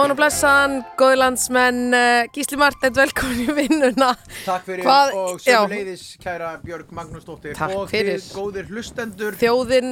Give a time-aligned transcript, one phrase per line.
[0.00, 4.14] Góðan og blessan, góði landsmenn, uh, Gísli Martins, velkomin í vinnuna.
[4.46, 8.16] Takk fyrir Hvað- og sömuleiðis kæra Björg Magnúsdóttir Takk og fyrir.
[8.16, 9.90] þið góðir hlustendur Þjóðin,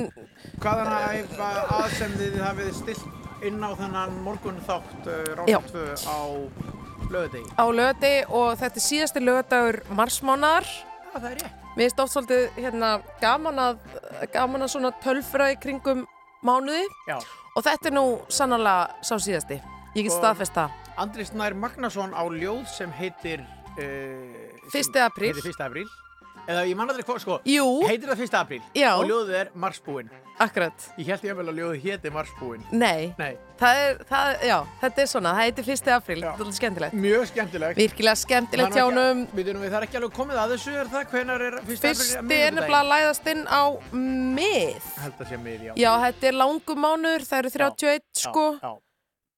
[0.65, 1.45] hvaðan að
[1.77, 5.13] að sem þið hafið stilt inn á þennan morgun þátt
[5.45, 5.61] Já.
[5.61, 6.21] Ráðstvö á
[7.13, 7.47] lögadegi.
[7.61, 10.65] á lögati og þetta er síðasti lögadagur marsmánar.
[10.65, 11.57] Já, það er rétt.
[11.77, 13.77] Mér finnst oft svolítið hérna, gaman að,
[14.33, 16.07] gaman að svona tölfra í kringum
[16.43, 17.21] mánuði Já.
[17.55, 19.61] og þetta er nú sannlega sá síðasti.
[19.97, 20.71] Ég get Og- staðfest það.
[20.99, 25.33] Andri Snær Magnason á ljóð sem heitir uh, Fyrsti apríl.
[25.35, 25.61] Heitir 1.
[25.65, 25.89] apríl.
[26.49, 28.35] Eða ég man aldrei hvað, sko, Jú, heitir það 1.
[28.39, 28.95] apríl Já.
[28.97, 30.09] og ljóðið er Marsbúinn.
[30.41, 30.73] akkurat.
[30.97, 32.63] Ég held ég að ljóðið héti Marsbúinn.
[32.73, 36.31] Nei, Nei, það er, það, já, þetta er svona, það heitir fyrsti apríl, Já.
[36.31, 36.95] þetta er alveg skemmtilegt.
[36.95, 37.77] mjög skemmtilegt.
[37.77, 39.27] Virkilega skemmtilegt hjánum.
[39.35, 41.05] Við erum við, það er ekki alveg komið að þessu, er það?
[41.13, 43.19] Hvenar er fyrst Fyrsti er nefnilega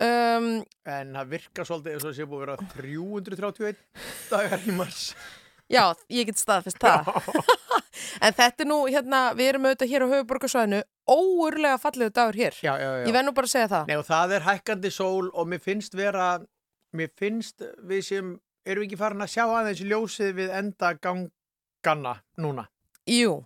[0.01, 0.49] Um,
[0.89, 3.81] En það virkar svolítið eins og það sé búið að vera 331
[4.31, 5.03] dagar í mars.
[5.71, 7.11] já, ég get staðfest það.
[8.25, 10.81] en þetta er nú, hérna, við erum auðvitað hér á höfuborgarsvæðinu,
[11.11, 12.57] óurlega fallegu dagur hér.
[12.65, 13.05] Já, já, já.
[13.07, 13.85] Ég verð nú bara að segja það.
[13.93, 16.31] Nei, og það er hækkandi sól og mér finnst vera,
[16.97, 17.63] mér finnst
[17.93, 18.33] við sem,
[18.67, 22.67] erum við ekki farin að sjá aðeins ljósið við enda gangana núna?
[23.11, 23.41] Jú,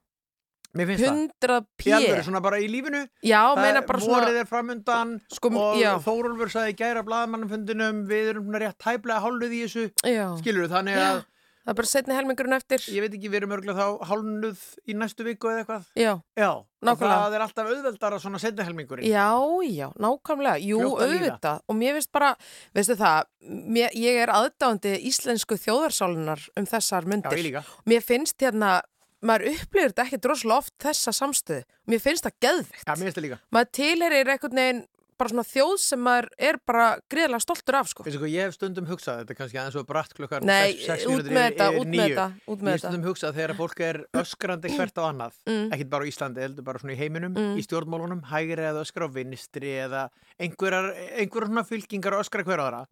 [0.74, 1.66] 100 það.
[1.78, 1.90] p.
[1.90, 3.04] Í alveg svona bara í lífinu.
[3.22, 8.06] Já, meina er- bara svona, Vorið er framundan sko, og já, Þórólfur sagði gæra blaðmannafundinum
[8.08, 9.90] við erum svona rétt tæplega hálnuð í þessu.
[10.04, 10.26] já.
[10.42, 11.24] Skilur þannig að
[11.64, 12.76] Það er bara setni helmingurinn eftir.
[12.92, 15.84] ég veit ekki, við erum örgulega þá hálnuð í næstu viku eða eitthvað.
[15.96, 16.50] Já, Já,
[16.84, 17.20] Nákvæmlega.
[17.24, 19.06] það er alltaf auðveldara svona setni helmingurinn.
[19.08, 19.32] já,
[19.72, 20.60] já, nákvæmlega.
[20.60, 21.60] Jú, að auðvitað.
[21.66, 22.36] Og mér finnst bara,
[22.74, 27.32] veistu það, mér, ég er aðdáandi íslensku þjóðarsálunar um þessar myndir.
[27.54, 27.64] ég.
[27.86, 28.82] Mér finnst hérna,
[29.24, 31.62] maður upplifir þetta ekki droslega oft þessa samstöðu.
[31.90, 32.82] Mér finnst það geðvikt.
[32.86, 33.38] Já, mér finnst það líka.
[33.56, 38.02] Maður tilherir einhvern veginn bara svona þjóð sem maður er bara gríðlega stoltur af, sko.
[38.02, 41.04] Veistu hvað, ég hef stundum hugsað, þetta kannski aðeins og bratt klukkan Nei, sex- sex
[41.06, 43.36] út mínútur með yfir- þetta, yfir út með þetta, út Ég með hef stundum hugsað
[43.38, 45.68] þegar fólk er öskrandi hvert á annað, Mm.
[45.70, 47.54] ekkit bara á Íslandi, heldur bara svona í heiminum, Mm.
[47.54, 50.02] í stjórnmálunum, hægri eða öskra á vinstri eða
[50.40, 50.90] einhverjar,
[51.30, 52.82] svona fylkingar öskra hver þeirra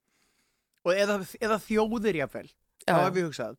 [0.86, 2.48] og eða, eða þjóðir jáfnvel,
[2.86, 3.56] Já, hef ég hugsað,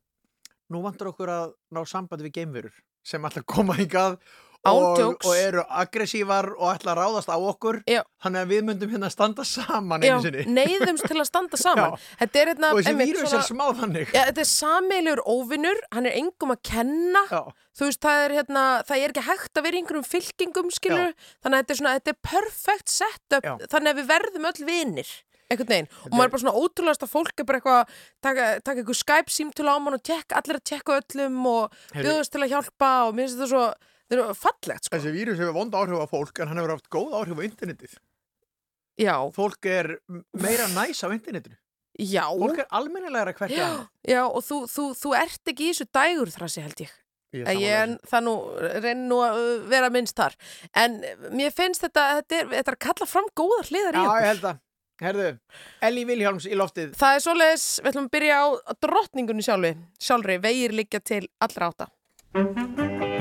[0.72, 4.18] nú vantar okkur að ná sambandi við geimverur sem að koma hingað
[4.64, 7.82] Án og, og eru aggressívar og ætla að ráðast á okkur.
[7.84, 10.46] Þannig að við myndum hérna standa saman einu sinni.
[10.48, 11.96] neyðumst til að standa saman.
[12.16, 14.08] Er hérna, og þessi vírus er smá þannig.
[14.08, 17.42] Já, þetta er sameiglur óvinnur, hann er engum að kenna, Já.
[17.76, 21.12] þú veist, það er hérna, það er ekki hægt að vera í einhverjum fylkingum, skilur,
[21.44, 23.54] þannig að þetta er svona, þetta er perfect setup, Já.
[23.68, 25.12] þannig að við verðum öll vinnir,
[25.50, 27.90] einhvern veginn, og maður er- bara svona ótrúlegast að fólk er bara eitthvað,
[28.24, 32.32] taka, taka eitthvað Skype símtölu á mann og tjekk, allir að tjekka öllum og bjóðast
[32.34, 33.64] til að hjálpa og mér finnst þetta svo,
[34.08, 34.96] þetta er fallegt, sko.
[34.96, 37.94] Þessi vírus hefur vond áhrif á fólk en hann hefur haft góð áhrif á internetið.
[38.94, 39.98] Já, Fólk er
[40.38, 41.56] meira næs á internetinu.
[41.98, 43.88] já, Fólk er almennilegra hvert í annað.
[44.06, 46.92] já, og þú, þú, þú ert ekki í þessu dægur þrassi, held ég.
[47.34, 48.34] Ég það nú,
[48.78, 50.36] reyn nú að uh, vera minnst þar.
[50.78, 51.00] En
[51.34, 54.04] mér finnst þetta, þetta er, þetta er að kalla fram góðar hliðar í þessu.
[54.04, 54.22] Já, okkur.
[54.22, 54.60] ég held það.
[55.02, 55.32] Herðu,
[55.82, 56.92] Elli Vilhjálms í loftið.
[56.98, 58.46] Það er svoleiðis, við ætlum að byrja á
[58.86, 63.13] drottningunni sjálfi, sjálfri, vegir liggja til allra átta.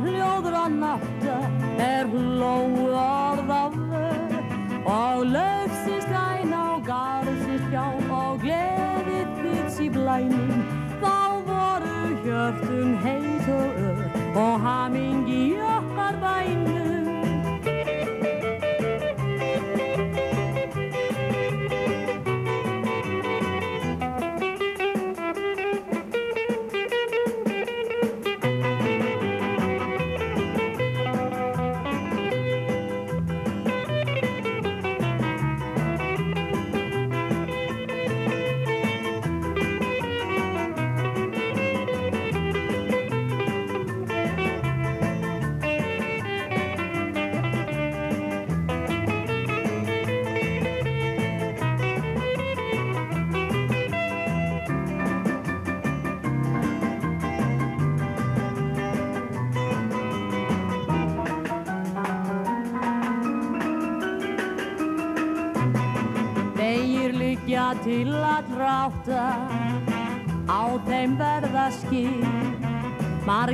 [0.00, 0.37] 了。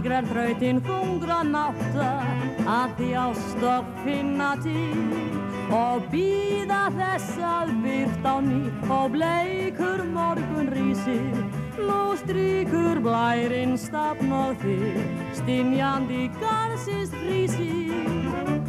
[0.04, 2.08] Margrar þrautin þungra nátta
[2.68, 8.60] að því ást að finna til og býða þess að byrt á ný
[8.92, 11.40] og bleikur morgun rísir.
[11.80, 15.00] Nú stríkur blærinn stafn og þig
[15.40, 18.63] stinjandi garðsins rísir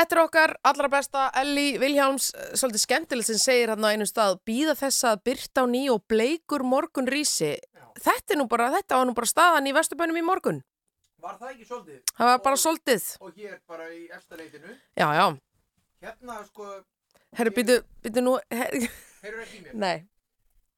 [0.00, 4.06] Þetta er okkar allra besta Elli Viljáms, eh, svolítið skemmtilegt sem segir hann á einu
[4.08, 7.58] stað, býða þess að byrta á ný og bleikur morgun rísi.
[8.00, 10.62] Þetta er nú bara, þetta var nú bara staðan í Vesturbænum í morgun.
[11.20, 12.00] Var það ekki svolítið?
[12.16, 13.08] Það var bara svolítið.
[13.20, 14.72] Og hér bara í eftirleitinu.
[14.96, 15.26] Já, já.
[16.00, 16.70] Hérna sko,
[17.36, 18.72] Herru, býtu, býtu nú, her,
[19.20, 19.74] heyrur ekki mér.
[19.74, 20.08] nei,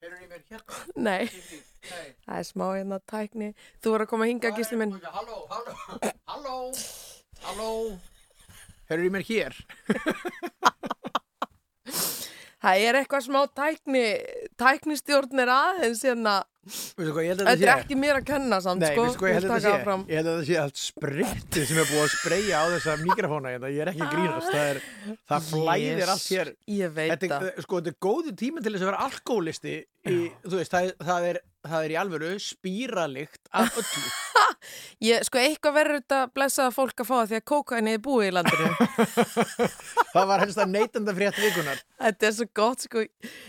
[0.03, 0.83] Heyrur í mér hérna.
[0.97, 1.31] nei,
[1.87, 2.09] Nei.
[2.27, 3.55] það er smá hérna tækni.
[3.79, 4.99] Þú voru að koma að hinga, gísli minn.
[4.99, 5.79] Halló, halló,
[6.27, 6.73] halló,
[7.47, 7.71] halló.
[8.93, 9.57] Heyrur í mér hér.
[12.63, 14.03] Það er eitthvað smá tækni,
[14.61, 16.35] tæknistjórn er aðeins hérna.
[16.63, 19.07] Veistu hvað, ég held að Þetta er ekki mér að kenna samt, Nei, sko.
[19.19, 19.87] hvað ég held að þetta taka sé?
[19.89, 20.05] fram.
[20.07, 23.51] Ég held að þetta sé allt sprittið sem er búið að spreyja á þessa mikrofóna
[23.57, 23.71] hérna.
[23.75, 24.53] Ég er ekki grínast.
[24.53, 24.81] Það, er,
[25.33, 26.53] það flæðir Yes, allt hér.
[26.77, 27.49] Ég veit það.
[27.67, 30.97] sko, þetta er góðu tíma til þess að vera alkoholisti í, þú veist, það, er-
[31.11, 34.03] það, er, það er í alvöru spíralikt af öllu.
[35.03, 38.35] Ég, sko, eitthvað verður þetta blessaða fólk að fá því að kókaini er búið í
[38.37, 38.69] landinu.
[40.15, 41.81] það var helst að neytanda frétt vikunar.
[42.03, 43.07] þetta er svo gott, sko.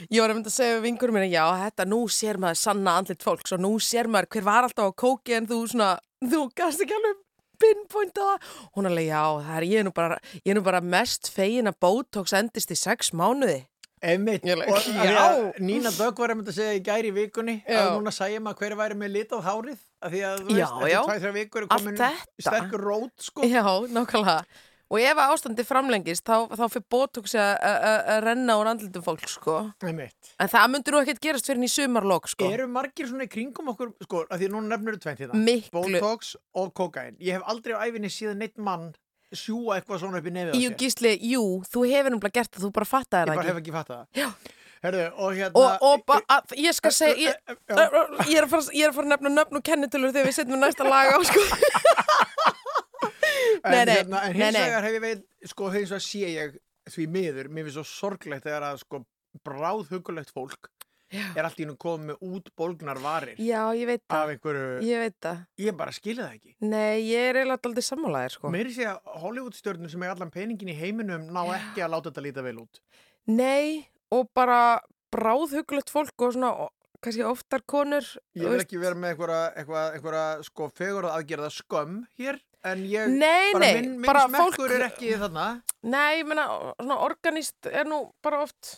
[0.09, 2.95] Ég var að mynda að segja við vingurum minna, já, þetta, nú sér maður sanna
[3.01, 5.91] andlit fólks og nú sér maður hver var alltaf á kóki en þú svona,
[6.23, 7.21] þú gast ekki alveg
[7.63, 8.47] pinpointa það.
[8.75, 11.69] Hún alveg, já, það er, ég er nú bara, ég er nú bara mest fegin
[11.69, 13.61] að Botox endist í sex mánuði.
[14.03, 15.13] Einmitt, og Já.
[15.23, 17.79] að Nína Dögg var að að segja í gæri í vikunni Já.
[17.85, 20.99] að núna sæja maður hver væri með litað hárið af því að þú veist, eftir
[21.07, 22.11] tvæ, þrjá vikur er komin þetta.
[22.43, 23.41] sterkur rót sko.
[23.47, 24.43] Já, nákvæmlega.
[24.93, 28.67] Og ef að ástandi framlengist, þá, þá fyrir Botox að- að að- að renna úr
[28.69, 29.55] andlitum fólk, sko.
[29.81, 30.33] Einmitt.
[30.39, 32.45] En það myndur nú ekkert gerast fyrir í sumarlokk, sko.
[32.51, 35.33] Eru margir svona í kringum okkur sko, af því að núna nefnir þú tvennt hérna
[35.47, 35.71] Miklu.
[35.99, 38.93] Botox og kokain Ég hef aldrei á æfinni síðan neitt mann
[39.39, 42.71] sjúa eitthvað svona upp í nefið Jú, gísli, jú, þú hefur náttúrulega gert það, þú
[42.77, 43.63] bara fattaði Ég það bara hef ekki.
[43.63, 44.29] ekki fattað það Já.
[44.83, 47.75] Herðu, og hérna Og, og ba, að, ég skal segja, ég, Já.
[48.27, 50.35] ég, er að fara, ég er að fara að nefna nöfn og kennitölur þegar við
[50.41, 51.43] setjum næsta lag á, sko.
[53.63, 56.55] En, Nei, nei, hérna, en hins vegar hef ég veit, sko, hins vegar sé ég
[56.91, 58.99] því miður, mér finnst svo sorglegt þegar að sko
[59.47, 60.67] bráðhugulegt fólk
[61.13, 61.25] Já.
[61.37, 65.17] er allt í nú komið með útbólgnar varir Já, ég veit það, einhverju, ég veit
[65.21, 65.41] það.
[65.61, 66.53] ég bara skilja það ekki.
[66.65, 68.51] Nei, ég er eiginlega aldrei sammálaðir, sko.
[68.57, 72.25] Meiri sé að Hollywoodstjörnur sem er allan peningin í heiminum ná ekki að láta þetta
[72.25, 72.81] líta vel út.
[73.29, 74.57] Nei, og bara
[75.13, 76.49] bráðhugulegt fólk og svona,
[77.03, 78.05] kannski oftar konur.
[78.39, 83.09] Ég vil ekki vera með einhverja, einhverja, einhverja sko fegurað aðgerða skömm hér, en ég,
[83.11, 85.47] Nei, bara nei, minn, minn smekkur er ekki þarna.
[85.83, 86.45] nei, ég meina,
[86.79, 88.77] svona organist er nú bara oft,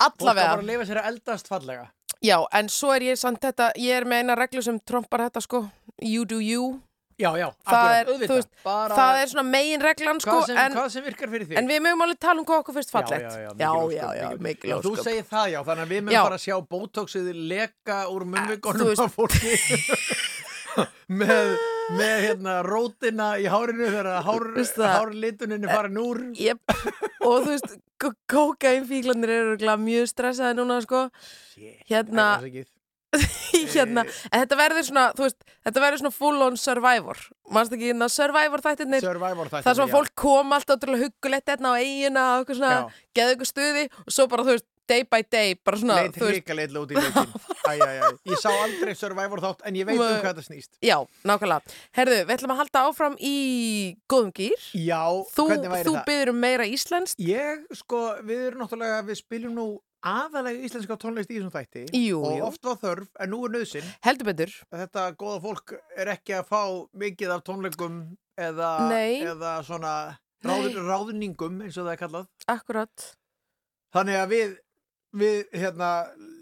[0.00, 0.56] jæja, Fólk á bara allavega.
[0.62, 1.86] að lifa sér að eldast fallega.
[2.24, 5.40] Já, en svo er ég samt þetta, ég er með eina reglu sem trompar þetta
[5.44, 5.70] sko,
[6.02, 6.80] you do you,
[7.14, 10.72] Já, já, Það er, veist, bara, það er svona megin reglan sko, hvað, sem, en,
[10.74, 11.58] hvað sem virkar fyrir þig.
[11.60, 13.36] en við mögum alveg tala um hvað okkur fyrst fallegt.
[13.54, 16.42] Já, já, já, mikil ósköp, þú segir það, já, þannig að við mögum bara að
[16.42, 19.54] sjá botoxið leka úr veist- á fólki
[21.22, 21.54] með,
[21.92, 24.92] með hérna rótina í hárinu þegar hár, það?
[24.98, 26.20] hárlituninni farin úr.
[26.38, 26.76] Jep,
[27.20, 27.74] og þú veist,
[28.30, 31.06] kókainfíklandir eru mjög stressaði núna sko,
[31.52, 32.28] Shit, hérna,
[33.74, 37.20] hérna, en þetta verður svona, veist, þetta verður svona full on survivor,
[37.54, 39.66] mannst ekki hérna survivor þættirnir, Survivor þættir.
[39.66, 42.74] það er svona fólk kom alltaf til að huggulegt hérna á eigina og eitthvað svona,
[42.74, 43.10] Já.
[43.20, 46.26] geða eitthvað stuði og svo bara, þú veist, day by day, bara svona, Leit þú
[46.28, 47.36] veist, hrikalega út í leikin.
[47.64, 48.08] Æ, æ, æ.
[48.28, 50.70] Ég sá aldrei Survivor þátt, en ég veit um hvað þetta snýst.
[50.84, 51.74] já, nákvæmlega.
[51.96, 53.34] Herðu, við ætlum að halda áfram í
[54.10, 54.66] góðum gýr.
[54.76, 55.00] Já,
[55.32, 56.04] Þú, hvernig væri þú það?
[56.10, 57.18] byður um meira íslenskt.
[57.24, 59.66] Ég, sko, við erum náttúrulega, við spiljum nú
[60.04, 62.42] aðalega íslenska tónlist í þessum þætti Jú, og jú.
[62.44, 64.52] oft var þörf, en nú er nöðsinn Heldur betur.
[64.68, 66.60] þetta góða fólk er ekki að fá
[67.00, 67.96] mikið af tónleikum
[68.36, 68.68] eða,
[69.24, 69.94] eða svona
[70.44, 70.50] Nei.
[70.52, 72.28] ráð, ráðningum eins og það er kallað.
[72.52, 73.06] Akkurat.
[73.96, 74.52] Þannig að við,
[75.14, 75.92] við hérna,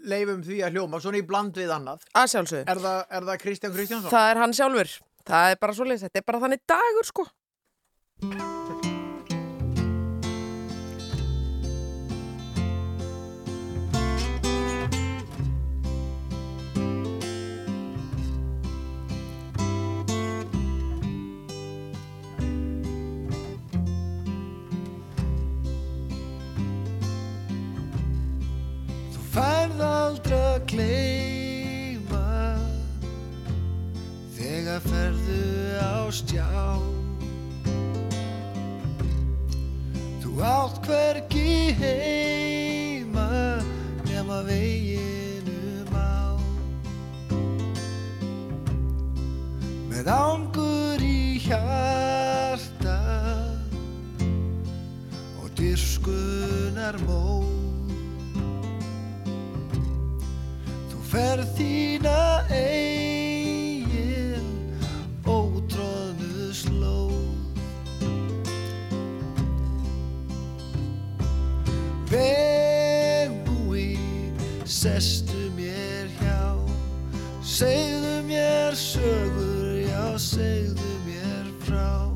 [0.09, 2.03] leifum því að hljóma svona í bland við annað.
[2.17, 2.65] Að sjálfsög.
[2.65, 4.11] Er það, er það Kristján Kristjánsson?
[4.13, 4.97] Það er hann sjálfur.
[5.29, 6.09] Það er bara svoleiðis.
[6.09, 7.29] Þetta er bara þannig dagur, sko.
[29.33, 32.25] færð aldrei að gleima
[34.35, 35.45] þegar ferðu
[35.81, 36.49] á stjá.
[40.21, 43.25] Þú átt hvergi heima
[44.05, 46.37] nema veginum á
[49.89, 53.01] með ángur í hjarta
[55.41, 57.62] og dyrskunar mó.
[61.13, 64.47] Ferð þína eigin
[65.29, 67.11] ótróðnu slóð
[72.09, 73.97] Vegbúi,
[74.65, 76.57] sestu mér hjá.
[77.41, 82.09] Segðu mér sögur, já, segðu mér frá.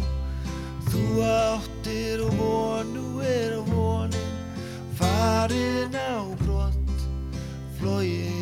[0.89, 4.33] Þú áttir von, nú er vonin.
[4.97, 6.97] Farin á brott,
[7.77, 8.36] flógin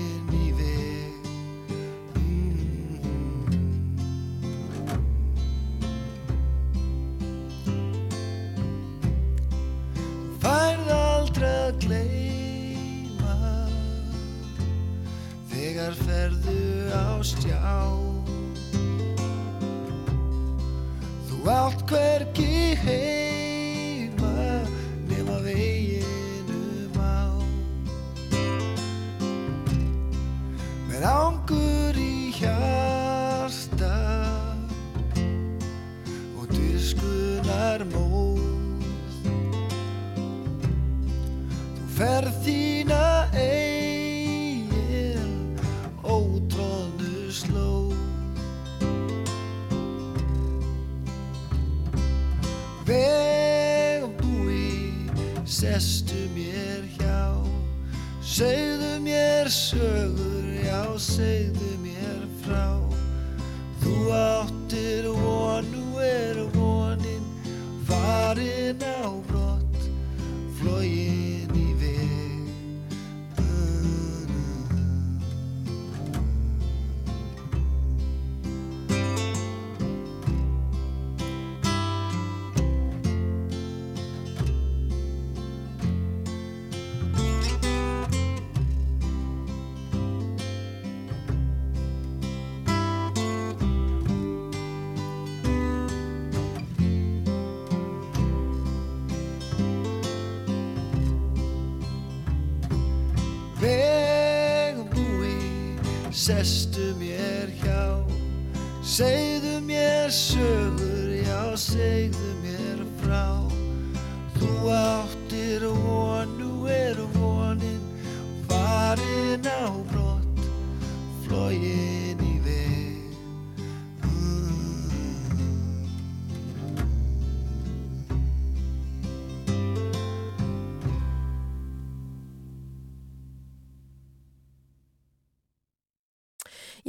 [16.45, 17.73] Ferðu á stjá.
[21.25, 23.34] Þú átt hvergi heima
[59.45, 61.54] mér sögur, já, segðu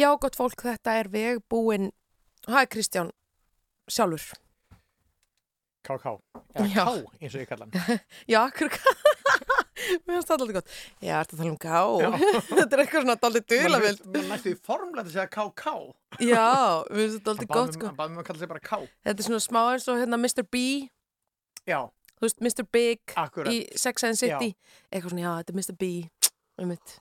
[0.06, 1.88] Já, gott fólk, þetta er vegbúin
[2.46, 3.08] Hæ, Kristján,
[3.90, 4.36] sjálfur
[5.86, 6.12] KK.
[6.58, 6.84] Eða.
[6.86, 7.98] K, eins og ég kalla hann.
[8.32, 8.70] Já, akkur
[10.06, 10.70] Mér finnst það alltaf gott
[11.02, 11.58] Já, að tala um
[12.02, 12.10] Já.
[12.58, 15.74] Þetta er eitthvað svona daldið dulavild Mér næstu í formlega að segja KK.
[16.30, 16.46] Já,
[16.90, 18.80] mér finnst þetta bað gott mig- sko hann bað mig að kalla sig bara K.
[19.08, 20.46] Þetta er svona smá eins og hérna Mr.
[20.46, 20.62] B
[21.66, 21.80] Já,
[22.16, 22.64] Þú veist, Mr.
[22.72, 23.50] Big akkurat.
[23.52, 24.54] í Sex and City
[24.90, 25.76] Eitthvað svona, já, þetta er Mr.
[25.82, 25.90] B
[26.62, 26.94] um mitt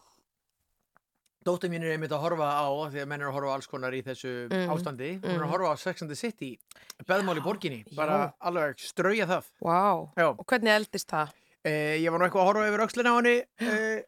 [1.45, 3.67] Dóttir mín er einmitt að horfa á, því að menn er að horfa á alls
[3.69, 4.69] konar í þessu Mm.
[4.73, 5.45] ástandi, hún er Mm.
[5.45, 6.57] að horfa á Sex and the City,
[7.05, 7.95] beðmál í borginni, Já.
[7.95, 9.43] bara alveg strauja það.
[9.61, 11.29] Vá, Já, og hvernig eldist það?
[11.63, 14.01] eh, ég var nú eitthvað að horfa yfir öxlina á henni eh,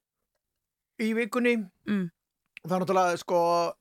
[1.00, 1.70] í vikunni.
[1.86, 2.10] Mm.
[2.68, 3.74] Það er náttúrulega, sko,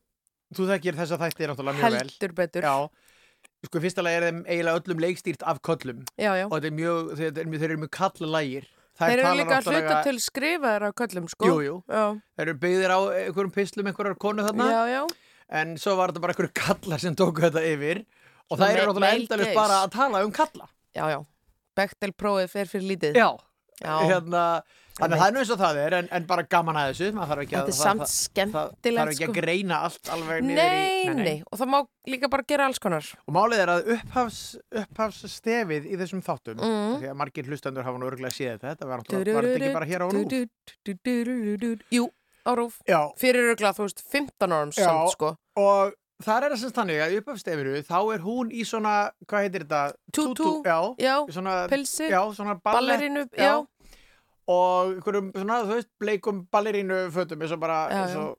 [0.55, 1.99] þú þekkir þessa þætti náttúrulega mjög vel.
[2.05, 2.89] Heldur betur Já,
[3.65, 6.47] sko, fyrsta lagi er þeim eiginlega öllum leikstýrt af köllum já, já.
[6.53, 8.65] og er mjög, þeir, eru mjög kallalægir.
[8.67, 11.47] Þær Þeir eru líka að hluta til skrifaðar á köllum, sko.
[11.50, 14.69] Jú, jú, þeir eru byggðir á einhverjum pislum, einhverjar konu þarna.
[14.73, 15.03] já, já.
[15.61, 18.05] En svo var þetta bara einhverju kallar sem tóku þetta yfir.
[18.50, 20.69] Og það er ma- náttúrulega endalist bara að tala um kalla.
[20.97, 21.21] Já, já,
[21.76, 23.15] Bechtel prófið fer fyrir lítið.
[23.21, 23.29] Já,
[23.85, 23.95] Já.
[24.09, 24.45] hérna
[24.97, 27.09] þannig að það er nú eins og það er en, en bara gaman að þessu
[27.17, 27.99] maður þarf ekki að það, það,
[28.55, 29.26] það þarf ekki sko.
[29.31, 31.79] að greina allt alveg niður Nei, í nei, og það má
[32.15, 34.41] líka bara gera alls konar og málið er að upphafs,
[34.83, 36.97] upphafsstefið í þessum þáttum Mm.
[37.03, 40.00] því að margir hlustendur hafa nú örgulega séð þetta þetta var, náttúrulega- ekki bara hér
[40.00, 40.25] á nú
[41.93, 42.09] Jú,
[42.47, 44.85] á rúf já, Fyrir örgla, þú veist, 15 árum Já.
[44.87, 48.62] samt, sko og það er það sem þannig að í upphafsstefinu þá er hún í
[48.65, 49.83] svona, hvað heitir þetta?
[50.12, 50.62] Tútú.
[50.65, 51.17] já, Já,
[51.69, 52.23] pilsi, já,
[52.65, 53.67] ballerinu já.
[54.47, 58.37] Og einhverjum svona, þú veist, bleikum ballerínu fötum eins og bara, eins og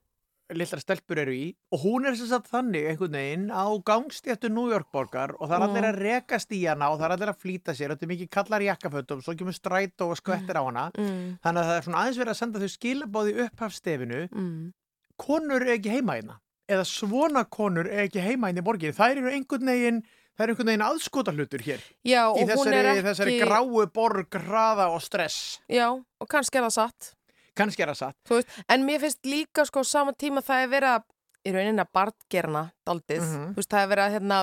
[0.56, 1.44] lillar stelpur eru í.
[1.74, 5.56] Og hún er sem sagt þannig einhvern veginn á gangstjættu New York borgar og það
[5.58, 7.92] er allir að rekast í hana og það er allir að flýta sér.
[7.92, 10.88] Og þetta er mikið kallar jakkafötum svo kemur strætó og skvettir á hana.
[10.96, 14.60] Mm, þannig að það er svona aðeins verið að senda þau skilabóði upphafstefinu mm.
[15.20, 18.96] konur er ekki heima hérna eða svona konur er ekki heima inn í borgin.
[18.96, 20.02] Þær eru einhvern veginn,
[20.38, 21.84] það er einhvern veginn aðskota hlutur hér.
[22.06, 23.04] Já, Í þessari, ekki...
[23.08, 25.58] þessari gráu borg, hraða og stress.
[25.66, 27.12] Já, og kannski er það satt.
[27.58, 28.18] Kannski er það satt.
[28.30, 31.08] Veist, en mér finnst líka sko á sama tíma það er verið að,
[31.42, 33.24] í rauninni að bartgerna daldið.
[33.26, 33.50] Mhm.
[33.56, 34.40] Þú veist, það er verið að, hérna,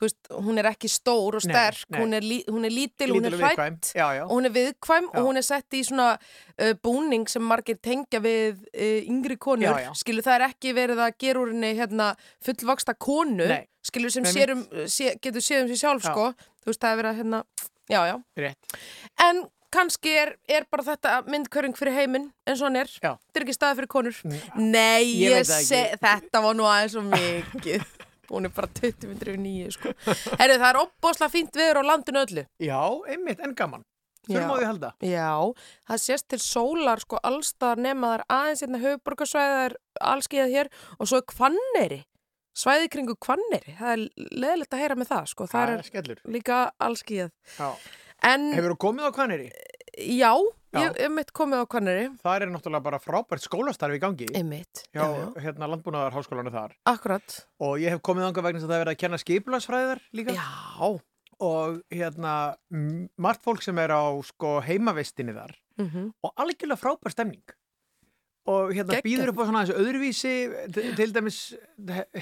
[0.00, 2.00] veist, hún er ekki stór og Nei, sterk, nei.
[2.00, 3.76] Hún, er lí, hún er lítil, hún er lítil og viðkvæm.
[3.78, 5.18] hrætt og hún er viðkvæm Já.
[5.20, 9.68] og hún er sett í svona uh, búning sem margir tengja við uh, yngri konur.
[9.68, 9.92] Já, já.
[10.00, 12.08] Skilu, það er ekki verið að gera úr henni hérna,
[12.44, 13.62] fullvaksta konu, Nei.
[13.82, 16.12] skilu, sem Nei, sér um, sé, getur séð um sér sjálf, Já.
[16.14, 16.32] sko.
[16.64, 17.44] Þú veist, það er verið að, hérna,
[17.88, 18.16] já, já.
[18.44, 18.82] Rétt.
[19.24, 22.88] En kannski er, er bara þetta myndkörring fyrir heiminn og hann er.
[22.88, 24.20] Þetta er ekki staði fyrir konur.
[24.24, 24.38] Nei.
[24.56, 27.84] Nei, Ég ég, se, þetta var nú aðeins og mikið.
[28.28, 29.92] Hún er bara 20 minnir yfir nýju, sko.
[30.38, 32.44] Herru, það er opbósla fínt viður á landinu öllu.
[32.60, 33.84] Já, einmitt, en gaman.
[34.28, 34.90] Þurfum á því að halda.
[35.08, 35.30] Já,
[35.88, 39.76] það sést til sólar, sko, allstaðar nema það er aðeins hérna höfuborgarsvæðið er
[40.12, 42.00] allskíðað hér og svo er kvanneri.
[42.58, 43.76] Svæði kringu kvanneri.
[43.78, 44.02] Það er
[44.44, 45.46] leðilegt að heyra með það, sko.
[45.48, 46.20] Það er skellur.
[46.28, 47.32] líka allskíðað.
[47.56, 47.68] Já.
[48.28, 49.44] En, Hefur þú komið á Kvaneri?
[49.98, 50.34] já, Já.
[50.76, 52.06] Ég hef mitt komið á kvanneri.
[52.22, 54.82] Það er náttúrulega bara frábært skólastarfi í gangi Einmitt.
[54.92, 55.06] hjá
[55.40, 57.46] hérna landbúnaðarháskólanu þar Akkurat.
[57.60, 61.00] og ég hef komið ánga vegna að það er verið að kenna skipulasfræðar líka Já.
[61.40, 62.34] og hérna
[63.16, 67.44] margt fólk sem er á sko heimavistinni þar Mm og algjörlega frábær stemning
[68.48, 69.04] og hérna Geggjað.
[69.06, 70.32] býður upp á svona þessu öðruvísi
[70.74, 71.38] til, til dæmis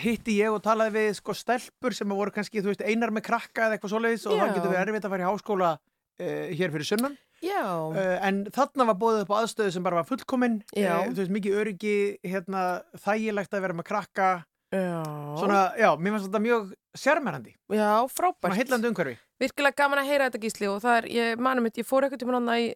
[0.03, 3.79] hitti ég og talaði við sko stelpur sem voru kannski veist einar með krakka eða
[3.79, 4.43] eitthvað svoleiðis og Já.
[4.45, 7.26] það getur við erfitt að fara í háskóla uh, hér fyrir sunnan Já.
[7.45, 11.33] Uh, en þarna var bóðið upp á aðstöðu sem bara var fullkominn uh, þú veist,
[11.37, 11.95] mikið öryggi
[12.25, 12.63] hérna,
[13.05, 14.29] þægilegt að vera með krakka
[14.75, 14.99] Já.
[15.39, 18.41] svona, já, mér finnst þetta mjög sérmærandi, Já, frábært.
[18.49, 21.77] svona heillandi umhverfi Virkilega gaman að heyra þetta gísli og það er, ég manum mitt,
[21.79, 22.71] ég fór eitthvað tíma náttúrulega í,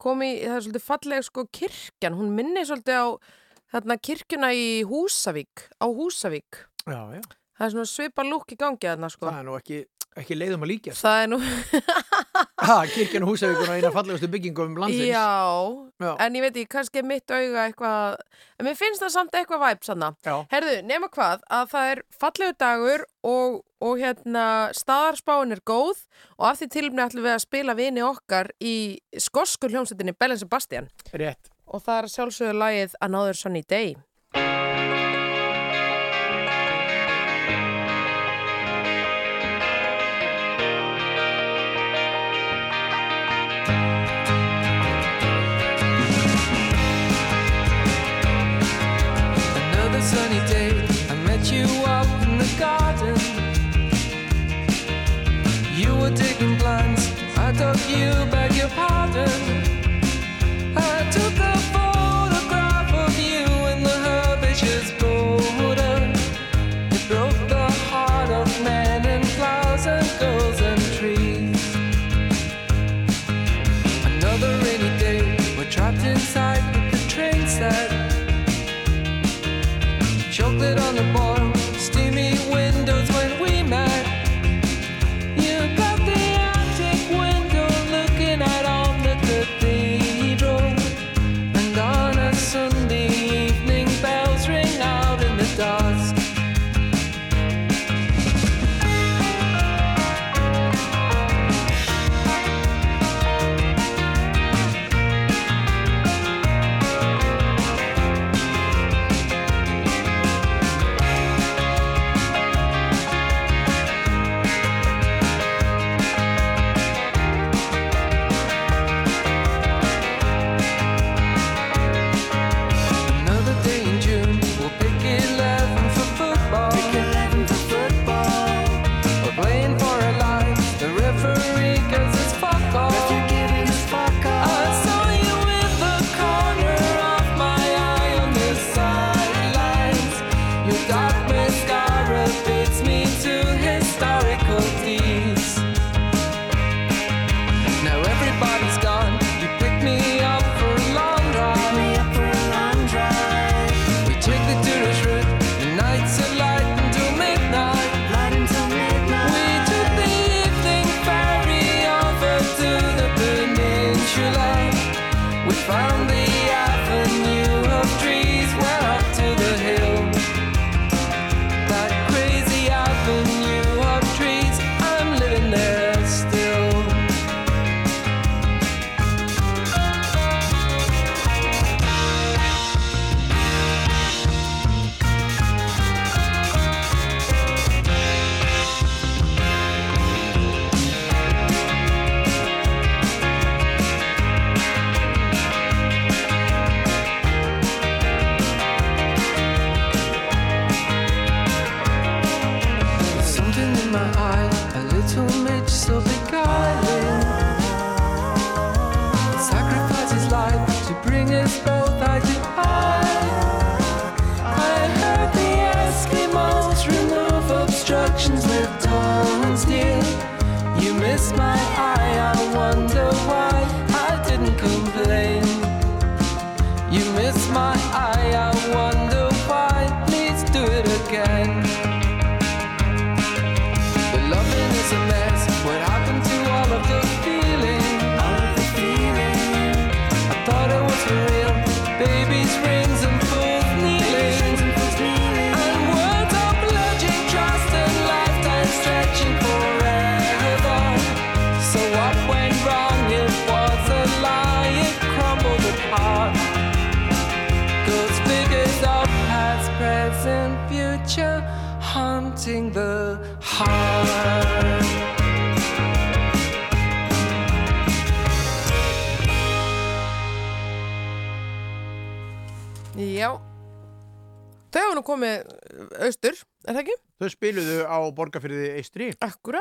[0.00, 3.06] kom í, það er svolítið falleg sko kirkjan, hún minni svolítið á
[3.74, 6.62] þarna kirkjuna í Húsavík, á Húsavík.
[6.86, 7.22] já, já.
[7.54, 9.28] Það er svona svipa lúk í gangi þarna sko.
[9.28, 9.82] það er nú ekki,
[10.24, 11.38] ekki leiðum að líka Það er nú,
[12.62, 15.26] ha, kirkjan og húsavíkuna eina fallegustu byggingum landsins já,
[16.00, 16.10] Já.
[16.22, 18.18] en ég veit ekki, kannski er mitt auga eitthvað,
[18.58, 20.10] en mér finnst það samt eitthvað væp sanna.
[20.52, 26.04] Herðu, nema hvað, að það er fallegu dagur og, og hérna staðarspáin er góð
[26.38, 28.76] og af því tilumni ætlum við að spila vini okkar í
[29.18, 33.96] skosku hljómsveitinni Bellen Sebastian rétt og það er að sjálfsögðu lagið Another Sunny Day.
[55.84, 59.53] You were digging plants, I took you beg your pardon.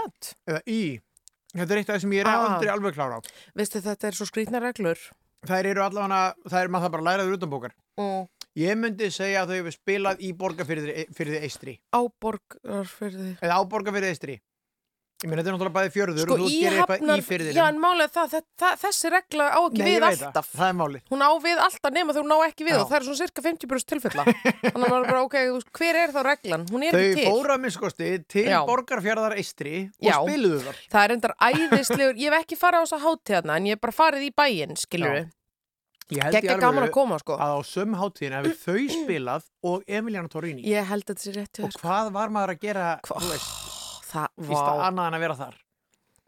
[0.04, 0.34] Akkurat.
[0.50, 1.00] eða í.
[1.54, 2.56] Þetta er eitt af það sem ég er Ah.
[2.58, 3.22] aldrei alveg klára á.
[3.56, 4.98] Veistu þetta er svo skrýtna reglur.
[5.46, 7.72] Þær eru allavega, það er maður það bara að læra þau utan bókar.
[8.00, 8.28] Mm.
[8.56, 11.80] Ég myndi segja að þau hefur spilað í borgarfyrði fyrði Eistri.
[11.94, 13.38] Áborgarfyrði.
[13.42, 14.40] Eða á borgarfyrði Eistri.
[15.24, 17.56] Ég meina þetta er náttúrulega bæði fjörður Sko og þú gerir eitthvað í fyrðinum.
[17.56, 20.48] já en málega það, það, það, þessi regla á ekki Nei, við alltaf.
[20.52, 21.04] Það, það er málið.
[21.14, 22.80] Hún á við alltaf nema þegar hún á ekki við Já.
[22.84, 24.26] og það er svona cirka 50% tilfella.
[24.64, 26.66] Þannig að maður bara, ok, þú hver er þá reglan?
[26.74, 27.30] Hún er Þau ekki til.
[27.32, 28.60] fóru að minnskosti til Já.
[28.68, 30.18] borgarfjörðar Eistri og Já.
[30.20, 30.82] spiluðu þar.
[30.92, 33.96] Það er endar æðislegur, ég hef ekki farið á þessa hátíðna en ég hef bara
[33.96, 34.34] farið í
[35.08, 35.14] Já.
[35.16, 35.32] við.
[36.14, 37.38] Ég held í Gekka gaman að koma, sko.
[37.40, 40.62] að á söm hátíðin hefur þau spilað og Emiliana Torrini.
[40.68, 41.82] Ég held að þetta sé rétt Og þér, sko.
[41.88, 43.73] hvað var maður að gera, Hva- þú veist,
[44.14, 45.60] Það, fyrsta vá, annað en að vera þar?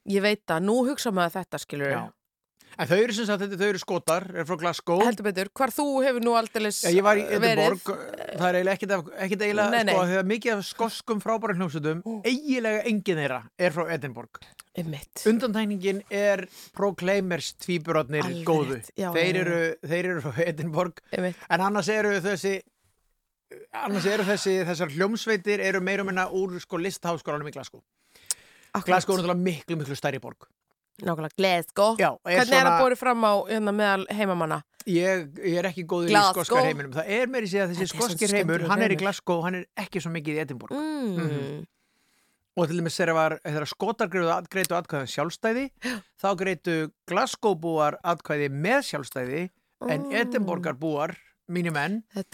[0.09, 1.91] ég veit að nú hugsa maður þetta, skilur.
[1.95, 2.03] Já.
[2.77, 4.99] En þau eru sem sagt, þetta- þau eru skotar, er frá Glasgow.
[5.05, 7.23] Heldur betur, hvar þú hefur nú aldeilis Já, ég var í.
[7.23, 9.93] Edinborg, það er eiginlega ekkit, af- ekkit eiginlega, Nei, nei.
[9.95, 14.41] sko, þegar mikið af skoskum frábæra hljómsveitum, eiginlega engin þeirra er frá Edinborg.
[14.75, 15.23] Einmitt.
[15.25, 16.45] Undantæningin er
[16.75, 18.75] Proclaimers tvíburotnir Alveg góðu.
[18.81, 19.41] rétt, já, þeir, já, já.
[19.45, 21.35] eru, þeir eru frá Edinborg, Einmitt.
[21.49, 22.61] en annars eru þessi,
[23.73, 27.81] annars eru þessi, þessar hljómsveitir eru meira og minna úr sko listháskólanum í Glasgow.
[28.75, 28.85] Akkurat.
[28.89, 30.47] Glasgow er náttúrulega miklu, miklu stærri borg.
[31.03, 31.97] Nákvæmlega, Glasgow.
[31.99, 34.63] Já, er Hvernig er svona- það borið fram á hérna, meðal heimamanna?
[34.87, 36.41] Ég, ég er ekki góður Glasgow.
[36.41, 36.91] í skoska heiminum.
[36.93, 38.87] Það er meiri sér að þessi Þetta er svo skoskir heimur, skemmtilegur hann er í
[38.95, 39.01] heimur.
[39.01, 40.71] Glasgow, hann er ekki svo mikið í Edinborg.
[40.71, 41.15] Mm.
[41.17, 41.65] Mhm.
[42.57, 45.71] Og til dæmis þegar var, þegar skotar greitu, greitu atkvæðin sjálfstæði,
[46.21, 49.49] þá greitu Glasgow búar atkvæði með sjálfstæði,
[49.89, 50.11] en Ó.
[50.15, 51.17] Edinborgar búar,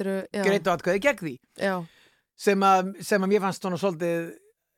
[0.06, 0.44] eru, já.
[0.46, 1.34] greitu atkvæði gegn því.
[1.60, 1.76] Já,
[2.42, 4.32] Sem að, sem að mér fannst svona svolítið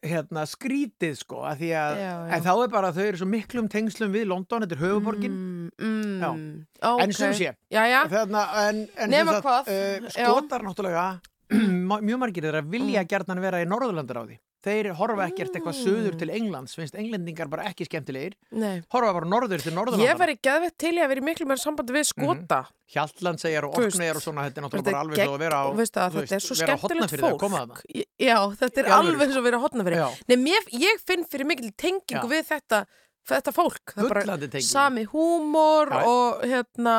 [0.04, 2.32] hérna, skrítið sko, að því að, Já, já.
[2.36, 5.38] en þá er bara að þau eru svo miklum tengslum við London, þetta er höfuborgin,
[5.38, 6.18] Mm, mm.
[6.20, 6.90] Já.
[6.90, 7.02] Ok.
[7.06, 7.54] en sem sé.
[7.72, 8.02] Já, já.
[8.12, 11.06] Þarna, en, en Nema hvað, Uh, skotar náttúrulega
[12.10, 15.84] mjög margir þeirra vilja gjarnan vera í Norðurlandar á því þeir horfa ekkert eitthvað Mm.
[15.84, 18.82] söður til Englands finnst englendingar bara ekki skemmtilegir Nei.
[18.94, 21.60] horfa bara norður til Ég Norðurlandar væri geðvett til í að vera í miklu meira
[21.60, 22.60] sambandi við skota.
[22.94, 25.40] Hjaltland segjar og Þú veist, Orkneyjar og svona þetta er náttúrulega bara alveg svo að
[25.44, 27.84] vera á og þetta er svo á skemmtilegt fólk.
[27.94, 29.98] Ég- Já, þetta er alvöru, alveg og að vera hotnafyrir.
[30.00, 30.10] Já.
[30.30, 32.30] Nei, mér, ég finn fyrir mikil tengingu Já.
[32.30, 32.86] við þetta,
[33.28, 33.94] þetta fólk.
[33.96, 36.06] Það er bara sami húmor Já.
[36.06, 36.96] og hérna,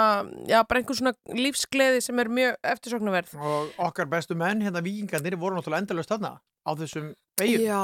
[0.48, 3.34] já, bara einhver svona lífsgleði sem er mjög eftirsoknaverð.
[3.40, 7.82] og okkar bestu menn, hérna vikingarnir voru náttúrulega endalust þarna á þessum veginn Já,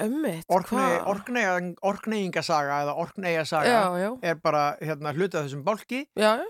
[0.00, 0.44] ömmit.
[0.48, 2.94] Orkneyja- Orkneyingasaga eða
[4.00, 4.10] já.
[4.22, 6.46] er bara hérna hluti af þessum bálki Já, já.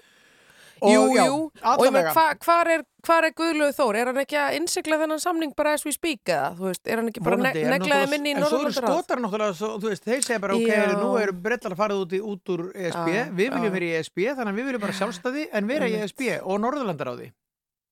[0.83, 3.97] og jú, já, jú, og ég meina, allavega hva, er, hvar er Guðlögu Þór?
[4.01, 6.55] Er hann ekki að innsigla þennan samning bara as we speak eða?
[6.57, 8.73] Þú veist, er hann ekki bara ne Vonandi, en neglaði minni í En svo eru
[8.73, 10.87] skotar náttúrulega, svo, þú veist, þeir segja bara, ok, Já.
[11.03, 13.93] nú eru brettar að fara út, í, út úr ESB, Já, við viljum vera í
[13.99, 15.99] ESB, þannig að við viljum bara sjálfstæði en vera í.
[16.01, 17.29] ESB og Norðurlandar á því.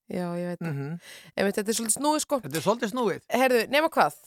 [0.09, 0.73] Já, ég veit það.
[0.73, 0.99] Mm
[1.37, 2.41] Einmitt, þetta er svolítið snúið, sko.
[2.45, 3.25] Þetta er svolítið snúið.
[3.39, 4.21] Herðu, nema hvað?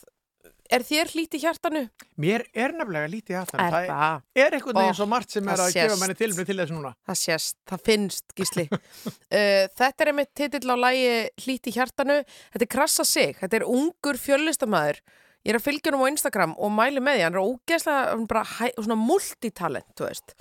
[0.72, 1.82] Er þér í hjartanu?
[2.22, 3.60] Mér er nefnilega lítið í aftan.
[3.60, 4.22] Er Það það?
[4.39, 6.00] er einhvern veginn svo margt sem er að gefa sést.
[6.00, 6.91] manni tilfrið til þess núna.
[7.10, 8.65] Það sést, það finnst, gísli.
[8.72, 11.10] uh, þetta er einmitt titill á lægi
[11.67, 12.22] í hjartanu.
[12.54, 13.36] Þetta er krassa sig.
[13.41, 15.02] Þetta er ungur fjöllistamæður.
[15.41, 17.26] Ég er að fylgja hann á Instagram og mæli með því.
[17.28, 20.36] Hann er ógeðslega hann bara svona multitalent, þú veist.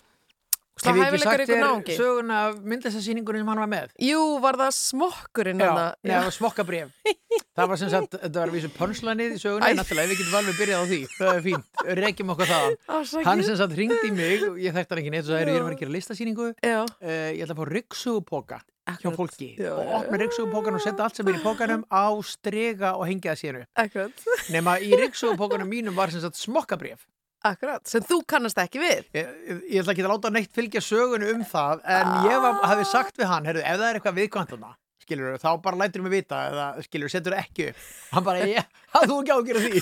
[0.81, 1.97] Hef ég ekki sagt þér náungi.
[1.99, 3.93] söguna af myndlæsasýningunni sem hann var með?
[4.01, 5.71] Jú, var það smokkurinn Já?
[5.77, 6.95] Nei, það var smokkabrif.
[7.59, 10.59] það var sem sagt, þetta var að vísu pönslanið í en náttúrulega við getum alveg
[10.61, 11.01] byrjað á því.
[11.19, 12.55] Það er fínt, reykjum okkur.
[12.55, 13.29] Ásakið.
[13.29, 15.57] Hann sem sagt ringdi í mig, ég þekkti hann ekki neitt, og sagði, "Heyrðu, ég
[15.57, 18.61] er að fara að gera listasýningu, Já, uh, ég ætla að fá ryggsugupóka
[18.99, 22.07] hjá fólki Já, og já, opna ryggsugupókan og setja allt sem er í pókanum á
[22.27, 23.69] strega og hengja það síðan upp.
[23.77, 24.25] akkurat.
[24.51, 27.07] Nema í ryggsugupókanum mínum var sem sagt smokkabrif.
[27.41, 29.07] Akkurát, sem þú kannast ekki við.
[29.17, 29.29] Ég,
[29.73, 32.27] ég ætla ekki að láta neitt fylgja sögunu um það, en ah.
[32.29, 36.05] ég hafi sagt við hann, heyrðu, ef það er eitthvað viðkvæmdana, skilur, þá bara lætur
[36.05, 37.71] við vita, eða, skilur, setur ekki.
[38.11, 39.81] Hann bara, ég, hafðu ekki ágjörð því.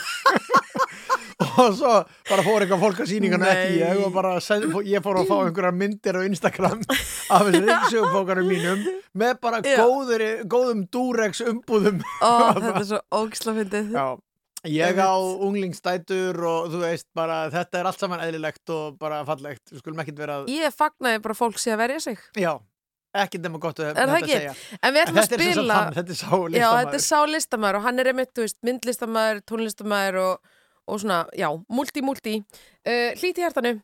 [1.65, 1.97] og svo
[2.31, 4.37] bara fór eitthvað fólk að síningarna ekki, ég, og bara,
[4.93, 8.87] ég fór að fá einhverja myndir á Instagram af þessu reynsugfókarum mínum,
[9.19, 11.99] með bara góður, góðum dúregs umbúðum.
[12.23, 13.93] Ó, þetta er svo ógslafindið.
[13.99, 14.09] Já.
[14.67, 19.71] Ég á unglingstætur og þú veist bara þetta er allt saman eðlilegt og bara fallegt.
[19.71, 22.25] Við skulum ekkert vera að Ég fagnaði bara fólk sé að verja sig.
[22.35, 22.51] Já,
[23.23, 24.33] ekkert nema gott að þetta ekki?
[24.35, 24.55] segja.
[24.83, 27.19] En við ætlum en að spila hann, Þetta er sá listamæður Já, þetta er sá
[27.35, 30.57] listamæður og hann er einmitt, þú veist, myndlistamæður, tónlistamæður og,
[30.89, 33.79] og svona, já, múlti, múlti uh, Hlíti hærtanu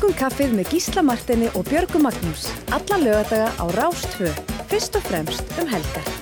[0.00, 2.46] Morgun kaffið með Gísla Martini og Björgu Magnús.
[2.72, 4.32] Alla lögadaga á Rástfjö.
[4.72, 6.19] Fyrst og fremst um helgar.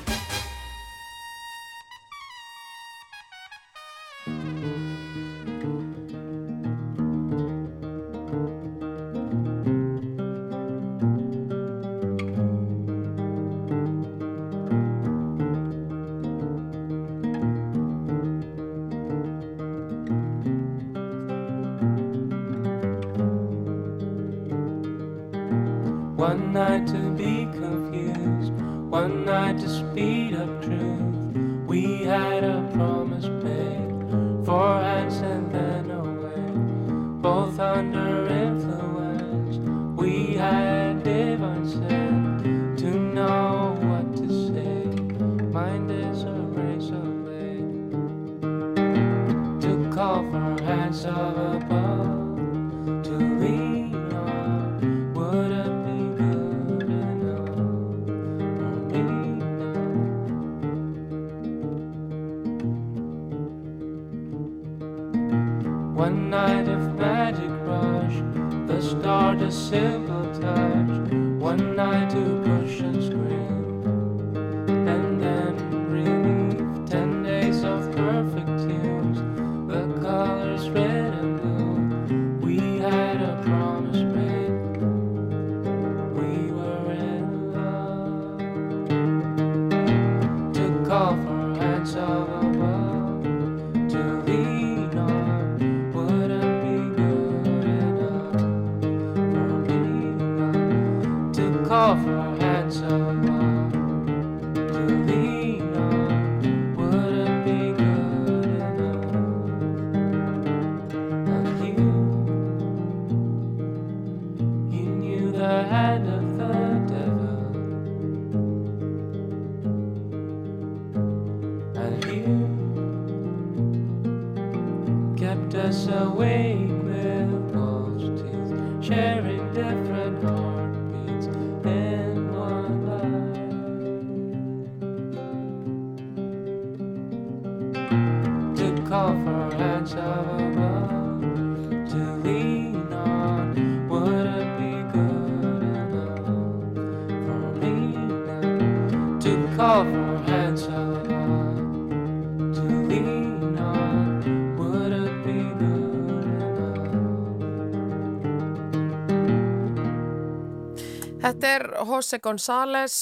[162.09, 162.93] Jose González,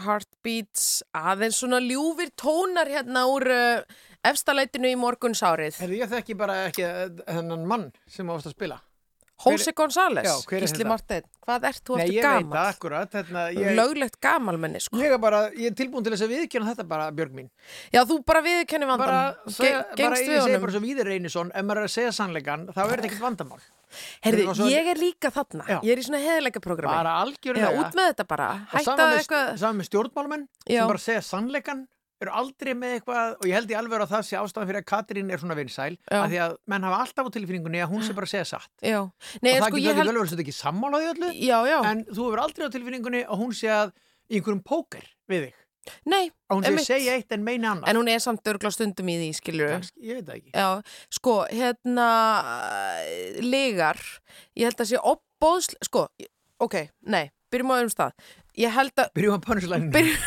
[0.00, 5.76] Heartbeats, aðeins svona ljúfir tónar hérna úr uh, efstaleitinu í morgunsárið.
[5.82, 8.78] Herðu, ég þekki bara ekki eh, þennan mann sem ást að spila.
[9.42, 10.88] Jose González, Já, hver er Gísli þetta?
[10.94, 12.64] Marteinn, hvað ert þú Nei, eftir ég veit það gamal?
[12.72, 13.18] akkurat.
[13.18, 15.00] Hérna, ég, Löglegt gamalmenni, sko.
[15.02, 17.52] ég, er bara, ég er tilbúin til þess að viðkjöna þetta bara, Björg mín.
[17.92, 19.04] Já, þú bara viðkenni vandan.
[19.12, 20.64] Bara, segja, bara Gengst ég við segi honum.
[20.64, 23.60] bara svo Víðir Reynisson, ef maður er að segja sannleikan, þá er þetta ekkert vandamál.
[24.24, 25.64] Herði, og svo- ég er líka þarna.
[25.68, 25.78] Já.
[25.82, 26.96] Ég er í svona heðleika programmi.
[26.96, 27.72] Bara Já, algjörlega.
[27.82, 28.50] út með þetta bara.
[28.72, 29.58] Og Hætta með, eitthvað.
[29.58, 30.78] sama með stjórnmálmenn Já.
[30.80, 31.86] sem bara segja sannleikan
[32.22, 34.86] eru aldrei með eitthvað og ég held í alveg að það sé ástæðan fyrir að
[34.92, 36.18] Katrín er svona vinsæl Já.
[36.22, 39.00] að því að menn hafa alltaf á tilfinningunni að hún sé bara segja satt Já.
[39.42, 40.06] Nei, og það sko, getur held...
[40.06, 41.78] vel verið þetta ekki sammála því öllu Já, já.
[41.90, 43.90] en þú hefur aldrei á tilfinningunni að hún sé að
[44.30, 45.58] í einhverjum póker við þig
[46.06, 48.70] Nei, að hún sé að segja eitt en meina annað en hún er samt örgla
[48.70, 50.68] stundum í því, skilur Kannski, ég veit það ekki Já,
[51.18, 52.08] sko, hérna,
[53.42, 53.98] legar,
[54.58, 56.04] ég held að sé opbóðsl, sko,
[56.62, 56.76] ok,
[57.10, 58.14] nei, byrjum á öðrum stað.
[58.60, 60.24] Ég held að, Byrjum að punchline Byrjum-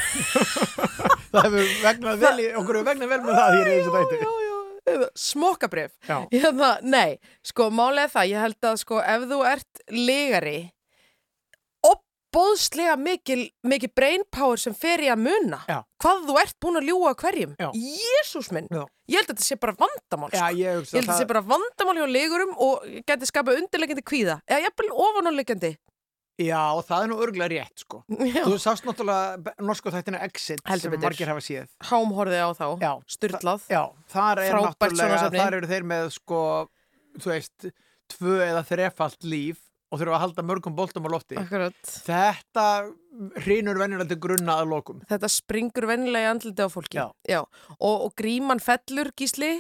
[1.35, 4.31] Það hefur vegnað vel okkur hefur vegnað vel með það hér í þessu þætti já,
[4.95, 5.91] já, smokkabrif.
[6.09, 6.17] Já.
[6.33, 10.57] Hérna, nei, sko, málega það, ég held að, sko, ef þú ert legari,
[12.35, 15.61] opbóðslega mikil, mikil brain power sem fer í að muna.
[15.69, 15.79] Já.
[16.03, 17.55] Hvað þú ert búin að ljúga hverjum.
[17.79, 18.67] Jésús minn.
[18.69, 18.83] Já.
[19.07, 20.51] Ég held að þetta sé bara vandamál, sko.
[20.57, 24.39] ég Ég held að það sé bara vandamál hjá legurum og geti skapað undirleikandi kvíða.
[24.49, 25.71] Eða jafnvel ofanáleikandi.
[26.35, 28.41] Já, og það er nú örgulega rétt sko Já.
[28.43, 31.05] Þú sást náttúrulega norsku þættina Exit Heldur sem betur.
[31.05, 32.65] margir hafa séð Hámhorði á þá.
[32.81, 32.91] Já.
[33.07, 33.61] Styrlað.
[33.71, 35.39] Já, þar er Frábært náttúrulega, sjónvarpsefni.
[35.39, 36.41] þar eru þeir með sko,
[37.23, 37.69] þú veist,
[38.11, 39.61] tvö eða þrefalt líf
[39.93, 41.37] og þurfa að halda mörgum boltum á lofti.
[41.39, 41.77] Akkurat.
[42.07, 42.65] Þetta
[43.45, 45.01] hrýnur venjulega til grunna að lokum.
[45.09, 46.99] Þetta springur vennilega í andliti á fólki.
[47.29, 47.39] Já.
[47.77, 49.53] Og, og gríman fellur, gísli.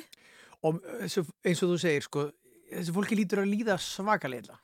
[0.65, 2.29] Og eins og, þú segir, sko,
[2.73, 4.57] þessi fólki lítur að líða svakalega.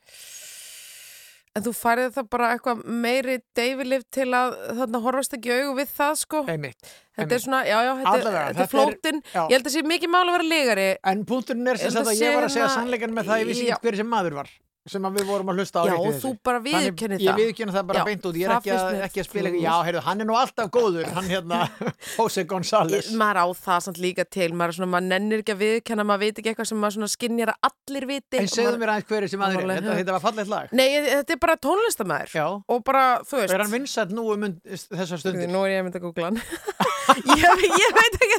[1.51, 5.73] En þú færið það bara eitthvað meiri deyfilif til að þarna horfast ekki í augu
[5.81, 6.43] við það, sko.
[6.47, 6.91] Einmitt.
[7.19, 9.19] Þetta er svona, já, já, þetta, Allavega, þetta er flótin.
[9.33, 9.41] já.
[9.41, 10.85] Ég held að sé mikið mál að vera legari.
[11.11, 13.43] En punkturinn er sem sagt að að ég var að segja hérna- sannleikan með það
[13.43, 13.75] ég vissi Já.
[13.75, 14.53] ekki hver sem maður var
[14.89, 17.41] sem við vorum að hlusta á Já, og þú bara Þannig- viðurkennir Ég það.
[17.41, 19.73] viðkynna það bara Já, beint út, ég er það ekki að, ekki að spila Já,
[19.85, 21.59] heyrðu, hann er nú alltaf góður, hann hérna
[22.17, 26.07] Jose González Maður á það samt líka til, maður, svona, maður nennir ekki að viðkenna,
[26.09, 28.39] maður veit ekki eitthvað sem maður skinnjar að allir viti.
[28.41, 31.35] En segðu mér aðeins hver er sem Málega, þetta, þetta var fallegt lag Nei, þetta
[31.35, 32.61] er bara tónlistamæður.
[32.71, 33.53] Og bara, þú veist.
[33.53, 35.51] er hann vinsætt nú um þessar stundir?
[35.51, 36.41] Nú er ég að mynda að googla hann.
[37.37, 38.37] ég, ég veit ekki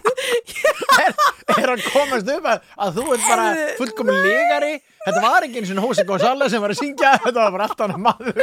[1.02, 1.14] er,
[1.58, 3.46] er hann komast upp að, að þú ert bara
[3.78, 7.52] fullkomin legari Þetta var ekki eins og Jose González sem var að syngja Þetta var
[7.52, 8.38] bara allt annað maður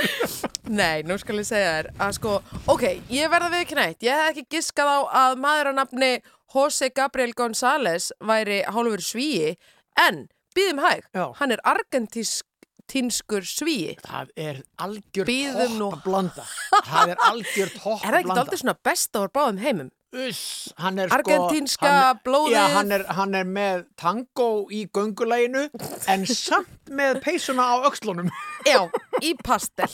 [0.69, 2.33] Nei, nú skal ég segja þér að sko,
[2.69, 6.09] ok, ég verða við knætt ég hef ekki giskað á að maður á nafni
[6.53, 9.55] Jose Gabriel González væri hálfur svíi
[10.01, 10.27] en,
[10.57, 11.25] býðum hæg, Já.
[11.41, 15.89] hann er argentínskur svíi Það er algjör Bíðum nú.
[15.95, 16.45] topp blanda
[16.91, 19.89] Það er algjör topp Er það ekki blanda aldrei svona besta úr báðum heimum?
[20.09, 22.55] Uss, hann er sko Argentínska hann- blóðið.
[22.55, 25.67] Já, hann er, hann er með tango í göngulæginu
[26.09, 28.31] en samt með peysuna á öxlunum
[28.65, 28.87] Já,
[29.21, 29.89] í pastel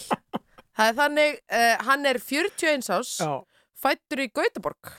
[0.76, 3.44] Það er þannig, uh, hann er 41 ás, Já,
[3.76, 4.94] fættur í Gautaborg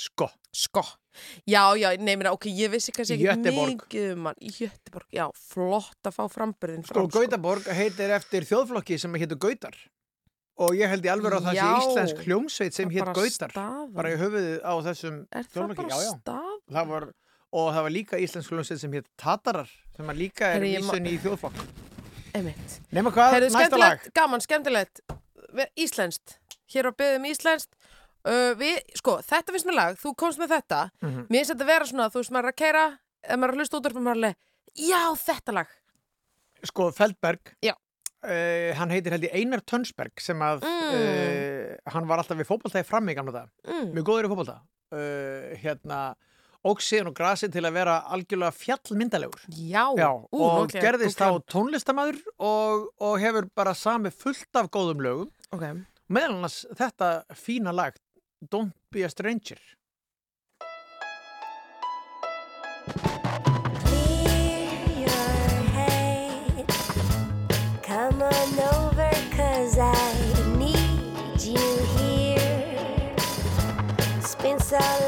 [0.00, 0.82] Sko, Sko.
[1.46, 4.38] Já, já, nei, meina, ok, ég vissi kannski ekki mikið um hann.
[4.42, 7.06] Í Jötteborg, já, flott að fá framburðin sko fram.
[7.10, 7.20] sko.
[7.20, 9.76] Gautaborg heitir eftir þjóðflokki sem heitir Gautar
[10.56, 13.88] og ég held í alveg að það sé íslensk hljómsveit sem hétt Gautar staðan.
[13.94, 16.12] bara í höfuðið á þessum bara já, já.
[16.76, 17.08] það var,
[17.50, 21.16] og það var líka íslensk hljómsveit sem hétt Tatarar sem að líka er vísun í
[21.24, 21.66] þjóðflokk
[22.34, 22.78] Einmitt.
[22.90, 25.02] Nefna hvað, Herðu, næsta lag gaman, skemmtilegt.
[25.78, 26.38] Íslenskt.
[26.74, 27.76] Hér á byggðum íslenskt.
[28.24, 30.80] Uh, við, sko, þetta finnst mér lag, þú komst með þetta.
[31.04, 31.26] Mhm.
[31.28, 32.84] Mér finnst þetta vera svona, þú veist, maður er að keira,
[33.36, 34.36] maður er að hlusta út úr, maður er alveg,
[34.74, 35.74] já, þetta lag.
[36.64, 37.74] Sko, Feldberg Já.
[38.24, 40.94] Uh, hann heitir held ég Einar Tönsberg sem að Mm.
[40.96, 43.90] uh, hann var alltaf við fótboltaði fram í gamla dag Mm.
[43.92, 44.54] mjög góður í fótbolta.
[44.94, 45.98] Uh, hérna,
[46.64, 49.42] óg síðan og grasi til að vera algjörlega fjallmyndalegur.
[49.52, 51.44] Já, Já, Ú, og að gerðist þá googla.
[51.52, 55.30] tónlistamæður og, og hefur bara sami fullt af góðum lögum.
[55.52, 57.94] Ok, meðal annars þetta fína lag
[58.50, 59.58] Don't be a stranger.
[62.86, 63.23] Clear
[74.74, 75.03] salad.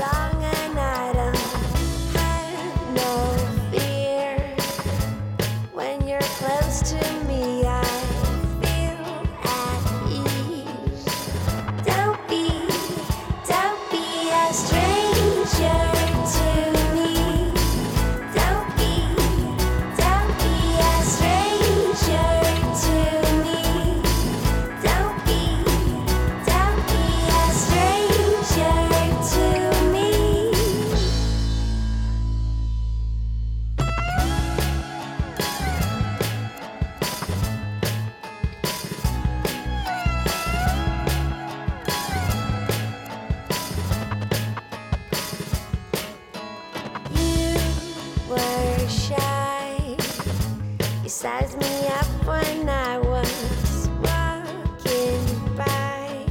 [51.27, 55.24] Sized me up when I was walking
[55.57, 56.24] by.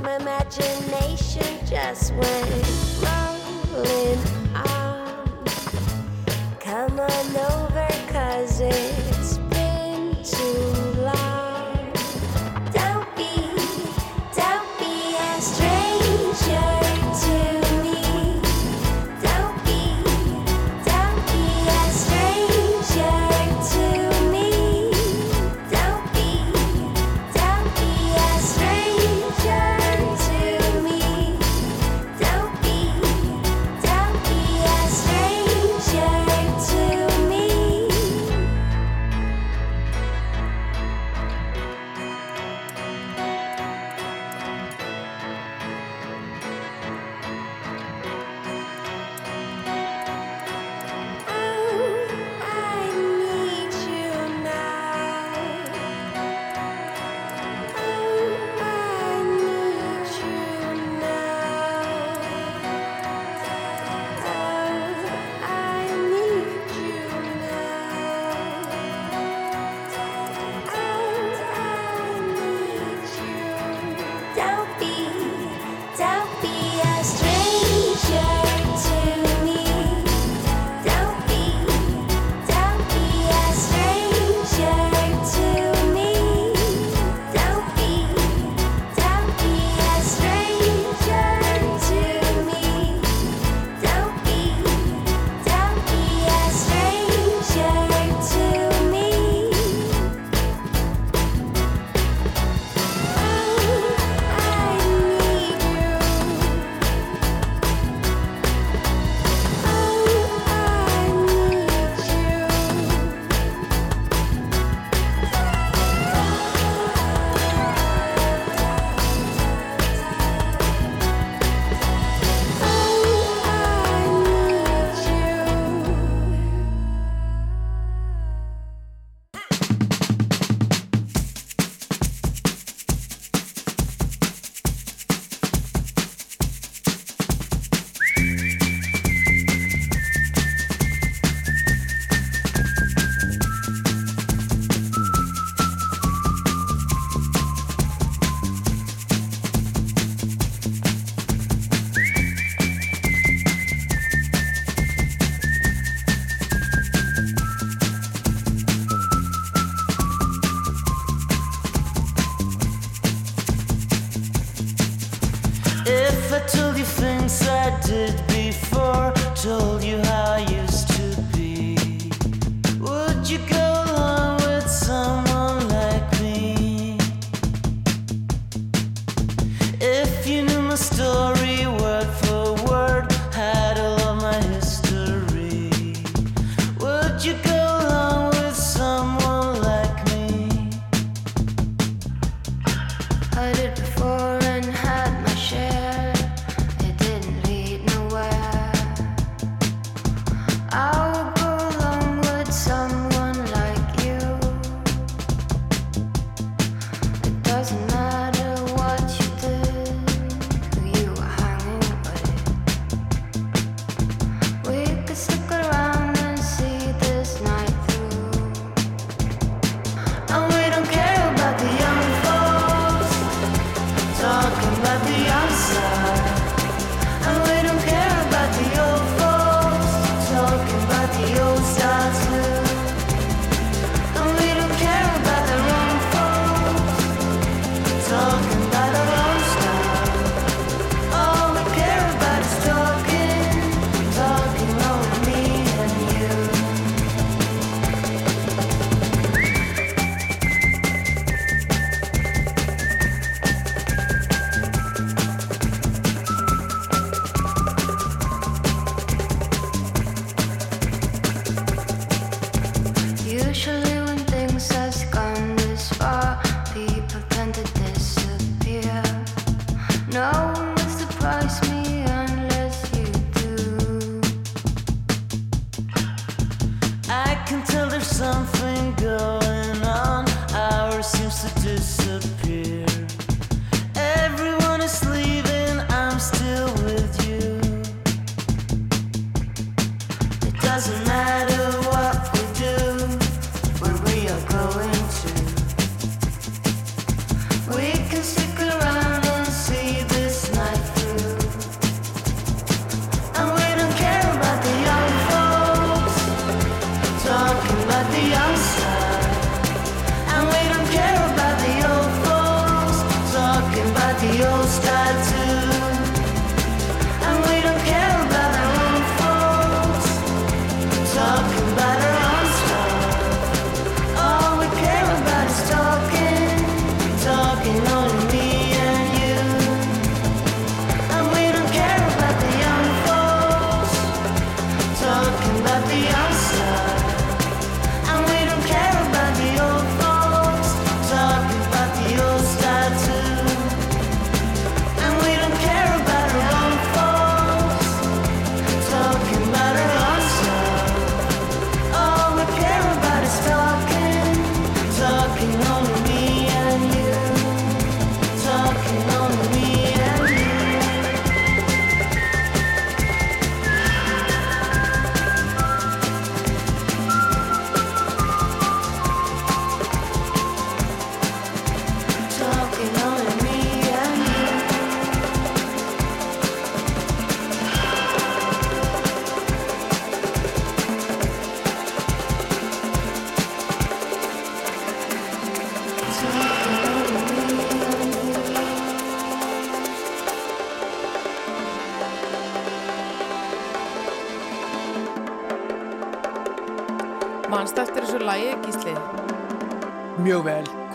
[0.00, 2.50] My imagination just went
[3.04, 4.20] rolling
[4.54, 5.44] on.
[6.58, 8.62] Come on over, cause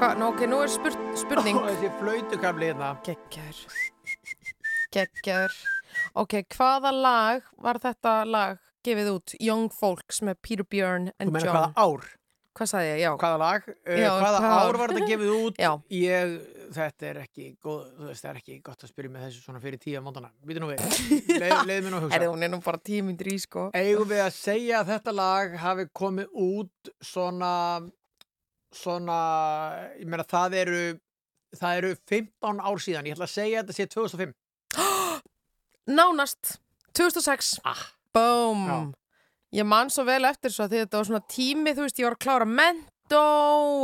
[0.02, 1.60] Hva, nú, ok, nú er spurt, spurning.
[1.62, 2.88] Og þessi flautukafli hérna.
[3.06, 3.60] Gekkjör.
[4.96, 5.54] Gekkjör.
[6.18, 9.36] Ok, hvaða lag var þetta lag gefið út?
[9.38, 11.54] Young Folks með Peter Björn Þú and meina John.
[11.60, 12.10] hvaða ár?
[12.58, 13.02] Hvað sagði ég?
[13.04, 13.12] Já.
[13.22, 13.68] Hvaða lag?
[13.70, 14.80] Uh, Já, hvaða ár ár?
[14.82, 15.62] var þetta gefið út?
[15.62, 15.70] Já.
[15.96, 16.34] Ég,
[16.76, 19.80] þetta er ekki, góð, þú veist, er ekki gott að spyrja með þessu svona fyrir
[19.86, 20.34] tíu mótana.
[20.50, 20.84] Býtu nú við.
[21.30, 22.16] Leið, leið mér nú að hugsa.
[22.18, 23.70] Herri, hún er nú bara tímyndir í, sko.
[23.78, 27.54] Eigum við að segja að þetta lag hafi komið út svona,
[28.76, 29.18] svona,
[30.00, 30.82] ég meina það eru,
[31.58, 33.10] það eru 15 ár síðan.
[33.10, 34.34] Ég ætla að segja að þetta sé 2005.
[36.00, 36.56] Nánast.
[36.98, 37.54] 2006.
[37.68, 37.84] Ah.
[38.16, 38.66] Boom.
[38.68, 38.80] Já.
[39.62, 42.16] Ég man svo vel eftir svo að þetta var svona tími, þú veist, ég var
[42.16, 43.24] að klára mentó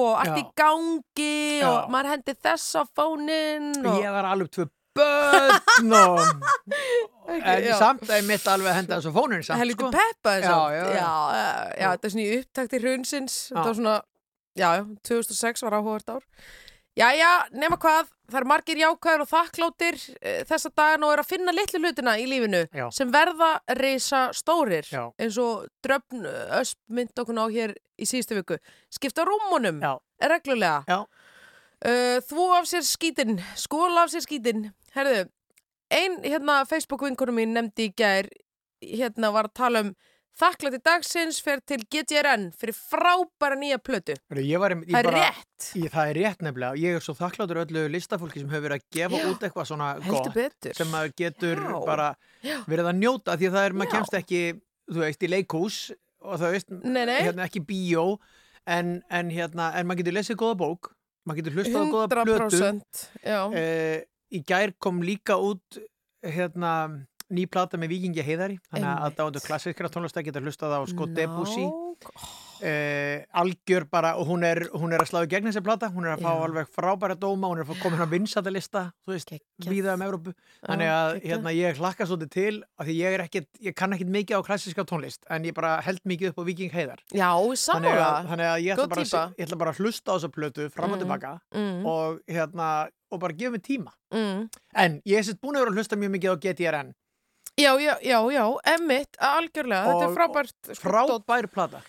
[0.07, 0.39] og allt Já.
[0.39, 1.67] í gangi Já.
[1.67, 3.97] og maður hendi þess á fóninn og...
[3.99, 4.67] Ég var alveg tvö
[4.97, 6.21] börn og,
[7.67, 7.75] já.
[7.77, 9.91] samt að ég mitt alveg að henda þessu fónin samt, Helviti sko.
[9.93, 10.77] peppa samt.
[10.95, 13.95] já, þetta er svona í upptakti hrunsins þetta var svona,
[14.57, 16.25] já, já, 2006 var áhugavert ár
[16.97, 21.29] Jæja, nema hvað, það eru margir jákvæður og þakkláttir e, þessa dagan og eru að
[21.29, 22.87] finna litlu hlutina í lífinu Já.
[22.95, 25.03] sem verða reysa stórir Já.
[25.21, 26.25] eins og dröfn
[26.57, 28.57] ösp mynd okkur á hér í síðustu viku.
[28.89, 29.93] Skipta rúmunum Já.
[30.25, 30.81] reglulega.
[30.89, 31.05] Já.
[31.85, 34.71] Uh, þú af sér skítinn, skóla af sér skítinn.
[34.97, 35.27] Herðu,
[35.93, 38.25] ein hérna Facebook-vinkunum mín nefndi í gær,
[38.81, 39.93] hérna var að tala um
[40.37, 44.15] þakklæti dagsins fer til GTRN fyrir frábæra nýja plötu.
[44.29, 45.69] Var, Það er bara, rétt.
[45.79, 46.81] Ég, það er rétt nefnilega.
[46.83, 49.27] Ég er svo þakkláttur öllu listafólki sem hefur verið að gefa Já.
[49.31, 51.77] út eitthvað svona gott sem maður getur Já.
[51.87, 52.09] bara
[52.69, 54.41] verið að njóta því að það er, maður kemst ekki,
[54.93, 55.79] þú veist, í leikhús
[56.27, 57.17] og það veist, Nei, nei.
[57.23, 58.05] hérna ekki bíó
[58.67, 60.91] en, en hérna, en maður getur lesið góða bók,
[61.25, 62.61] maður getur hlustað góða plötu.
[62.61, 63.39] 100% já.
[63.57, 63.99] Eh,
[64.37, 65.79] í gær kom líka út
[66.25, 66.73] hérna
[67.31, 71.65] ný plata með Víkingi Heiðari þannig að dáendur klassiskra tónlista geta hlustað á Scott Debussy.
[71.67, 71.73] Ná,
[72.61, 76.05] eh, algjör bara og hún er, hún er að slá í gegn þessi plata, hún
[76.07, 76.43] er að fá Já.
[76.47, 79.33] alveg frábæra dóma, hún er að fá komin á vinsættalista þú veist,
[79.65, 80.33] víða um Evrópu.
[80.65, 84.39] Þannig að hérna, ég hlakka svolítið til af því ég ekkit, ég kann ekkit mikið
[84.39, 86.99] á klassiska tónlist en ég bara held mikið upp á Viking Heiðar.
[87.13, 90.15] Já, þannig að, þannig að ég, ætla bara, að- ég ætla bara að hlusta á
[90.17, 91.03] þessa plötu fram og Mm.
[91.05, 93.91] tilbaka Mm, og, hérna, og bara gefa mig tíma.
[94.13, 94.49] Mm.
[94.75, 96.93] en ég er sett búin að vera að hlusta mjög mikið á GTRN
[97.57, 98.43] Já, já, já, já,
[98.75, 100.73] emmitt, algjörlega, þetta er Og- frábært.
[100.77, 101.81] frábær plata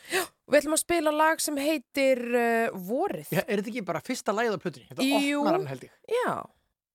[0.48, 3.28] Við ætlum að spila lag sem heitir uh, Vorið.
[3.36, 4.86] Já, er þetta ekki bara fyrsta lagið á plötunni?
[4.88, 5.42] Þetta Jú.
[5.42, 5.92] opnar hann held ég.
[6.08, 6.32] Já,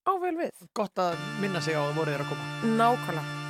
[0.09, 0.51] ável við.
[0.73, 2.49] Gott að minna sig á að voruð er að koma.
[2.81, 3.42] Nákvæmlega.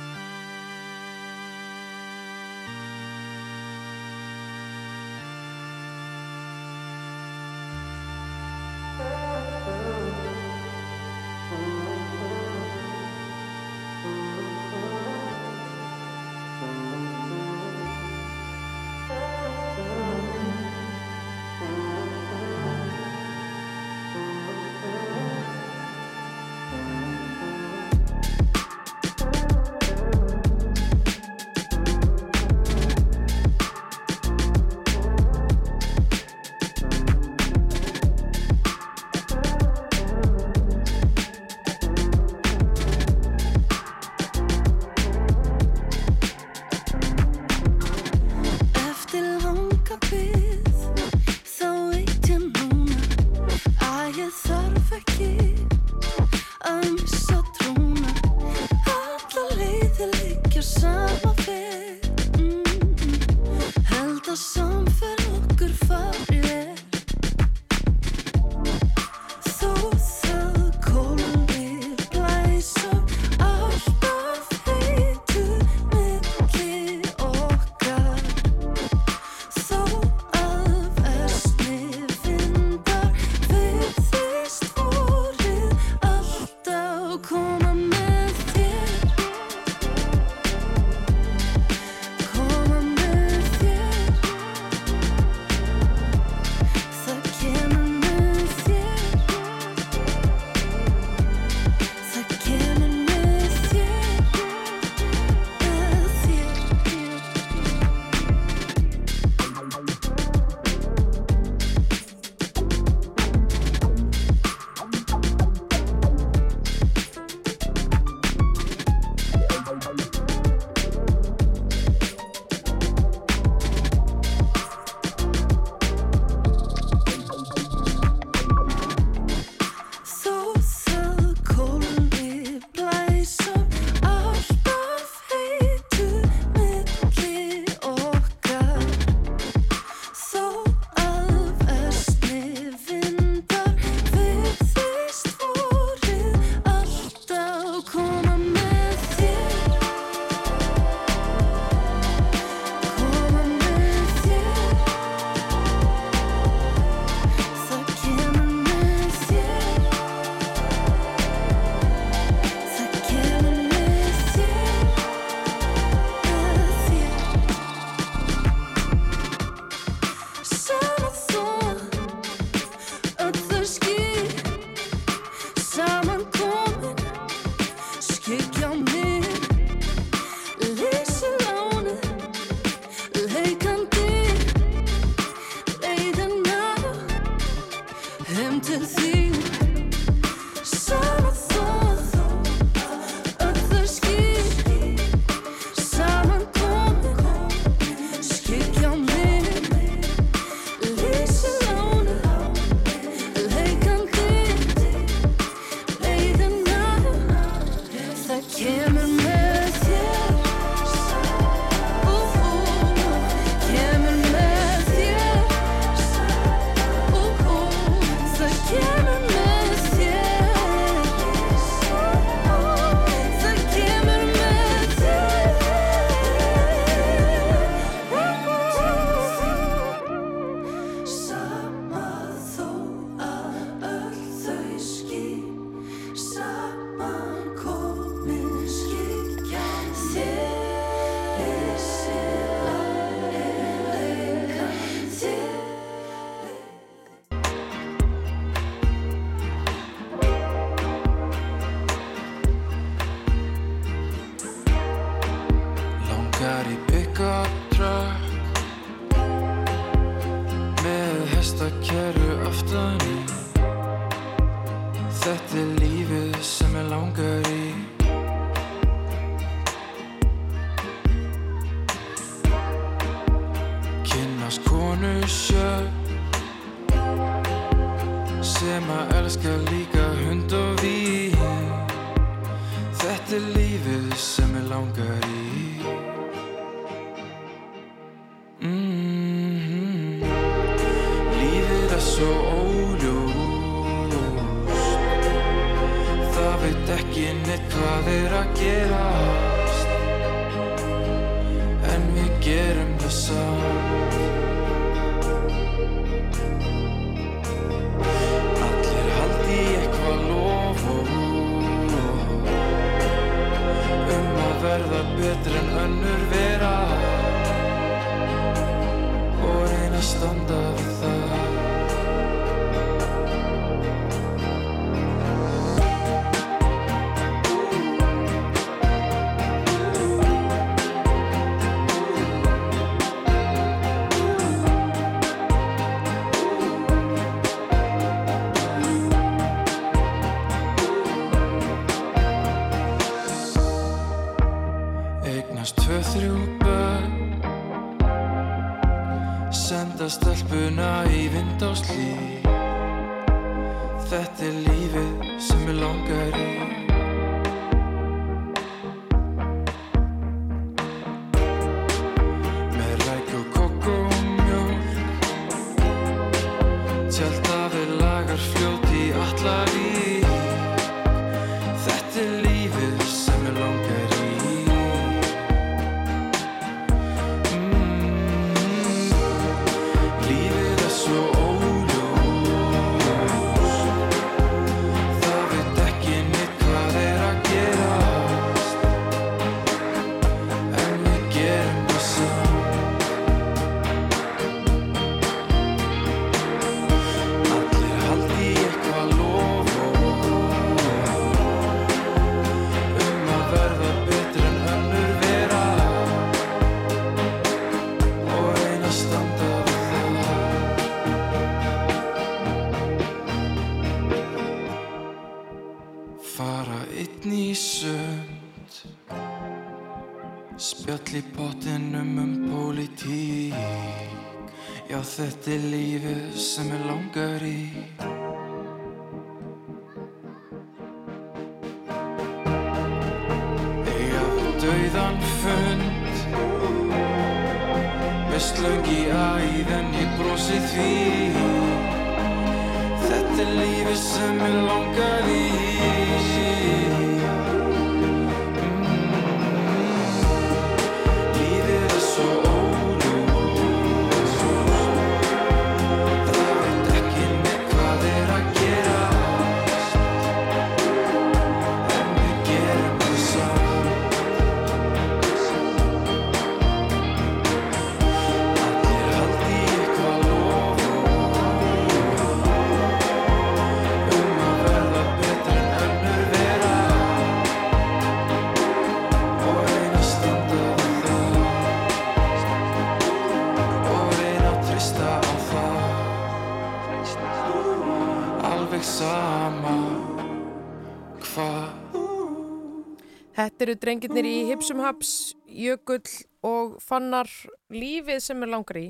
[493.64, 496.04] Eru drengirnir í Hipsum Haps, Jökull
[496.44, 497.30] og Fannar
[497.72, 498.86] lífið sem er langar í.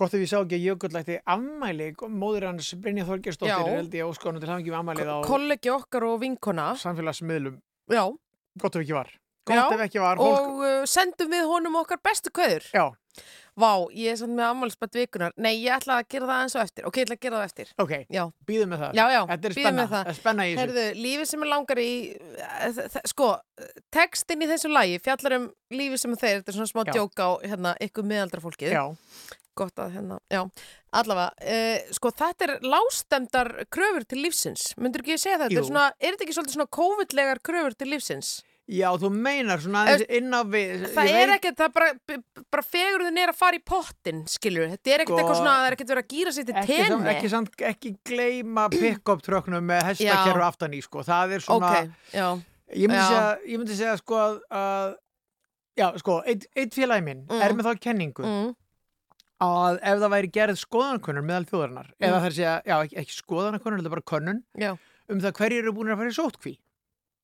[0.00, 4.08] Gott ef ég sá ekki að Jökull ætti afmæli, móður hans Brynja Þorgersdóttir held ég
[4.08, 6.70] óskonum til hafingi með afmælið á Kollegi okkar og vinkona.
[6.80, 7.58] samfélagsmiðlum.
[7.92, 8.06] Já.
[8.62, 9.12] Gott ef ekki var.
[9.44, 10.16] Gott Já, ef ekki var.
[10.22, 12.66] Fólk, Og uh, sendum við honum okkar bestu kveður.
[12.72, 12.86] Já.
[13.52, 15.32] Vá, ég er samt með ammálspætt vikunar.
[15.36, 16.86] Nei, ég ætla að gera það eins og eftir.
[16.88, 17.72] Ok, ég ætla að gera það eftir.
[17.84, 18.22] Ok, Já.
[18.48, 18.94] býðum með það.
[18.96, 19.72] Já, já, Þetta spenna.
[19.82, 20.04] með það.
[20.06, 20.62] Það er spenna í þessu.
[20.62, 21.90] Herðu, lífið sem er langar í,
[22.40, 23.28] eh, sko,
[23.92, 26.92] textin í þessu lagi fjallar um lífið sem þeir, þetta er svona smá Já.
[26.96, 28.72] djók á hérna, ykkur miðaldra fólkið.
[28.72, 28.96] Já.
[29.54, 30.46] Gott að hérna, já,
[30.96, 35.52] allavega, uh, sko þetta er lástemdar kröfur til lífsins, myndur ekki segja þetta?
[35.52, 35.58] Jú.
[35.60, 36.70] Er, svona, er þetta ekki svolítið svona
[38.70, 40.84] Já, þú meinar svona aðeins inn á við.
[40.94, 41.88] Það er veit- ekkert, það bara,
[42.54, 45.66] bara fegurðin er að fara í pottin, skilur Þetta er ekkert Sko, eitthvað svona, það
[45.66, 49.82] er ekkert verið að gýra sér til tenni ekki, samt, ekki gleyma pick-up tröknum með
[49.90, 51.02] hestakerru aftan í sko.
[51.02, 52.28] það er svona Ok, já
[52.72, 54.94] ég, myndi segja, ég myndi segja sko að, að
[55.82, 57.42] já, sko, eitt, eitt félagi minn Mm.
[57.42, 58.54] er með þá kenningu mm,
[59.42, 62.20] að ef það væri gerð skoðanakönnur meðal þjóðarinnar, eða Mm.
[62.20, 64.78] það er að segja, já, ekki, ekki skoðanakönnur, þetta er bara könnun já,
[65.10, 66.58] um það hverjir eru búin að fara í sótkví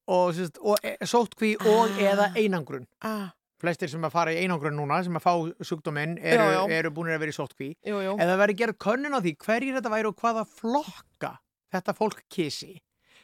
[0.09, 2.01] og, og e, sótkví og Ah.
[2.13, 2.87] eða einangrun.
[3.05, 3.29] Ah,
[3.61, 5.33] flestir sem að fara í einangrun núna sem að fá
[5.67, 8.13] sjúkdóminn eru, eru búin að vera í sótkví jú, jú.
[8.21, 11.33] Það væri gerð könnun á því hverjir þetta væri og hvaða flokka
[11.75, 12.77] þetta fólk kissi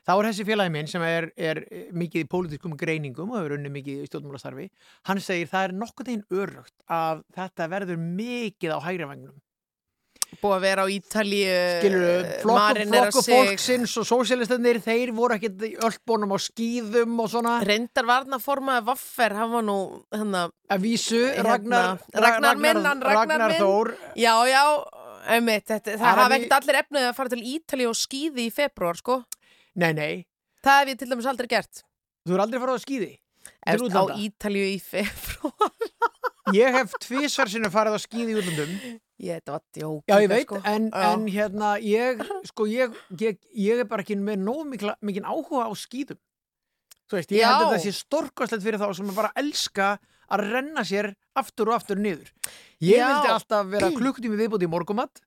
[0.05, 3.55] þá er þessi félagi minn sem er, er eh, mikið í pólitískum greiningum og hefur
[3.57, 4.67] unni mikið í stjórnmálastarfi
[5.09, 9.39] hann segir það er nokkuð þeim örugt að þetta verður mikið á hægri vagnum
[10.41, 15.65] búið að vera á Ítalíu skilur flokku, marinera flokku fólksins og sósíalistanir þeir voru ekkit
[15.69, 17.55] í öllbónum á skýðum og svona.
[17.67, 19.79] Reyndar varna formaði Vaffer hann var nú
[20.15, 23.57] hérna, að vísu Hérna, Ragnar, Ragnar minn, hann Ragnar.
[23.61, 23.95] Þór.
[24.19, 24.63] Já, já
[25.35, 29.01] einmitt, þetta, það hafa ekkert allir efnið að fara til Ítalíu og skýði í februar
[29.01, 29.21] sko.
[29.81, 30.15] Nei nei,
[30.65, 31.85] það hef ég til dæmis aldrei gert.
[32.25, 33.13] Þú er aldrei farið á skýði
[33.65, 34.05] Eftir, á?
[34.21, 36.14] Ítalíu í februar
[36.53, 38.73] ég hef tvísvar sinni farið á skýði í útlandum
[39.25, 40.61] ég, þetta var djók Já, ég veit, sko.
[40.69, 45.29] en, en hérna, ég, sko, ég, ég, ég er bara ekki með nóg mikla, mikinn
[45.29, 46.19] áhuga á skýðum.
[47.05, 47.67] Þú veist, ég held Já.
[47.69, 49.89] að það sé stórkostlegt fyrir þá sem bara elska
[50.35, 52.31] að renna sér aftur og aftur niður.
[52.81, 53.07] Ég Já.
[53.11, 55.23] vildi alltaf vera klukkutími viðbúti í morgumat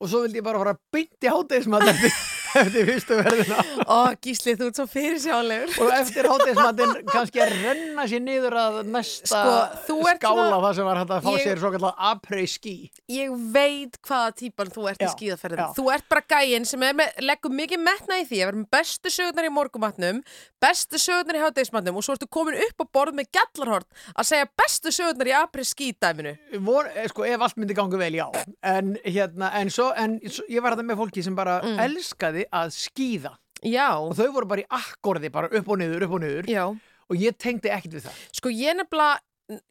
[0.00, 2.14] og svo vildi ég bara fara beint í hátegismat eftir,
[2.58, 8.06] eftir fyrstu verðina Ó, Gísli, þú ert svo fyrirsjálegur og eftir hátegismatin kannski að renna
[8.10, 9.42] sér niður að næsta
[9.86, 12.74] Sko, skála það sem var hægt að fá Ég- sér svo kallar après ski.
[13.10, 15.62] Ég veit hvaða típan þú ert í Já, skíðaferðin.
[15.62, 15.74] já.
[15.78, 19.12] Þú ert bara gæinn sem með, leggur mikið metna í því að vera með bestu
[19.14, 20.22] sögurnar í morgumatnum,
[20.62, 24.48] bestu sögurnar í hátegismatnum og svo ertu komin upp á borð með gjallarhort að segja
[24.60, 26.36] bestu sögurnar í apri skídæminu.
[26.60, 28.26] vor, eh, sko, ef allt myndi gangu vel, já
[28.62, 31.78] en hérna, en svo, en svo, ég var þetta með fólki sem bara Mm.
[31.78, 36.14] elskaði að skýða Já, og þau voru bara í akkordi, bara upp og niður, upp
[36.16, 36.62] og niður já.
[37.10, 39.20] og ég tengdi ekkert við það Sko ég nefnilega,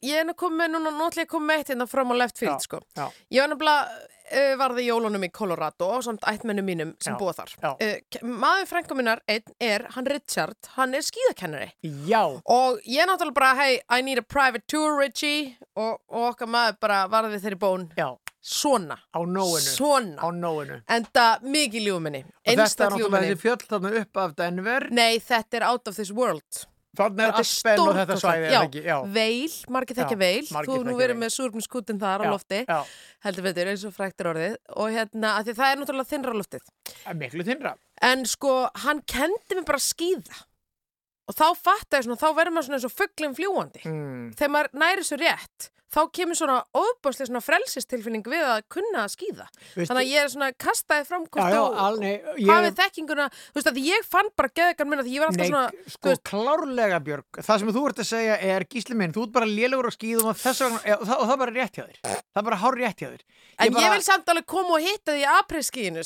[0.06, 2.62] ég er nefnilega komið með núna, náttúrulega komið með eitt hérna fram á left field,
[2.68, 2.82] sko.
[2.94, 3.08] já.
[3.34, 7.56] Ég nefnilega, uh, varði í jólunum í Colorado og samt ættmennum mínum sem búa þar.
[7.82, 11.72] Uh, maður frænka minnar einn er, hann Richard, hann er skíðakennari.
[12.06, 16.52] Já, Og ég náttúrulega bara, hey, I need a private tour, Richie og, og okkar
[16.52, 18.12] maður bara varði þeirri bón já,
[18.42, 20.18] svona, á nóinu.
[20.20, 20.82] Á nóinu.
[20.88, 24.90] Enda mikið ljúminni og þetta er náttúrulega þessi fjöll þarna upp af Denver.
[24.92, 26.66] Nei, þetta er out of this world.
[27.00, 30.48] Þannig er Aspen og þetta svæði Já, það já, Veil, margir þekkja Veil.
[30.50, 31.14] Þú nú Veil.
[31.22, 32.64] með súrfniskútin þar á Já, lofti.
[32.66, 32.80] Já,
[33.28, 34.58] heldur betur eins og fræktir orðið.
[34.74, 36.74] Og hérna, að það er náttúrulega þinnra loftið.
[37.22, 38.54] Miklu þinnra en sko,
[38.86, 40.46] hann kendi mig bara að skýða
[41.30, 44.24] og þá fatta ég svona, þá verður maður svona eins og fugglinn fljúandi mm.
[44.40, 49.14] þegar maður næri svo rétt þá kemur svona óbáslega svona frelsistilfinning við að kunna að
[49.16, 51.42] skýða Veistu- þannig að ég er svona kastaði fram hvort
[52.04, 52.14] nei,
[52.50, 53.26] hafið ég, þekkinguna.
[53.50, 56.10] Þú veist að ég fann bara geðegan minna því ég var alltaf nei, svona sko,
[56.30, 57.42] klárlega Björg.
[57.42, 60.30] Það sem þú ert að segja er, gísli minn, þú ert bara lélugur á skýðum
[60.30, 62.00] og vegna, ja, og, það, og það er bara rétt hjá þér.
[62.06, 63.24] Það er bara hár rétt hjá þér.
[63.60, 65.24] En bara- ég vil samt alveg koma og hitta því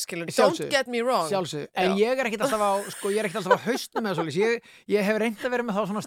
[0.01, 1.27] skilur, don't get me wrong.
[1.29, 1.97] Sjálfsög, en Já.
[2.01, 5.17] ég er ekkit alltaf á sko, ég er á haustum með það ég, ég hef
[5.21, 6.01] reynd að vera með þá svona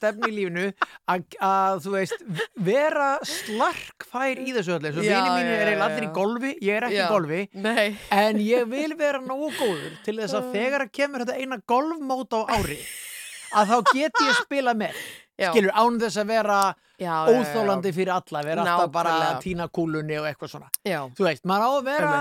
[3.75, 6.53] stefni í þessu öllu eins og Já, vini mínu já, er eiginlega allir í golfi
[6.63, 10.51] ég er ekki í golfi Nei, en ég vil vera nógu góður til þess að
[10.57, 12.79] þegar að kemur þetta eina golfmót á ári
[13.57, 15.01] að þá get ég spila með
[15.39, 16.59] já, skilur án þess að vera
[16.99, 20.69] já, óþólandi fyrir alla vera alltaf bara að týna kúlunni og eitthvað svona.
[20.87, 22.13] Já, þú veist, maður á að vera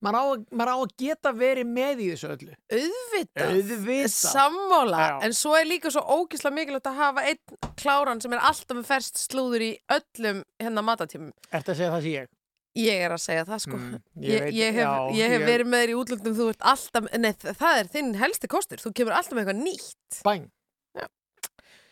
[0.00, 2.54] maður á, að- maður á að geta verið með í þessu öllu.
[2.72, 3.50] Auðvitað.
[3.50, 4.14] Auðvitað.
[4.16, 8.76] Sammála, en svo er líka svo ógislega mikilvægt að hafa einn kláran sem er alltaf
[8.78, 11.32] með ferst slúður í öllum hérna matatímum.
[11.52, 12.28] Ertu að segja það sem ég?
[12.78, 13.76] Ég er að segja það sko.
[13.76, 13.98] Mm,
[14.30, 17.08] ég, veit- ég, hef, já, ég hef verið með þér í útlöndum, þú ert alltaf,
[17.18, 20.20] nei það er þinn helsti kostur, þú kemur alltaf með eitthvað nýtt.
[20.24, 20.44] Bæn.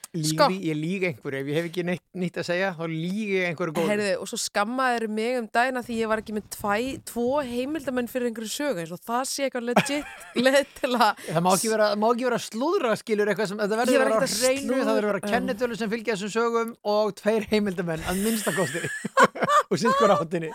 [0.09, 0.17] Já.
[0.17, 0.45] Lígi, Sko.
[0.65, 3.75] Ég líg einhverju, ef ég hef ekki neitt nýtt að segja, þá lígi ég einhverju
[3.77, 3.89] góðu.
[3.91, 6.77] Heyrðu, og svo skammaður mig um dagina því ég var ekki með tvæ,
[7.11, 11.45] tvo heimildamenn fyrir einhverju sögu, eins og það sé eitthvað legit leið til að Það
[11.45, 14.31] má ekki vera, það má ekki vera slúðra skilur eitthvað sem, Ég verður að vera
[14.33, 15.33] hreinu, það verður að vera slúðra.
[15.37, 18.83] kennitölu sem fylgja þessum sögum og tveir heimildamenn að minnstakosti
[19.71, 20.55] og sitt hver áttinni.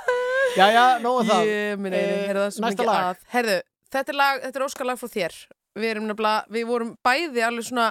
[0.58, 1.52] Jæja, nóg um það.
[1.78, 3.06] Einu, Eh, heyrðu það næsta lag.
[3.14, 3.22] að.
[3.38, 3.60] Heyrðu,
[3.94, 5.38] þetta er er óskalag frá þér.
[5.78, 7.88] Við nefnilega, við vorum bæði alveg svona,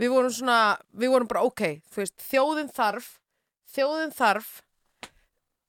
[0.00, 0.58] við vorum svona,
[0.96, 1.62] við vorum bara ok,
[1.96, 3.10] veist, þjóðin þarf,
[3.74, 4.50] þjóðin þarf,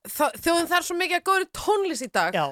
[0.07, 2.35] þa- þjóðin þarf svo mikið að góður tónlist í dag.
[2.37, 2.45] Já.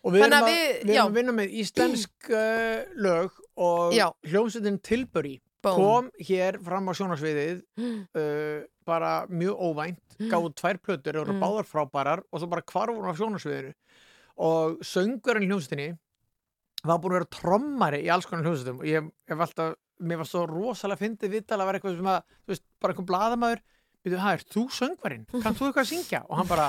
[0.00, 4.78] Og við erum, að, við- við erum að vinna með íslensk uh, lög og hljómsveitin
[4.80, 5.76] Tilbury Bóm.
[5.76, 11.42] kom hér fram á sjónarsviðið uh, bara mjög óvænt, gáðu tvær plötur, eru Mm.
[11.44, 13.74] báðar frábærar og svo bara hvarfur á sjónarsviðinu
[14.40, 15.90] og söngurinn hljómsveitinni
[16.88, 20.28] var búin að vera trommari í alls konar hljómsveitum og ég hef alltaf, mér var
[20.28, 23.62] svo rosalega fyndið viðtal að vera eitthvað sem að, þú veist, bara einhvern bladamæður
[24.00, 26.20] við þú, hæ, þú söngvarinn, kannu þú eitthvað að syngja?
[26.26, 26.68] og hann bara,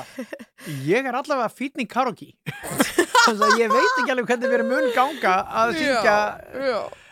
[0.87, 2.33] ég er allavega fýtning karogi
[3.23, 6.17] þannig að ég veit ekki alveg hvernig við erum unn ganga að syngja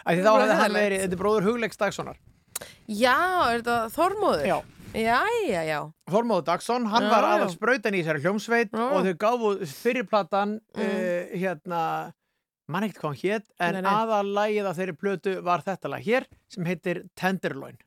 [0.09, 2.19] að þá hefði hann verið, þetta er bróður Huglegs Dagssonar
[2.89, 3.15] Já,
[3.47, 4.45] er þetta Þormóður?
[4.49, 4.59] Já
[4.89, 5.79] Já, já, já.
[6.09, 8.85] Þormóður Dagsson, hann já, var aðal spröytan í sér hljómsveit já.
[8.87, 10.81] og þau gafu fyrirplatan mm.
[10.81, 11.81] uh, hérna
[12.69, 16.67] mann ekkert hvað hann hétt en aðalægið af þeirri plötu var þetta lag hér sem
[16.69, 17.79] heitir Tenderloin.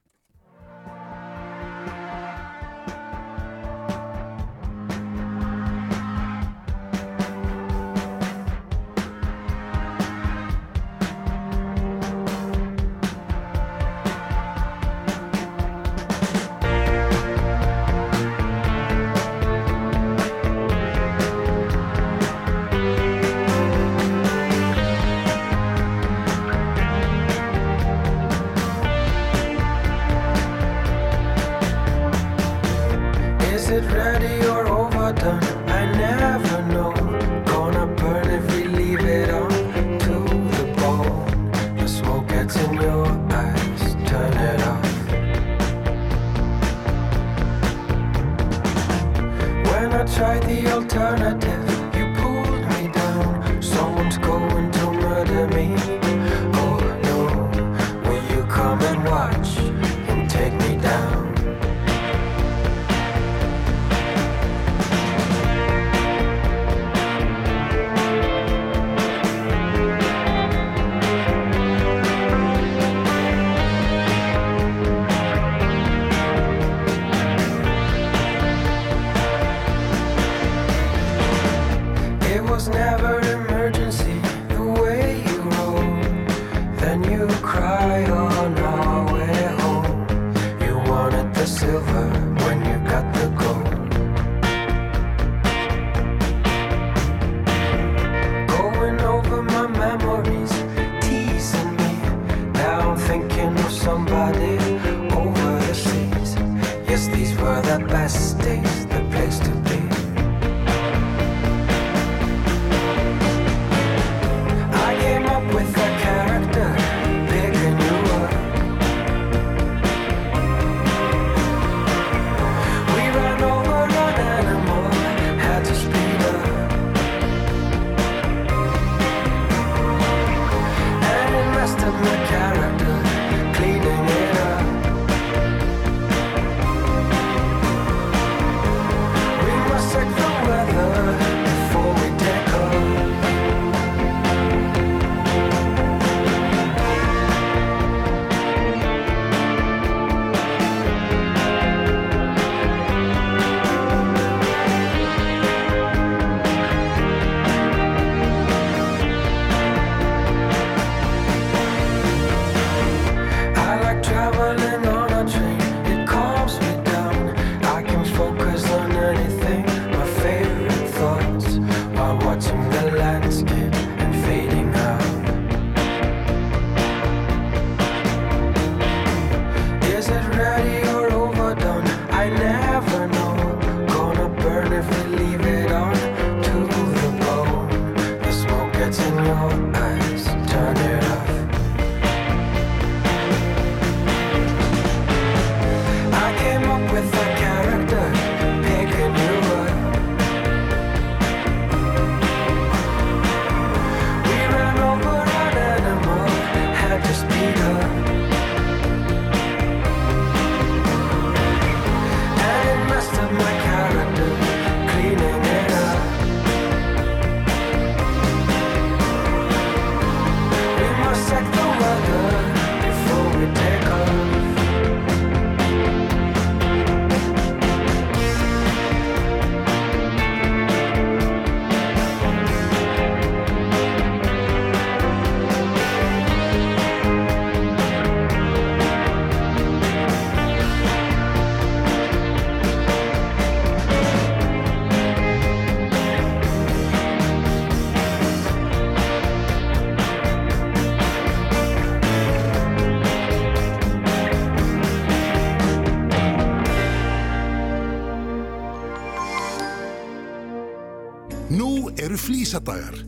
[262.53, 262.98] Reysadagar,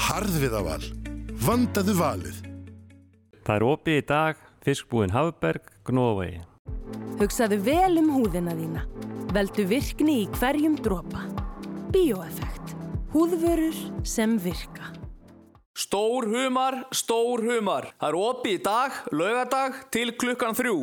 [0.00, 0.84] harðviðaval,
[1.44, 2.36] vandaðu valið.
[3.44, 6.38] Það er opið í dag, fiskbúinn Hafberg, Gnóðvegi.
[7.20, 8.86] Hugsaðu vel um húðina þína.
[9.36, 11.26] Veldu virkni í hverjum dropa.
[11.92, 12.72] Bíoeffekt.
[13.12, 13.76] Húðvörur
[14.08, 14.94] sem virka.
[15.76, 17.92] Stór humar, stór humar.
[18.00, 20.78] Það er opið í dag, lögadag til klukkan þrjú.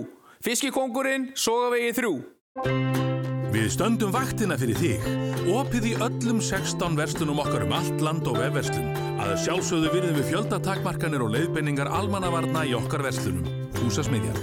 [0.45, 3.11] Fiskikongurinn, sogavegið þrjú.
[3.52, 5.07] Við stöndum vaktina fyrir þig.
[5.52, 8.94] Opið í öllum 16 verslunum okkar um allt land og vefverslun.
[9.19, 13.44] Að sjálfsögðu virðum við fjöldatakmarkanir og leiðbenningar almannavarna í okkar verslunum.
[13.82, 14.40] Húsasmiðjar.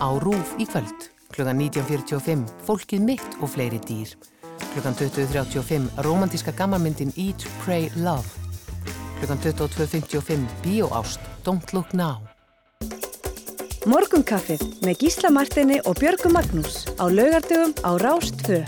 [0.00, 4.16] Á RÚF í kvöld, klukkan 19.45, fólkið mitt og fleiri dýr.
[4.72, 8.24] Klukkan 20.35, romantíska gammalmyndin Eat, Pray, Love.
[9.20, 12.31] Klukkan 22.55, Bíóást, Don't Look Now.
[13.82, 18.60] Morgunkaffið með Gísla Martini og Björgu Magnús á laugardögum á Rást 2.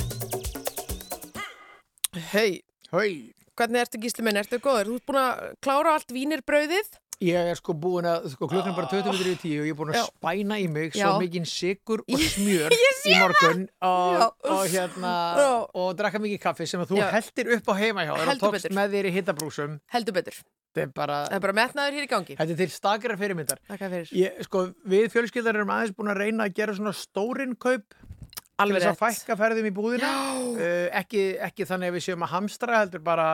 [2.32, 4.40] Hei, Hei, hvernig ertu gísli minn?
[4.40, 4.90] Ertu góður?
[4.90, 6.90] Þú ert búin að klára allt vínirbrauðið?
[7.24, 9.74] Ég er sko búin að, sko klukkan er bara 20 minnir í tíu og ég
[9.74, 10.04] er búin að Já.
[10.10, 11.06] spæna í mig Já.
[11.08, 12.74] svo mikinn sigur og smjör
[13.10, 14.26] í morgun og, Já.
[14.54, 15.48] og hérna Já.
[15.84, 17.06] og drakka mikið kaffi sem að þú Já.
[17.16, 18.76] heldir upp á heima hjá þér og Heldur tókst betur.
[18.80, 20.38] með þér í hittabrúsum Heldur betur.
[20.74, 22.36] þetta er bara, Það er bara metnaður hér í gangi.
[22.40, 24.08] þetta er til stakara fyrirmyndar Takk fyrir.
[24.18, 28.62] ég, sko, við fjölskyldar erum aðeins búin að reyna að gera svona stórin kaup til
[28.62, 29.02] Alveg þess að rétt.
[29.22, 30.10] fækka ferðum í búðina
[30.54, 33.28] uh, ekki, ekki þannig að við séum að hamstra heldur bara,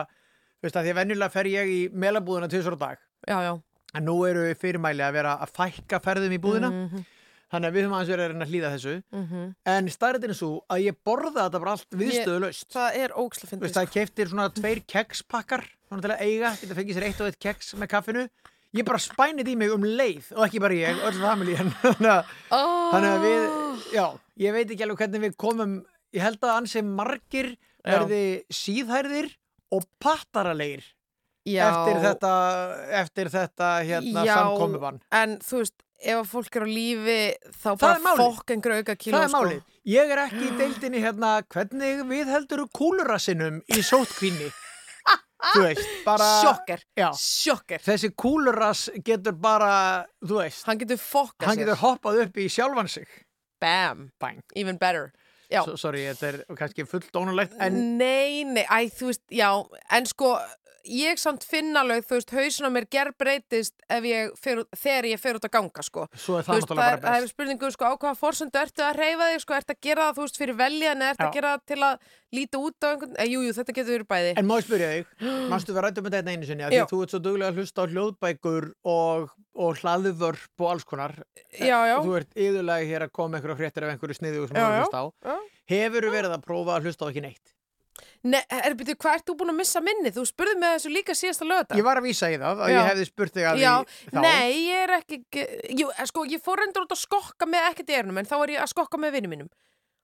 [0.61, 2.97] þú veist að því að venjulega fer ég í melabúðina tvisar á dag
[3.29, 3.51] Já, já.
[3.93, 6.69] En nú eru fyrirmæli að vera að fækka ferðum í búðina.
[6.71, 7.05] Mhm,
[7.51, 8.93] þannig að við höfum aðeins verið að reyna að hlýða þessu.
[9.11, 9.55] Mhm.
[9.65, 13.49] en starrðin er svo að ég borða þetta bara allt viðstöðu laust Það er ógsla
[13.49, 13.73] fyndið.
[13.75, 17.39] það keftir svona tveir kekspakkar svona til að eiga, geta fengið sér eitt og eitt
[17.39, 18.29] keks með kaffinu.
[18.73, 22.91] Ég bara spænit í mig um leið og ekki bara ég, öll familían þannig Oh.
[22.93, 23.43] Þannig að við,
[23.91, 24.05] já,
[24.39, 25.73] ég veit ekki alveg hvernig við komum,
[26.15, 29.27] ég held að ansi margir verði síðhærðir
[29.75, 30.83] og pattaralegir
[31.47, 31.63] Já.
[31.71, 32.33] eftir þetta,
[33.01, 34.99] eftir þetta hérna Já, samkomubann.
[35.11, 37.19] En þú veist, ef að fólk er á lífi
[37.63, 39.41] þá bara fokk einhver auka kíló Það er sko.
[39.41, 39.63] málið.
[39.91, 44.51] Ég er ekki í deildinni hérna, hvernig við heldur kúlurassinum í sótkvinni.
[45.55, 46.27] þú veist, bara...
[46.43, 47.07] Sjokker, Já.
[47.17, 52.37] sjokker Þessi kúlurass getur bara, þú veist, Hann getur fokkað hann sér getur hoppað upp
[52.37, 53.07] í sjálfan sig.
[53.61, 54.41] Bam, Bang.
[54.55, 55.11] even better
[55.65, 59.49] So, sorry, þetta er kannski fullt dónulegt, en Nei, nei, æ, þú veist, já
[59.91, 60.37] En sko,
[60.87, 63.75] ég samt finna alveg Þú veist, hausin á mér ger breytist
[64.07, 66.07] ég fer, þegar ég fer út að ganga sko.
[66.15, 67.35] svo er það náttúrulega bara það er best.
[67.35, 70.25] spurningu sko, á hvaða forsendu ertu að reyfa þig sko, ertu að gera það, þú
[70.25, 71.27] veist, fyrir veljan ertu Já.
[71.27, 71.99] að gera það til að
[72.35, 75.13] líta út á einhvern eh, Jú, þetta getur verið bæði En má ég spyrja þig,
[75.51, 77.91] mannstu við rættum þetta einu sinni, af því þú ert svo duglega að hlusta á
[77.91, 79.31] hljóðbækur og,
[79.67, 81.15] og hlaðvörp og alls konar.
[81.59, 81.95] Já, já.
[82.01, 85.05] Þú ert yðurlega hér að koma einhverju fréttir af einhverju sniðu sem þú hlusta á.
[85.27, 85.39] Já.
[85.71, 87.55] Hefur verið að prófa að hlusta á ekki neitt?
[88.21, 90.11] Nei, er byrju, hvað ert þú búin að missa minni?
[90.13, 92.87] Þú spurði mig þessu líka síðasta lögða Ég var að vísa í það, að ég
[92.87, 94.19] hefði spurt þig að því þá.
[94.21, 95.17] nei, ég er ekki
[95.81, 98.35] Jú, eh, sko, ég fór reyndur út að skokka með ekkert í ernum en þá
[98.37, 99.51] er ég að skokka með vinnum mínum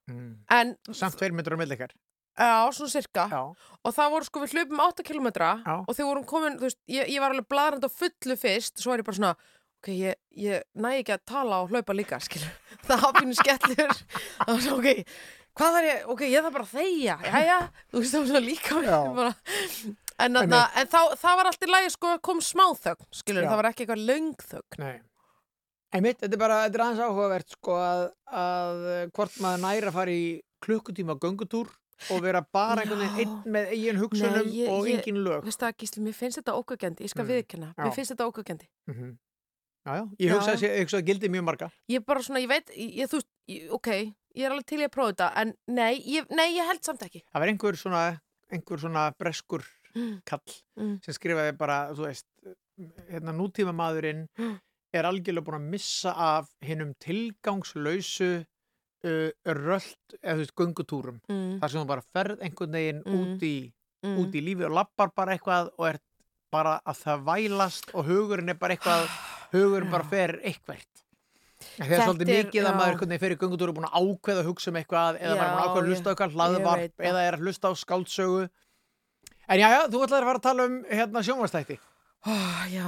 [0.07, 0.35] Mm.
[0.55, 1.91] En, Samt tveir myndur á milli ykkar.
[2.37, 3.41] Já, svona cirka Já.
[3.87, 5.53] Og það voru sko, við hlupum 8 km Já.
[5.81, 8.93] og þegar vorum komin, þú veist, ég, ég var alveg bladrand á fullu fyrst Svo
[8.93, 9.33] er ég bara svona,
[9.79, 12.53] ok, ég, ég næ ekki að tala og hlaupa líka, skilur
[12.87, 15.13] Það hafa pínu skellur Það var svo, ok,
[15.57, 17.59] hvað þarf ég, ok, ég þarf bara að þegja Jæja,
[17.91, 18.99] þú veist, það var svona líka Já.
[19.21, 19.33] bara,
[20.17, 23.51] En, en, en þá, það var allt í lagi, sko, kom smáþögn, skilur Já.
[23.51, 24.95] Það var ekki eitthvað löngþögn Nei.
[25.95, 28.01] Einmitt, þetta er bara, þetta er aðeins áhugavert sko að,
[28.41, 28.81] að
[29.15, 30.23] hvort maður næra í
[30.65, 31.69] klukkutíma göngutúr
[32.11, 35.43] og vera bara einhvern veginn einn með eigin hugsunum Nei, ég- og ég- engin lög.
[35.47, 37.83] Veistu það, Gísli, mér finnst þetta ókvækjandi, ég skal Mm, viðkenna, já.
[37.85, 38.67] mér finnst þetta ókvækjandi.
[38.87, 39.17] Mm
[39.87, 41.71] Já, já, ég hugsa að, ég hugsa að gildi mjög marga.
[41.89, 43.87] Ég bara svona, ég veit, ég, ég- þú veist, ég- ok,
[44.35, 46.99] ég er alveg til í að prófa þetta, en nei, ég, nei, ég held samt
[47.07, 47.21] ekki.
[47.33, 48.21] Það var einhver svona,
[48.51, 49.63] einhver svona breskur
[50.25, 50.43] kall
[50.77, 50.99] Mm.
[51.05, 52.25] sem skrifaði bara, þú veist,
[53.09, 54.27] hérna nútíma maðurinn
[54.93, 58.45] er algjörlega búin að missa af hinnum tilgangslausu
[59.05, 61.19] uh, rölt, eða þú veist, göngutúrum.
[61.29, 61.59] Mm.
[61.61, 63.17] Þar sem þú bara ferð einhvern veginn Mm.
[63.19, 63.73] út, í,
[64.05, 64.17] Mm.
[64.21, 65.99] út í lífi og lappar bara eitthvað og er
[66.51, 69.07] bara að það vælast og hugurinn er bara eitthvað,
[69.53, 71.03] hugurinn bara fer eitthvert.
[71.77, 72.77] Það er svolítið er- mikið að já.
[72.77, 75.57] maður einhvern veginn fyrir göngutúru búin að ákveða að hugsa um eitthvað eða bara búin
[75.57, 78.49] að Já, ákveða að hlusta á eitthvað hlaðvarp eða er að hlusta á skáldsögu.
[79.49, 81.77] En já, já, þú ætlaðir að fara að tala um hérna sjónvastætti.
[82.27, 82.87] Oh, já.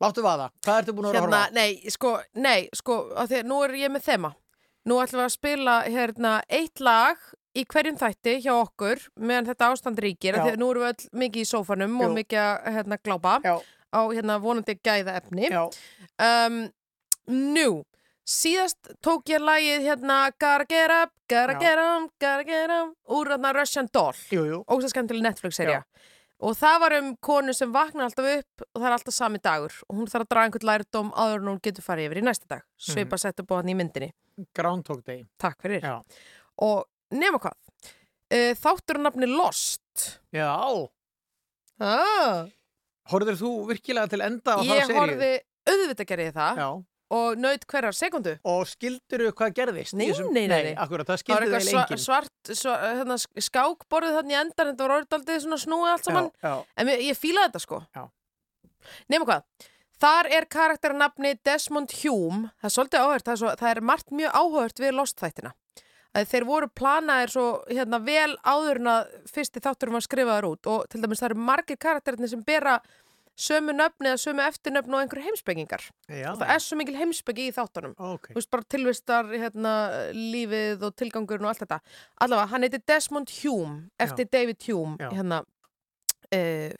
[0.00, 1.50] Láttu vaða, hvað ertu búin að vera að Hérna, horfa?
[1.50, 1.56] á?
[1.58, 4.30] nei, sko, nei, sko, að nú er ég með þema.
[4.88, 7.18] Nú ætlum við að spila, hérna, eitt lag
[7.58, 10.44] í hverjum þætti hjá okkur meðan þetta ástand ríkir, Já.
[10.46, 12.14] að nú erum við öll mikið í sófanum og Jú.
[12.16, 13.54] mikið að, hérna, glápa Já.
[13.92, 15.50] á, hérna, vonandi gæða efni.
[15.52, 15.64] Já,
[16.18, 16.72] Um,
[17.28, 17.84] nú,
[18.26, 21.12] síðast tók ég lagið hérna Já.
[22.18, 24.64] gotta get up úr hérna Russian Doll, jú, jú.
[24.66, 25.84] ógst skemmtileg Netflix-serja.
[26.38, 29.74] Og það var um konu sem vaknar alltaf upp og það er alltaf sami dagur
[29.88, 32.50] og hún þarf að draga einhvern lærdóm áður en hún getur farið yfir í næsta
[32.52, 32.62] dag.
[32.78, 34.12] Svipa sett upp á hann í myndinni.
[34.54, 35.24] Groundhog Day.
[35.42, 35.82] Takk fyrir.
[35.82, 35.96] Já.
[36.62, 37.56] Og nema hvað,
[38.30, 40.06] uh, þáttur á nafni Lost.
[40.34, 40.54] Já.
[41.82, 42.46] Ah.
[43.10, 44.98] Horfður þú virkilega til enda á þá Ég seríu?
[45.00, 45.32] horfi,
[45.68, 46.68] auðvitað gerði ég það Já.
[47.10, 48.34] Og naut hverjar sekundu.
[48.44, 49.94] Og skildur þú hvað gerðist?
[49.96, 50.74] Nei, þessum- nei, nei, nei.
[50.74, 52.02] akkurat, það skildur sva, enginn.
[52.04, 53.16] svart, sva, hérna,
[53.48, 56.30] skákborðið þannig í endar en það var orðaldið svona snúið allt saman.
[56.42, 56.64] Já, já.
[56.76, 57.80] En ég, ég fílaði þetta sko.
[59.08, 59.42] Nefnum hvað,
[60.00, 64.10] þar er karakternafni Desmond Hume, það er svolítið áhört, það er, svo, það er margt
[64.10, 65.52] mjög áhört við Lost þættina.
[66.16, 70.66] Að þeir voru planaðir svo hérna, vel áður en að fyrsti þátturum var skrifaður út
[70.72, 72.78] og til dæmis það eru margir karakterinni sem bera
[73.38, 75.84] sömu nöfni eða sömu eftirnöfn og einhverju heimsbyggingar.
[76.10, 76.32] Já.
[76.32, 77.92] Og það er svo mikil heimsbyggi í þáttunum.
[77.98, 78.32] Ok.
[78.32, 79.74] Þú veist, bara tilvistar, hérna,
[80.16, 81.78] lífið og tilgangurinn og allt þetta.
[82.24, 85.10] Allavega, hann heitir Desmond Hume, eftir David Hume, Já.
[85.14, 85.38] hérna,
[86.34, 86.70] uh,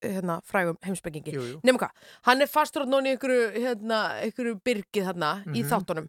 [0.00, 1.36] hérna frægum heimsbyggingi.
[1.60, 1.92] Nefnum hvað,
[2.30, 4.00] hann er fastur á nóni ykkur, hérna,
[4.30, 5.68] ykkur byrgið þarna í Mhm.
[5.70, 6.08] þáttunum.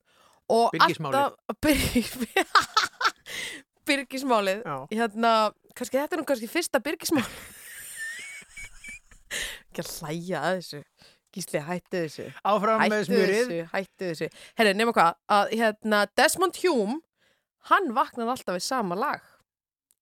[0.52, 1.36] Byrgismálið.
[3.88, 4.78] byrgismálið, Já.
[4.92, 5.32] hérna,
[5.76, 7.26] kannski þetta er nú kannski fyrsta byrgismál.
[9.72, 10.82] Ekki að hlæja að þessu.
[11.32, 12.26] Gísli, hættu þessu.
[12.44, 13.38] Áfram með Hættu smjörið.
[13.38, 14.28] þessu, hættu þessu.
[14.60, 16.98] Herri, nema hvað, að hérna, Desmond Hume,
[17.72, 19.24] hann vaknar alltaf við sama lag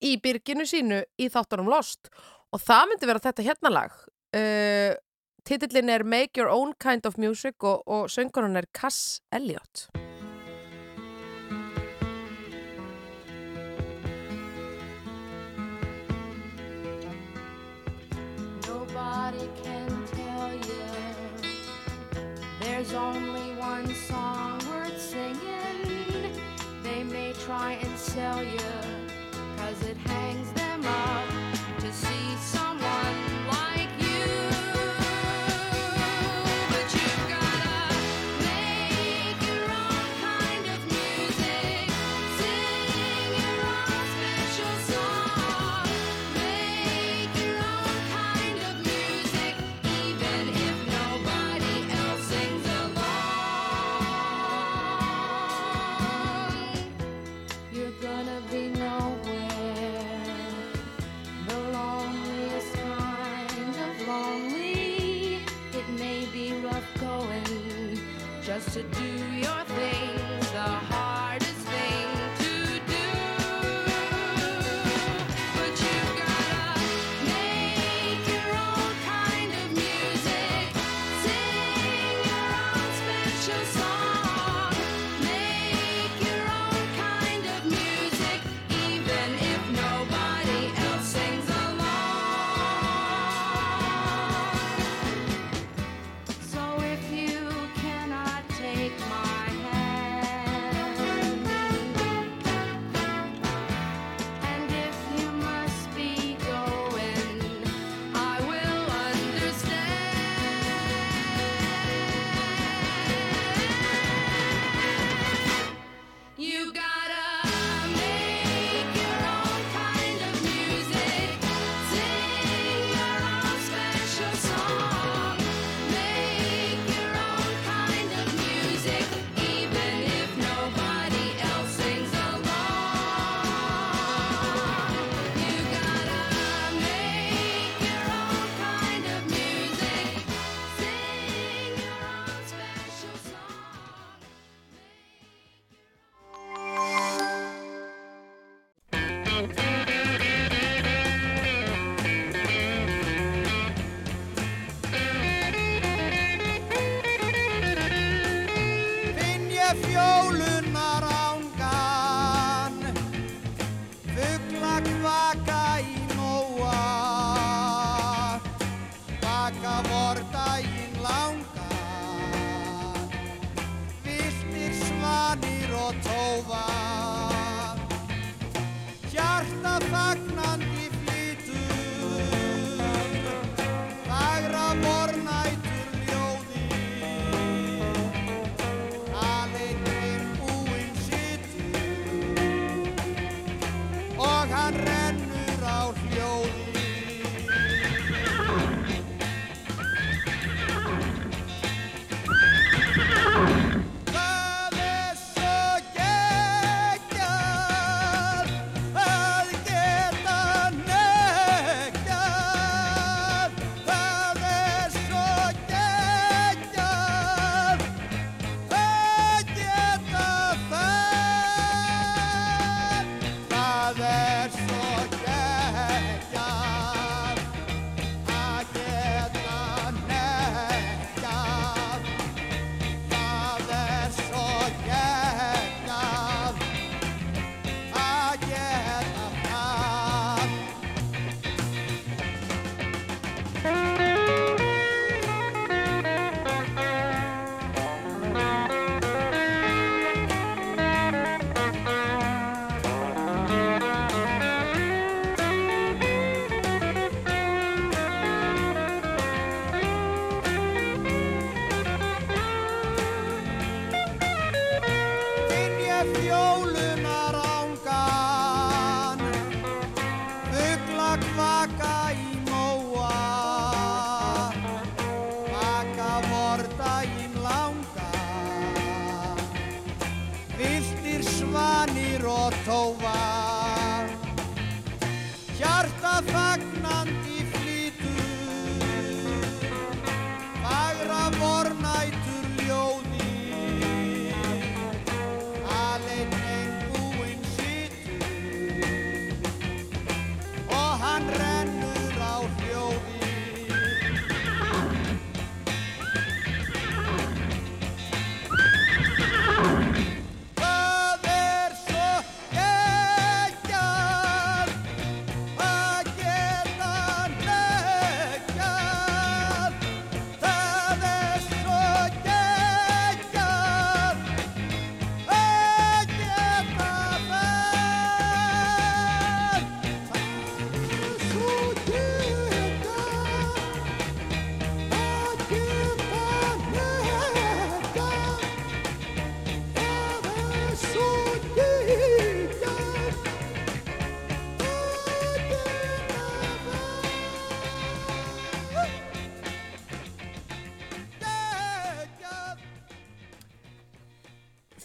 [0.01, 2.09] í byrginu sínu í þáttunum Lost
[2.55, 3.95] og það myndi vera þetta hérna lag.
[4.33, 4.95] Uh,
[5.45, 9.89] titillin er Make Your Own Kind of Music og, og söngurinn er Cass Elliot.
[22.89, 26.33] There's only one song worth singing.
[26.81, 28.59] They may try and sell you,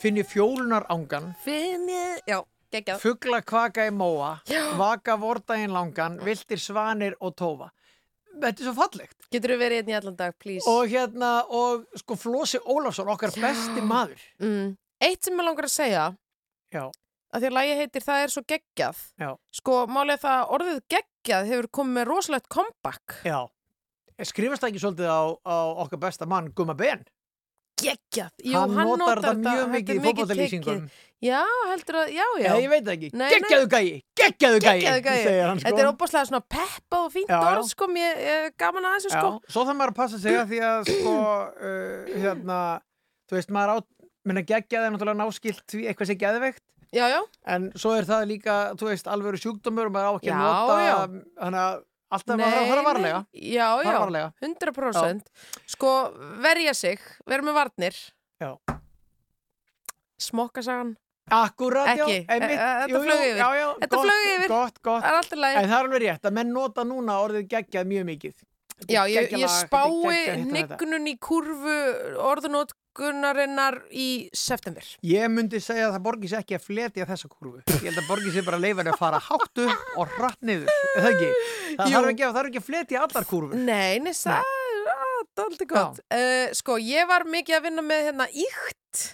[0.05, 2.43] Finn ég fjólunar ángan, Finn ég, já,
[2.75, 2.99] geggjað.
[3.01, 4.35] fugla kvaka í móa,
[4.77, 7.71] vaka vordaginn langan, viltir svanir og tófa.
[8.35, 9.17] Þetta er svo fallegt.
[9.33, 10.67] Getur þú verið hérna í allan dag, please?
[10.69, 14.21] Og hérna, og sko Flósi Ólafsson, okkar besti maður.
[14.43, 14.75] Mm.
[15.09, 16.05] Eitt sem ég langar að segja,
[16.75, 16.85] Já,
[17.33, 19.03] að því að lagi heitir Það er svo geggjað.
[19.25, 23.21] já, Sko, er það að orðið geggjað hefur komið með rosalegt comeback.
[23.25, 23.41] já.
[24.21, 27.07] Skrifast það ekki svolítið á, á okkar besta mann, Gumma Ben?
[27.83, 28.31] Geggjað.
[28.47, 30.85] Jú, hann, notar það mjög mikið í tekið.
[31.25, 31.41] Já,
[31.71, 32.51] heldur að, já, já.
[32.61, 33.09] Ég veit það ekki.
[33.33, 34.61] Geggjaðu gæi, geggjaðu
[35.07, 35.65] gæi, hann sko.
[35.71, 39.31] Þetta er óbúslega svona peppa og fínt orð, sko, mér er gaman að þessu, sko.
[39.55, 42.59] svo þarf maður að passa sig að því að sko, uh, hérna,
[43.31, 43.77] þú veist, maður á,
[44.29, 46.63] minna geggjaði er náttúrulega náskilt eitthvað sé geðveikt,
[47.57, 50.77] en svo er það líka, þú veist, alvöru sjúkdómur og maður á ekki að nota,
[51.41, 51.83] þannig að
[52.17, 53.21] alltaf maður að fara varlega.
[53.35, 54.33] Já, já, varlega.
[54.45, 55.33] 100%.
[55.75, 55.93] Sko,
[56.45, 57.99] verja sig, vera með varnir.
[58.43, 58.53] Já.
[60.25, 60.95] Smokkasagan.
[61.33, 63.39] Akkurat, já, Ekki, einmitt, e- e- þetta flaug yfir.
[63.41, 64.49] Já, já, Þetta flaug yfir.
[64.53, 65.03] Gott, gott.
[65.05, 65.55] Það er alltaf læg.
[65.57, 68.35] En það er alveg rétt að menn nota núna orðið geggjað mjög mikið.
[68.83, 71.75] Er Já, ég, ég er spái hnygnun í kurvu
[72.27, 74.85] orðunótkunarinnar í september.
[75.07, 77.63] Ég myndi segja að það borgi sér ekki að fletja þessa kurvu.
[77.71, 80.75] Ég held að borgi sér bara að henni að fara hátt upp og hratt niður.
[80.75, 81.31] Er það ekki?
[81.79, 83.59] Það þarf ekki, þarf ekki að fletja allar kurvur.
[83.71, 86.03] Nei, nei, það er alltaf gott.
[86.11, 89.05] Uh, sko, ég var mikið að vinna með hérna íkt.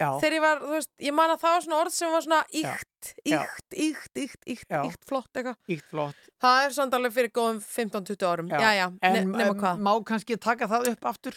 [0.00, 0.08] Já.
[0.22, 2.40] Þegar ég var, þú veist, ég man að það var svona orð sem var svona
[2.56, 2.70] Já.
[2.72, 3.40] íkt, Já.
[3.44, 4.80] íkt, íkt, íkt, íkt, Já.
[4.88, 5.58] íkt, flott eitthvað.
[5.76, 6.22] Íkt flott.
[6.40, 8.48] Það er samt alveg fyrir góðum 15-20 árum.
[8.54, 9.82] Já, já, ne En nema em, hvað.
[9.84, 11.36] má kannski taka það upp aftur?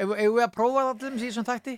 [0.00, 1.76] Ef við að prófa það þess í þessum þætti?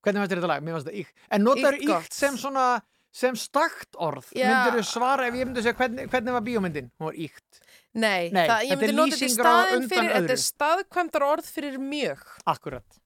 [0.00, 0.62] Hvernig fannst þér þetta lag?
[0.64, 1.26] Mér fannst þetta íkt.
[1.30, 2.68] En notar Íkt sem svona
[3.10, 4.30] sem stakt orð.
[4.38, 4.46] Já.
[4.46, 6.90] Myndir þú svara ef ég myndi segja hvernig, hvernig var bíómyndin?
[7.00, 7.60] Hún var íkt.
[7.90, 11.48] Nei, Nei, það, ég er myndi nota þetta í staðin fyrir, þetta er staðkvæmdar orð
[11.50, 12.22] fyrir mjög.
[12.46, 12.99] Akkurat.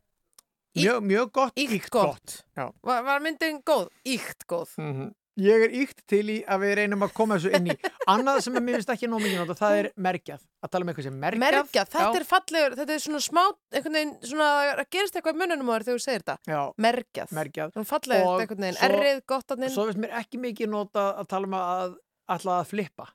[0.74, 2.16] Mjög, mjög gott, íkt, gott.
[2.54, 2.72] gott.
[2.82, 3.90] Var, var myndin góð?
[4.04, 4.72] Íkt góð.
[4.80, 5.12] Mhm.
[5.34, 7.74] Ég er íkt til í að við reynum að koma þessu inn í
[8.12, 10.92] annað sem er mér finnst ekki nóg mikið nota, það er mergjað að tala um
[10.92, 12.18] eitthvað sem mergjað Mergjað, þetta Já.
[12.20, 13.42] er fallegur, þetta er svona smá,
[13.74, 16.36] einhvern veginn, svona, að gerist eitthvað í mununum á þér þegar þú segir þetta.
[16.54, 17.34] Já, Mergjað.
[17.40, 21.30] mergjað Svona fallegur, einhvern veginn, errið, gott að Svo finnst mér ekki mikið nota að
[21.34, 21.98] tala um að
[22.38, 23.10] ætla að flippa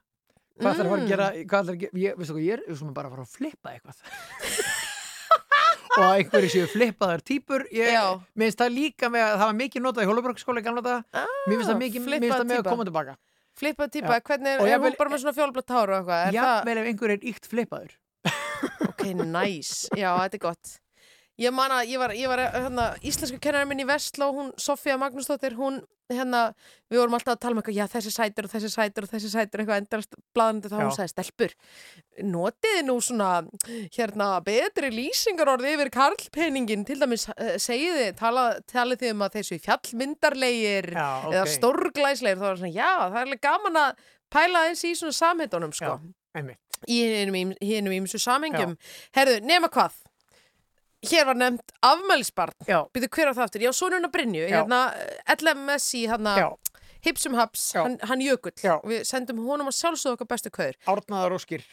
[0.59, 2.75] Hvað ætlar að fara að gera, hvað ætlar að gera ég, veistu hvað, ég er
[2.75, 4.75] svona bara að fara að flippa eitthvað
[5.97, 8.03] og að einhverju séu flippaðar týpur ég Já.
[8.35, 11.25] mér finnst það líka með að það var mikið notað í Hólabrokkskóla í gamla daga
[11.47, 12.75] mér finnst það mikið, flippaða það með að týpa.
[12.75, 13.17] koma tilbaka
[13.59, 14.21] Flippað típa, Já.
[14.23, 16.21] hvernig er, er hún bara með svona fjólblótt hár og eitthvað?
[16.29, 17.97] Er Jafnvel ef einhver er íkt flippaður
[18.89, 20.71] ok, nice, já, þetta er gott.
[21.39, 24.97] Ég man að ég var, ég var hérna, íslensku kennarinn minn í Vestló, hún Sofía
[24.99, 25.79] Magnúsdóttir, hún
[26.09, 26.41] hérna,
[26.89, 29.29] við vorum alltaf að tala um eitthvað, já, þessi sætur og þessi sætur og þessi
[29.31, 30.81] sætur, eitthvað endalast blaðandi þá Já.
[30.81, 31.53] hún sagði, stelpur,
[32.33, 33.29] notiði nú svona,
[33.95, 39.37] hérna, betri lýsingar orði yfir karlpenningin, til dæmis uh, segiði, tala, talið þið um að
[39.37, 41.53] þessu fjallmyndarlegir Já, eða ok.
[41.55, 45.77] stórglæslegir, þá var svona, já, það er alveg gaman að pæla eins í svona samheitunum,
[45.77, 45.95] sko,
[46.37, 46.61] einmitt.
[46.89, 48.77] í hinum ímsu samhengjum.
[49.17, 49.97] Herðu, nema hvað?
[51.07, 52.55] Hér var nefnt afmælisbarn.
[52.91, 53.63] Býtu hver á það aftur?
[53.63, 54.47] Já, sonuna Brynju.
[54.51, 54.81] Hérna,
[55.39, 56.33] LMSI, hérna.
[57.05, 58.51] Hipsum Haps, hann, hann Jökull.
[58.83, 60.75] Við sendum honum að sjálfsögðu okkar bestu kaur.
[60.89, 61.63] Árnaðar óskir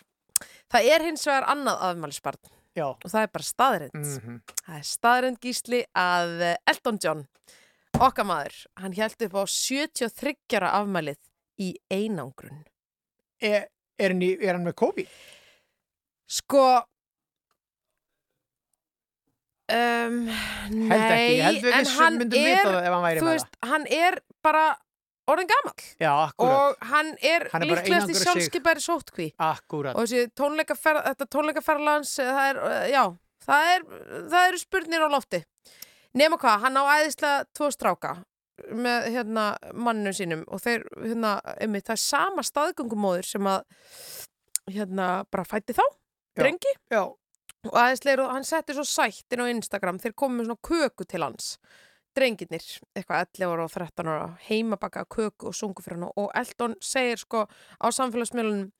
[0.73, 2.89] Það er hins vegar annað afmælisbarn Já.
[2.93, 3.95] og það er bara staðrind.
[3.97, 4.41] Mhm.
[4.67, 7.25] Það er staðrind gísli að eh, Elton John
[7.97, 11.21] okkar maður, hann held upp á 73 afmælið
[11.63, 12.67] í einangrun.
[13.41, 15.15] Er, er, hann, í, er hann með COVID?
[16.29, 16.67] Sko
[19.73, 20.19] um,
[20.91, 24.67] Held ekki, held en hann er, hann veist, hann er bara
[25.27, 25.87] orðin gamall.
[26.03, 29.97] Já, og hann er, er líklegast í sjálfskeipaðri sótkví akkurat.
[29.97, 33.03] og þessi tónleikaferð, þetta tónleikaferðlans það er, uh, já,
[33.47, 33.85] það er
[34.31, 35.43] það eru spurnir á lofti.
[36.17, 38.15] Nema hvað, hann á æðislega tvo stráka
[38.73, 43.67] með hérna manninu sínum og þeir, hérna, einmitt, það er sama staðgöngumóður sem að
[44.73, 46.41] hérna, bara fætti þá Já.
[46.41, 46.73] drengi.
[46.93, 47.03] Já,
[47.71, 51.07] og aðeinslega, og hann setti svo sætt inn á Instagram, þeir komið með svona köku
[51.09, 51.49] til hans.
[52.17, 52.67] Drengirnir,
[52.97, 57.21] eitthvað 11 ára og 13 ára, heimabaka köku og sungu fyrir hann og Eldon segir
[57.21, 58.71] sko á samfélagsmiðlunum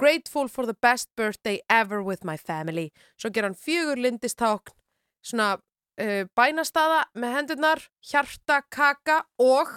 [0.00, 2.90] Grateful for the best birthday ever with my family.
[3.16, 4.74] Svo ger hann fjögur lindistákn
[5.22, 9.70] svona uh, bænastaða með hendurnar, hjarta, kaka og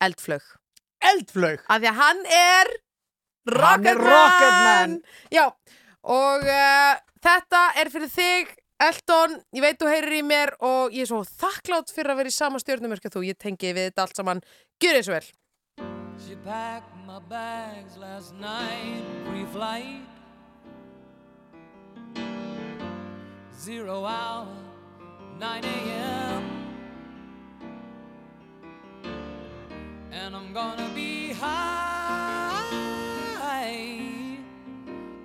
[0.00, 0.44] eldflög
[1.00, 1.64] eldflög.
[1.68, 2.72] að því að hann er
[3.50, 4.10] Hann er Rocketman!
[4.12, 4.96] Rocketman.
[5.32, 5.46] Já,
[6.06, 11.04] og uh, þetta er fyrir þig Eldon, ég veit þú heyrir í mér og ég
[11.04, 14.16] er svo þakklátt fyrir að vera í sama stjórnumörkja þú, ég tengi við þetta allt
[14.16, 14.40] saman.
[14.80, 15.28] Gjör þið svo vel
[16.20, 20.06] She packed my bags last night, pre-flight.
[23.58, 24.48] Zero hour,
[25.38, 26.44] 9 a.m.
[30.12, 31.89] And I'm gonna be high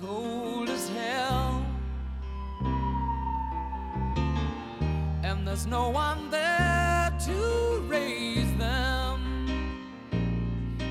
[0.00, 1.64] Cold as hell.
[5.22, 9.18] And there's no one there to raise them.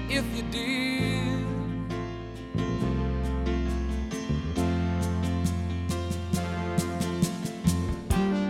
[0.10, 1.46] If you did,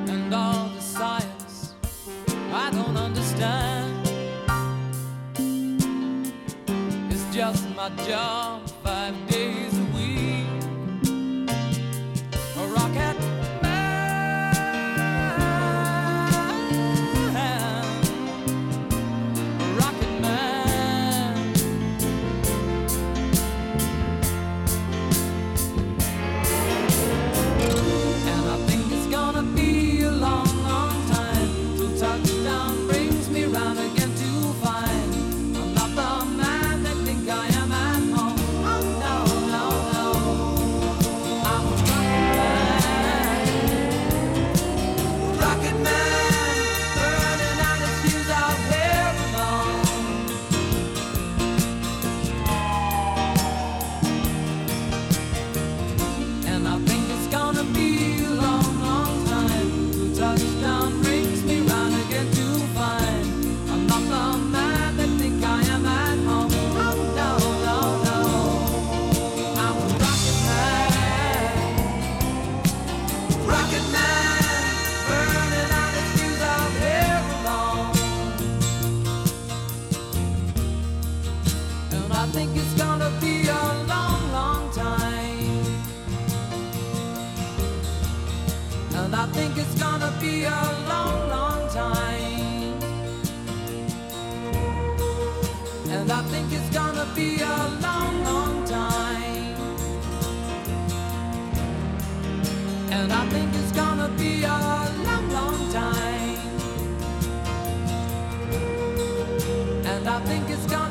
[0.09, 1.73] and all the science
[2.53, 4.07] I don't understand.
[7.11, 8.44] It's just my job
[89.25, 92.77] I think it's gonna be a long, long time.
[95.89, 99.55] And I think it's gonna be a long, long time.
[102.91, 104.59] And I think it's gonna be a
[105.07, 106.37] long, long time.
[109.85, 110.84] And I think it's gonna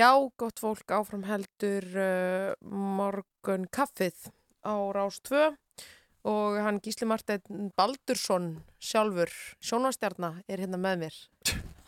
[0.00, 4.30] Já, gott fólk áfram heldur uh, morgun kaffið
[4.64, 5.50] á Rás 2
[6.30, 8.46] og hann Gísli Marteinn Baldursson
[8.80, 9.28] sjálfur,
[9.60, 11.18] sjónvastjarna, er hérna með mér.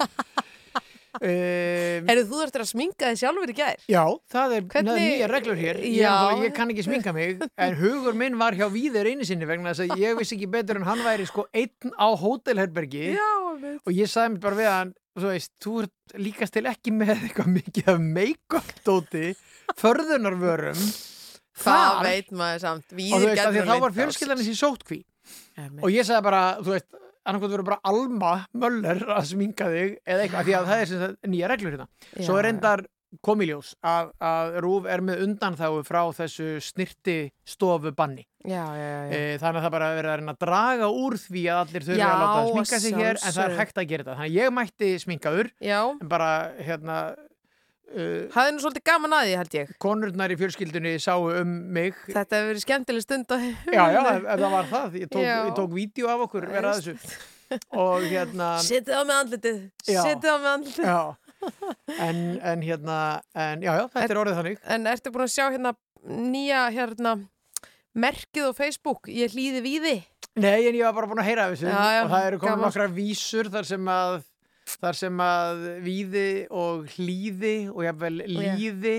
[1.21, 3.83] Um, Heyrðu, þú þurftir að sminka þig sjálfur í gær?
[3.93, 5.81] Já, það er Hvernig- nýja reglur hér.
[5.85, 9.75] Ég, ég kann ekki sminka mig en hugur minn var hjá Víðir einu sinni vegna
[9.75, 13.13] þess að ég vissi ekki betur en hann væri sko einn á hótelherbergi.
[13.13, 13.29] Já,
[13.85, 17.13] og ég sagði mér bara við hann þú veist, þú ert líkast til ekki með
[17.29, 19.35] eitthvað mikið af make-up dóti
[19.77, 20.81] förðunarvörum
[21.63, 22.87] Það veit maður samt.
[22.89, 25.03] og Víðir þú veist, þá var fjölskyldanis í sótkví
[25.83, 26.89] og ég sagði bara, þú veist
[27.27, 31.05] annarkvæmt verður bara Alma Möller að sminka þig eða eitthvað, því að það er sem
[31.07, 31.89] sagt nýja reglur hérna.
[32.19, 32.85] Svo Já, er reyndar
[33.21, 39.11] komiljós að, að Rúf er með undanþáu frá þessu snirti stofu banni Já, já, já.
[39.13, 41.87] e, þannig að það bara er verið að reyna að draga úr því að allir
[41.89, 44.17] þurfi Já, að láta að sminka sig hér en það er hægt að gera þetta.
[44.17, 46.97] Þannig að ég mætti sminkaður en bara hérna
[47.91, 49.73] uh, hafði nú svolítið gaman að því held ég.
[49.83, 51.99] konurnar í fjölskyldunni sáu um mig.
[52.09, 54.01] Þetta hefur verið skemmtileg stund já, já,
[54.43, 54.99] það var það.
[55.03, 56.49] Ég tók, ég tók vídeo af okkur
[57.85, 60.87] og hérna Setið á með andlitið, setið á með andlitið.
[60.89, 61.01] já,
[62.07, 62.99] en, en hérna
[63.35, 64.63] en já, já, þetta er orðið þannig.
[64.77, 65.75] En ertu búin að sjá hérna
[66.33, 67.17] nýja hérna
[67.93, 69.97] merkið á Facebook, ég hlýði víði.
[70.41, 71.69] Nei, en ég var bara búin að heyra af þessu.
[71.69, 72.65] Já, já, og það eru komin gaman.
[72.71, 74.15] nokkrar vísur þar sem að
[74.81, 78.55] þar sem að víði og hlýði og jafnvel Já.
[78.57, 78.95] líði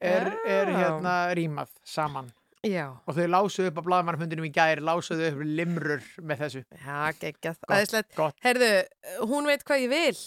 [0.00, 2.28] er, er hérna rýmað saman
[2.66, 2.86] Já.
[3.08, 8.14] og þau lásuðu upp á blaðmannfundinum í gær lásuðu upp limrur með þessu Já, Æðislegt.
[8.18, 8.36] gott.
[8.44, 8.70] Herðu,
[9.30, 10.20] hún veit hvað ég vil.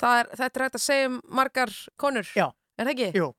[0.00, 2.28] Er, þetta er hægt að segja um margar konur.
[2.36, 2.46] Já.
[2.76, 3.08] Er það ekki?
[3.20, 3.30] Jú,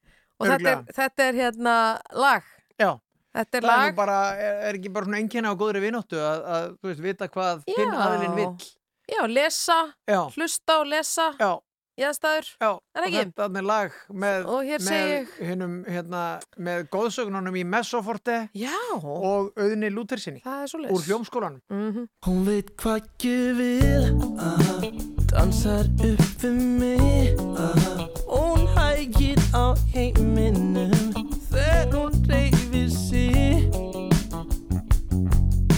[0.41, 1.75] Og þetta er, þetta er hérna
[2.17, 2.45] lag.
[2.81, 2.91] Já.
[3.31, 3.85] Þetta er lag.
[3.93, 7.03] nú bara, er, er ekki bara svona enginna á góðri vinóttu að, að þú veist,
[7.05, 8.71] vita hvað hinn aðilinn vill
[9.11, 11.33] Já, lesa, Já, hlusta og lesa.
[11.39, 11.59] já,
[11.99, 12.45] Jæðstæður.
[12.61, 13.17] já Er og ekki?
[13.19, 16.21] þetta er lag með, Og með, hinnum, hérna,
[16.57, 18.71] með góðsögnunum í Messoforte Já.
[19.03, 21.59] og auðni Lútersinni Það er svo úr hljómskólanum.
[21.69, 24.91] Mm Hún veit hvað ég vil aha,
[25.31, 27.35] Dansar upp við mig.
[27.57, 31.11] Aha, Hún hægir á heiminum
[31.51, 33.67] Þegar hún reyfir sig.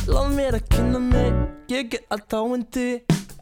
[0.08, 1.34] Láð mér að kynna mig
[1.74, 2.88] Ég er allt áendi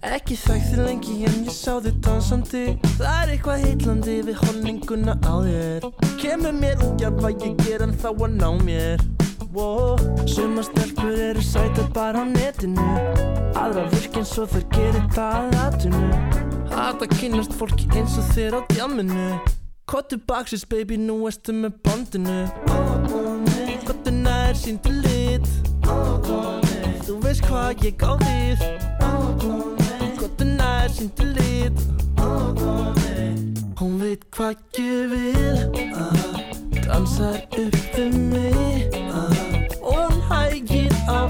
[0.01, 2.61] Ekki þekkti lengi en ég sá þig dansandi.
[2.97, 5.85] Það er eitthvað heitlandi við holninguna á þér.
[6.17, 9.03] Kemur mér út af hvað ég ger en þá að ná mér.
[9.53, 10.01] Wow.
[10.25, 12.87] Sumar stelpur eru sætar bara á netinu.
[13.53, 16.41] Aðra virk eins og þær gerir það að atinu
[16.71, 19.27] Hata kynnast fólki eins og þér á djamminu.
[19.85, 22.39] Kottu baksis baby, nú erstu með bondinu.
[23.85, 25.45] Kottu nær síndu lit.
[27.05, 29.80] Þú veist hvað ég á við
[30.41, 31.77] Kottu nær síndu lit.
[33.77, 35.59] Hún veit hvað ég vil.
[36.81, 38.89] Dansar upp við mig.
[39.85, 41.30] Hún hægir á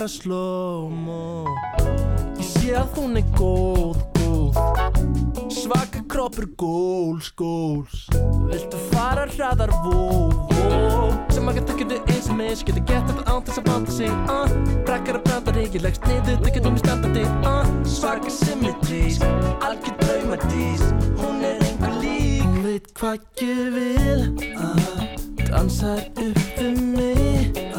[0.00, 1.44] Fara slow-mo.
[2.40, 4.56] Ég sé að hún er góð, góð.
[5.52, 8.06] Svaka kroppur góls, góls
[8.48, 11.10] Viltu fara hraðar, vó, vó?
[11.28, 14.16] Sem að geta getur eins og mis Getur gett þetta án þess að báta sig
[14.32, 14.56] uh.
[14.88, 17.72] Brakkar að branda ekki Leggst niður, það getur mér standandi uh.
[17.98, 19.20] Svaka symmetrís
[19.68, 20.86] Algjör draumadís
[21.20, 22.46] Hún er einhver lík.
[22.46, 24.24] Hún veit hvað ég vil
[24.56, 25.04] uh.
[25.50, 27.69] Dansar upp við mig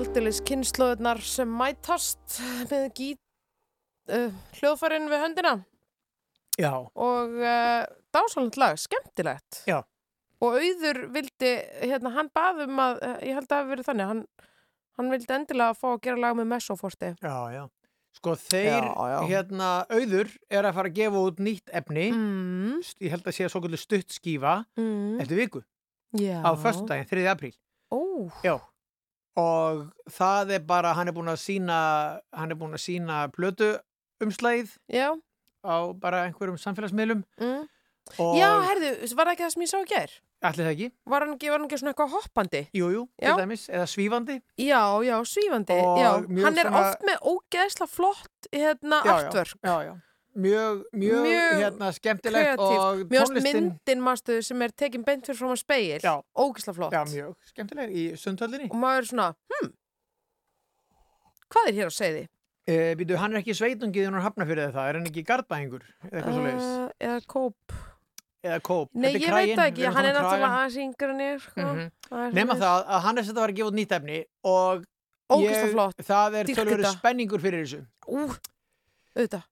[0.00, 2.38] aldeilis kynnslóðunar sem mætast
[2.70, 3.20] með gít,
[4.12, 5.52] uh, hljóðfærin við höndina
[6.60, 9.62] Já, og uh, dásalend lag, skemmtilegt.
[9.70, 9.78] Já.
[10.44, 11.52] Og auður vildi,
[11.86, 14.22] hérna, hann bað um að, uh, ég held að það hafi verið þannig, hann,
[14.98, 17.12] hann vildi endilega fá að gera lag með messoforti.
[17.22, 17.62] já, já.
[18.18, 19.18] Sko þeir, Já, já.
[19.30, 22.08] hérna, auður er að fara að gefa út nýtt efni.
[22.10, 25.60] Mm, St- Ég held að sé að svo kvöldu stutt skífa mm, eftir viku
[26.18, 26.40] já.
[26.42, 27.28] á föstudaginn, 3.
[27.30, 27.54] apríl.
[27.94, 28.00] Ó,
[28.42, 28.56] Já.
[29.38, 31.76] Og það er bara, hann er búin að sína,
[32.34, 33.76] hann er búin að sína plötu
[34.24, 35.14] umslæðið já.
[35.62, 37.22] á bara einhverjum samfélagsmiðlum.
[37.40, 37.68] Mm.
[38.18, 40.16] Já, herðu, var það ekki það sem ég sá í gær?
[40.40, 40.86] Ætli það ekki?
[41.12, 42.60] Var hann ekki, var hann ekki svona eitthvað hoppandi?
[42.74, 43.28] Jú, jú, Já.
[43.28, 44.36] til dæmis, eða svífandi.
[44.56, 45.76] Já, já, svífandi.
[45.84, 46.10] Og já.
[46.46, 49.26] Hann er svona- oft með ógeðsla flott hérna Já, já.
[49.28, 49.58] artwork.
[49.62, 49.94] Já, já.
[50.36, 52.78] Mjög, mjög, Mjög hérna, skemmtilegt Kreatív.
[52.78, 53.64] og tónlistin.
[53.64, 56.00] myndin, mástu, sem er tekin beint fyrir frá speil.
[56.38, 56.92] Ógeðsla flott.
[56.94, 58.68] Já, mjög skemmtileg í sundhöllinni.
[58.70, 59.72] Og maður er svona, hm,
[61.50, 62.22] hvað er hér á segði?
[62.70, 65.82] E, býtu, hann er ekki sveitungið hún er hafna fyrir það, er hann ekki gardbæðingur
[66.06, 67.74] eða eitthvað svo leiðis, Uh, eða kóp.
[68.44, 71.66] eða kóp Nei, ég kraginn, veit ekki, hann er náttúrulega aðeins yngri en ég, sko.
[72.06, 74.24] Það er Nema það að hann er sett að vera að gefa út nýtt efni
[74.44, 74.84] og
[75.42, 75.74] ég-
[76.06, 77.86] það er tölvöru spenningur fyrir þessu.
[79.16, 79.42] Auðvitað.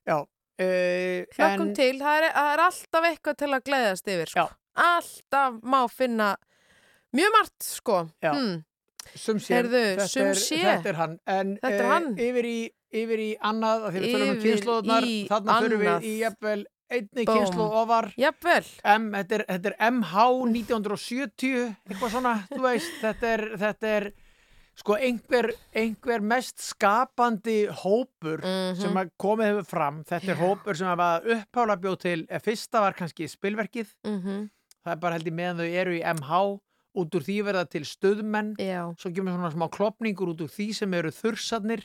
[0.58, 0.64] Já.
[0.64, 4.46] E, Hlökkum til, það er, það er alltaf eitthvað til að gleðast yfir, sko.
[4.78, 6.32] Alltaf má finna
[7.14, 8.00] mjög margt, sko.
[8.24, 8.56] Hmm.
[9.14, 11.14] Sum sé, þetta, er, hann.
[11.24, 12.10] En er eh, hann.
[12.20, 12.58] yfir í,
[12.92, 17.24] yfir í annað, því við tölum um kynnslóðnar, í þarna fyrir við í jafnvel einni
[17.28, 18.10] kynnslóð ofar.
[18.18, 18.64] Jafnvel.
[18.96, 24.08] M, þetta, er, þetta er MH 1970, eitthvað svona, þú veist, þetta er, þetta er
[24.78, 28.76] sko einhver, einhver mest skapandi hópur Mhm.
[28.80, 30.04] sem að komið hefur fram.
[30.04, 34.48] Þetta er hópur sem að upphála bjóð til, eh, fyrsta var kannski spilverkið, Mm
[34.86, 36.60] það er bara held ég meðan þau eru í MH,
[36.96, 38.94] út úr því verða til stöðmenn, Já.
[38.96, 41.82] svo kemur svona smá klopningur út úr því sem eru þursarnir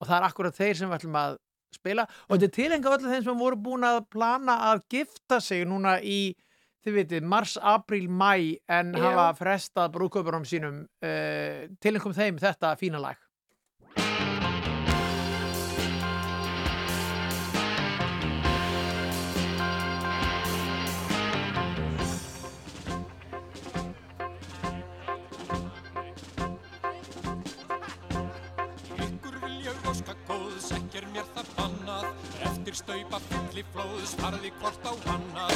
[0.00, 1.36] og það er akkurat þeir sem við ætlum að
[1.74, 5.66] spila og þetta er tilenga öllu þeim sem voru búin að plana að gifta sig
[5.66, 6.34] núna í,
[6.86, 9.02] þið vitið, mars, apríl, mæ en Já.
[9.08, 13.18] hafa frestað brúköpurum sínum uh, tilengum þeim þetta fína lag.
[32.76, 35.52] Eftir staupa fylli flóðs, farði hvort á annað.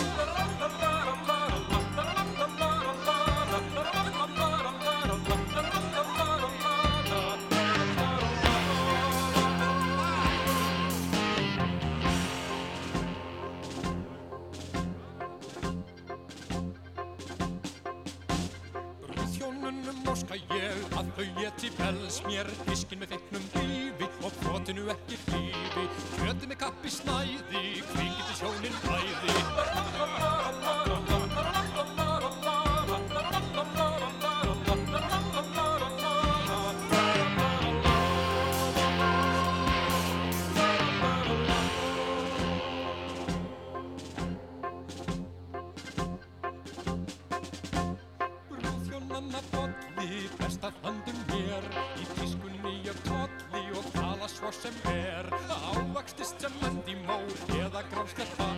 [19.11, 24.10] Brúðhjónunum óska ég að þau geti bels mér Fiskin með feiknum lífi
[24.61, 25.85] og kvotinu ekki hlýfi
[26.21, 30.50] Kjöti með kappi snæði, kvikindi sjónin bæði
[54.61, 55.27] sem er
[55.73, 57.17] Ávakstist sem lendi mó
[57.57, 58.50] eða grámslega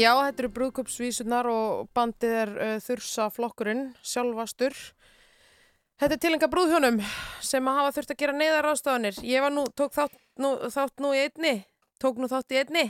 [0.00, 4.76] Já, þetta eru brúðköpsvísunar og bandið er uh, þursa flokkurinn, sjálfastur.
[6.00, 7.02] Þetta er tilenga brúðhjónum
[7.44, 9.18] sem að hafa þurft að gera neyðarástafanir.
[9.28, 11.52] Ég var nú, tók þátt nú, þátt nú í einni,
[12.00, 12.84] tók nú þátt í einni.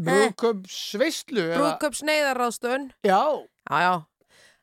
[0.00, 2.90] Brúðköp sveistlu Brúðköps neyðarástafun.
[3.08, 3.20] Já,
[3.70, 3.94] Já, já.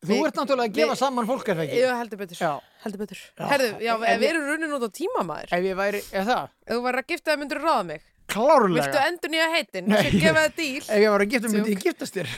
[0.05, 2.37] þú Við- ert náttúrulega að gefa við- saman fólk er það ekki Jú, heldur betur.
[2.41, 2.51] Já.
[2.83, 3.23] Heldur betur.
[3.37, 3.45] Já.
[3.51, 5.53] Herðu, já, við erum runnin út á tíma maður.
[5.57, 6.53] Ef ég væri, er það?
[6.67, 8.05] Ef þú væri að gifta myndur ráða mig.
[8.27, 9.87] Klárlega Viltu endur nýja heitin?
[9.87, 9.99] Nei.
[10.07, 10.83] Viltu gefa það díl?
[10.83, 12.31] Ef ég var að gifta myndi ég giftast þér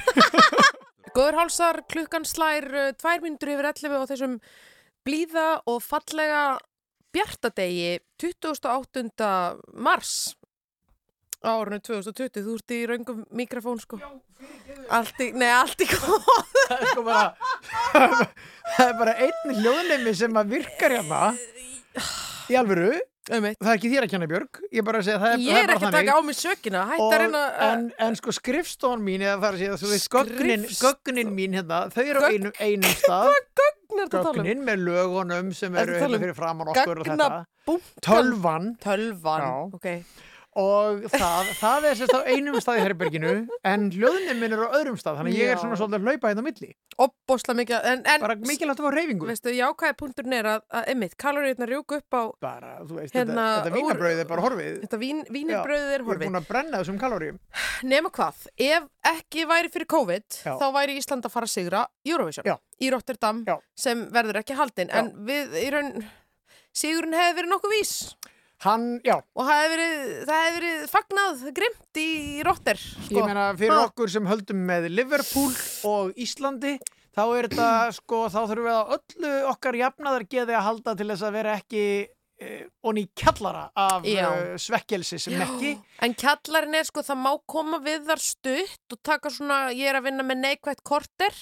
[1.16, 4.36] Góður hálsar, klukkan slær uh, tvær mínútur yfir 11 á þessum
[5.08, 6.44] blíða og fallega
[7.16, 9.32] bjartadegi 28.
[9.74, 10.14] mars
[11.42, 12.44] á árinu 2020.
[12.46, 13.98] Þú ert í raungum mikrofón sko.
[14.94, 16.30] Allt í, nei, allt í góð.
[16.70, 17.26] Það er sko bara
[18.76, 21.22] Það er bara einn hljóðnemi sem að virkar hérna
[22.50, 22.92] Í alvöru
[23.30, 23.58] Einmitt.
[23.62, 25.60] Það er ekki þér að kenna Björg Ég er bara að segja það er, Ég
[25.64, 26.84] er ekki að taka á mig sökina.
[26.90, 30.10] Hætt að reyna en, en sko skrifstofan mín eða það er að segja þú veist
[30.16, 33.30] gögnin, gögnin mín hérna þau eru á Gögn- einum, einum stað
[33.60, 34.40] Gögn þetta að tala um.
[34.42, 37.30] gögnin með lögunum sem eru hérna um fyrir framan okkur og þetta
[38.06, 39.54] tölvan Tölvan, Já.
[39.78, 39.88] ok.
[40.60, 43.34] Og það, það er sérst á einum stað í herberginu
[43.72, 46.32] en hljóðnin minn er á öðrum stað þannig að ég er svona svolítið að hlaupa
[46.34, 50.36] hérna á milli Opbosla mikið, en, en bara mikilvægt að fá reyfingu veistu, jákvæði punkturinn
[50.40, 54.24] er að, að einmitt, kaloríðna rjúk upp á bara, þú veist, Hérna, þetta, þetta vínabrauð
[54.24, 56.26] er bara horfið þetta vín, Já, vínirbröðið er ég er horfið.
[56.28, 57.40] búin að brenna þessum kaloríum
[57.88, 60.54] Nema hvað, ef ekki væri fyrir COVID, Já.
[60.60, 62.56] þá væri Ísland að fara að sigra Eurovision Já.
[62.84, 63.56] í Rotterdam Já.
[63.78, 64.92] sem verður ekki haldinn.
[64.92, 65.94] En við, í raun,
[66.76, 67.94] sigurinn hefði verið nokkuð vís
[68.66, 72.08] hann, já, og það hefði verið, hefði verið fagnað grimt í
[72.48, 72.80] Rotter.
[72.84, 73.16] Sko.
[73.18, 73.86] ég meina fyrir Ha.
[73.90, 75.54] okkur sem höldum með Liverpool
[75.90, 76.78] og Íslandi
[77.16, 77.68] þá er þetta,
[77.98, 81.56] sko, þá þurfum við að öllu okkar jafnaðar geði að halda til þess að vera
[81.60, 81.84] ekki
[82.40, 84.28] eh, onni kjallara af Já.
[84.30, 85.74] uh, svekkelsi sem ekki
[86.06, 90.00] En kjallarinn er sko, það má koma við þar stutt og taka svona, ég er
[90.00, 91.36] að vinna með neikvætt korter,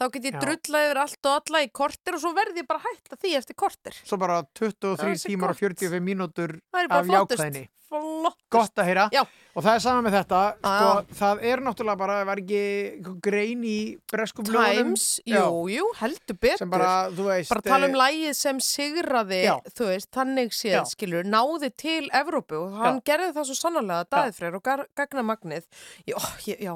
[0.00, 2.82] þá get ég drullað yfir allt og alla í korter og svo verð ég bara
[2.84, 4.00] hætta því eftir korter.
[4.02, 5.78] svo bara 23 Það sé tímar og gott.
[5.78, 7.64] 45 mínútur af jákvæðinni
[7.94, 8.50] Flottust.
[8.54, 9.22] gott að heyra Já.
[9.54, 13.76] og það er saman með þetta sko, það er náttúrulega bara, var ekki grein í
[14.10, 16.70] breskum blöðunum Times, jú, jú, heldur betur.
[16.72, 19.54] bara, veist bara tala um eh, lægið sem sigraði, Já.
[19.70, 20.82] þú veist, þannig séð, Já.
[20.90, 25.66] skilur, náði til Evrópu og hann gerði það svo sannarlega, Daðfreyr og gar- gagnamagnið.
[26.06, 26.74] Já, já,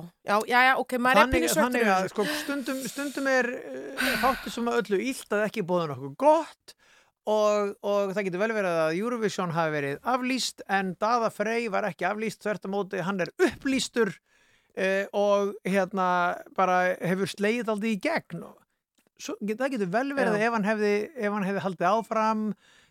[0.48, 4.54] já, ok, maður er þannig, pínu svektur þannig að sko, stundum, stundum er uh, þáttu
[4.54, 6.74] sem að öllu illt að ekki bóða nokkuð gott
[7.28, 11.88] og, og það getur vel verið að Eurovision hafi verið aflýst en Daða Frey var
[11.90, 16.08] ekki aflýst þvert á móti, hann er upplýstur uh, og hérna
[16.56, 18.56] bara hefur slegið aldrei í gegn og
[19.20, 22.44] svo, það getur vel verið ef hann hefði, ef hann hefði haldið áfram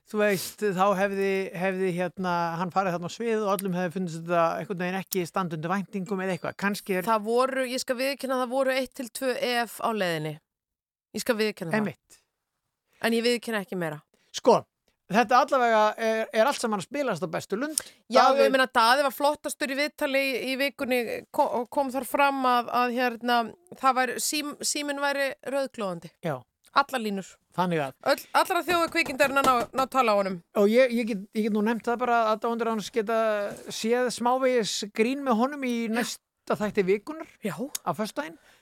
[0.07, 4.21] þú veist, þá hefði, hefði hérna, hann farið þarna á svið og öllum hefði fundist
[4.21, 8.39] þetta einhvern veginn ekki standundu væntingum eða eitthvað, kannski er Það voru, ég skal viðkynna,
[8.43, 10.33] það voru 1 til 2 EF á leiðinni.
[11.17, 12.19] Ég skal viðkynna það.
[13.03, 13.99] En ég viðkynna ekki meira.
[14.35, 14.57] Sko,
[15.13, 17.79] þetta allavega er, er allt saman að spilast á bestu lund.
[18.11, 20.99] Já, Daði- ég meina, Daði var flottastur í viðtali í, í vikunni,
[21.31, 23.39] kom, kom þar fram að, að hérna,
[23.81, 26.11] væri, sím, síminn væri rauðglóðandi.
[26.25, 26.37] Já,
[26.77, 27.25] Allar línur.
[27.57, 27.93] þannig að.
[28.11, 30.35] Öll, allra þjóða kvikindarinn að ná, ná tala á honum.
[30.61, 33.15] Og ég, ég, get, ég get nú nefnt það bara að dáundur hans geta
[33.73, 35.73] séð smávegis grín með honum í
[36.47, 37.55] næsta þætti vikunar Já.
[37.85, 37.91] á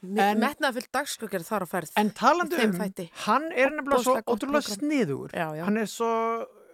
[0.02, 1.90] En- Metnaða fullt dagskrökkur þar á ferð.
[1.96, 3.10] En talandi Í um, þætti.
[3.26, 5.30] hann er nefnilega svo ótrúlega sniðugur.
[5.32, 5.64] Já, já.
[5.64, 6.10] Hann er svo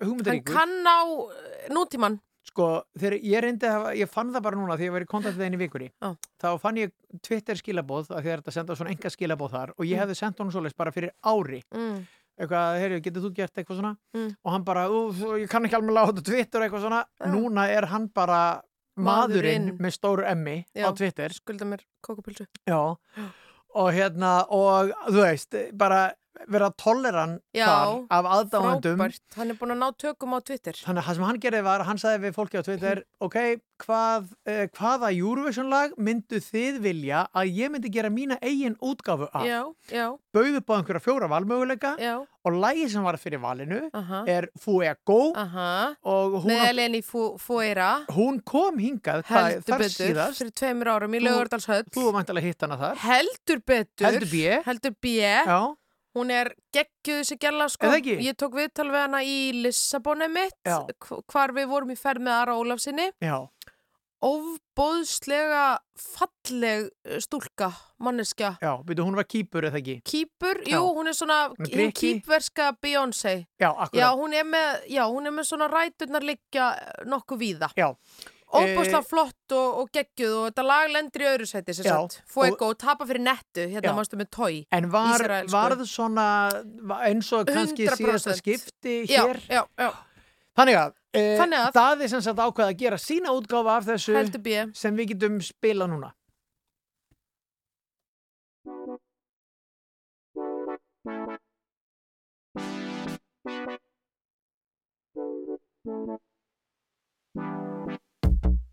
[0.01, 0.53] Hann hugmyndaríkur.
[0.55, 2.21] kann á eh, nútímann.
[2.45, 5.45] Sko, þegar ég reyndi að ég fann það bara núna því ég var í kontaktið
[5.47, 5.91] einu vikunni.
[6.03, 6.17] Já.
[6.43, 9.85] Þá fann ég Twitter skilabóð að því að þetta senda svona enga skilabóð þar og
[9.87, 10.03] ég Mm.
[10.03, 11.63] hefði sendt honum svoleiðis bara fyrir ári.
[11.75, 12.07] Mm.
[12.41, 14.37] eitthvað, heyrðu, getur þú gert eitthvað svona Mm.
[14.45, 17.27] og hann bara, "Ú, þú- ég kann ekki alveg láta Twitter eitthvað svona, Já.
[17.31, 18.63] núna er hann bara
[18.97, 21.33] maðurinn með stóru emmi á Twitter.
[21.33, 22.47] Skulda mér kókupilsu.
[23.73, 26.13] Og hérna og þú veist, bara
[26.49, 29.21] vera toleran Já, þar af aðdáðandum Frábært.
[29.37, 30.73] Hann er búin að ná tökum á Twitter.
[30.73, 33.37] þannig að það sem hann gerði var, hann sagði við fólki á Twitter ok,
[33.83, 39.29] hvað, uh, hvaða Eurovision lag myndu þið vilja að ég myndi gera mína eigin útgáfu
[39.33, 39.61] af Já,
[39.93, 42.15] já, bauð upp á einhverja fjóra valmöguleika já.
[42.45, 44.23] og lagi sem var fyrir valinu Aha.
[44.27, 45.95] er Fuego Aha.
[46.03, 47.91] og hún, Með Eleni Fuera.
[48.15, 49.95] hún kom hingað hvað, Heldur þar betur.
[50.09, 51.85] síðast Fyrir tveimur árum í Þú- Laugardalshöll.
[51.93, 54.07] þú var mæntilega hitt hana þar Heldur betur.
[54.07, 54.63] Heldur B.
[54.67, 55.15] Heldur B.
[55.23, 55.61] já,
[56.15, 57.87] Hún er geggjuð þessi gæla sko.
[57.97, 60.59] Ég tók viðtal við hana í Lissaboni mitt.
[60.67, 60.83] Já.
[61.01, 63.11] hv- Hvar við vorum í ferð með Ara Ólafsinni.
[63.23, 63.39] já,
[64.23, 68.53] Óbóðslega falleg eh, stúlka, manneskja.
[68.63, 70.77] já, byrju, hún var kýpur eða ekki Kýpur, Já.
[70.79, 73.47] jú, hún er svona Hún er kýpverska Beyoncé.
[73.59, 76.69] já, Já, akkurat hún er með, já, hún er með svona ræturnar liggja
[77.05, 77.71] nokkuð víða.
[77.77, 77.91] Já.
[78.53, 81.95] Óbúslega Eh, flott og, og geggjuð og þetta lag lendir í öðru seti sem Já,
[81.97, 83.95] sagt, Fuego og tapa fyrir nettu hérna Já.
[83.97, 85.57] mástu með tói En var, Ísrael, sko.
[85.57, 86.27] varð svona
[86.93, 87.97] va- eins og kannski 100%.
[88.03, 89.41] síðasta skipti Já, hér?
[89.49, 89.91] já, já.
[90.59, 94.75] Þannig að, e, Þannig að- Daði sem sagt ákveða að gera sína útgáfa af þessu
[94.75, 96.13] sem við getum spila núna.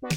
[0.01, 0.11] Take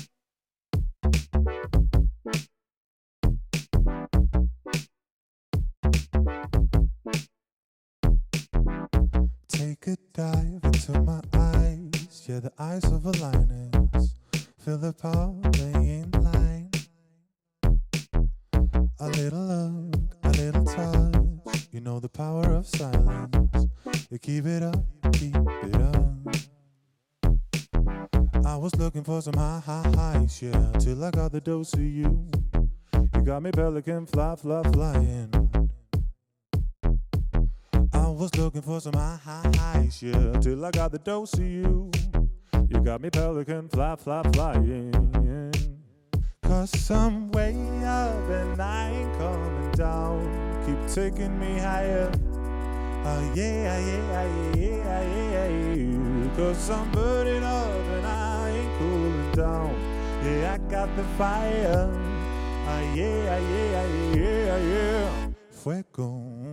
[9.88, 12.24] a dive into my eyes.
[12.28, 14.14] Yeah, the eyes of a lioness.
[14.58, 16.70] Feel the power laying line.
[19.00, 21.66] A little look, a little touch.
[21.72, 23.66] You know the power of silence.
[24.10, 24.84] You keep it up,
[25.14, 26.11] keep it up.
[28.44, 31.80] I was looking for some high, high highs, yeah, till I got the dose of
[31.80, 32.28] you.
[33.14, 35.30] You got me pelican fly, fly, flying.
[37.92, 41.44] I was looking for some high, high highs, yeah, till I got the dose of
[41.44, 41.90] you.
[42.68, 44.92] You got me pelican fly, fly, flying.
[46.42, 47.54] Cause I'm way
[47.84, 50.64] up and I ain't coming down.
[50.66, 52.10] Keep taking me higher.
[53.04, 56.36] Oh yeah, yeah, yeah, yeah, yeah, yeah.
[56.36, 58.21] Cause I'm burning up and I
[59.34, 59.74] down.
[60.24, 61.88] Yeah, I got the fire.
[61.88, 65.28] Oh yeah, ah, yeah, ah, yeah, yeah, yeah.
[65.50, 66.50] Fuego.
[66.50, 66.51] Fuego.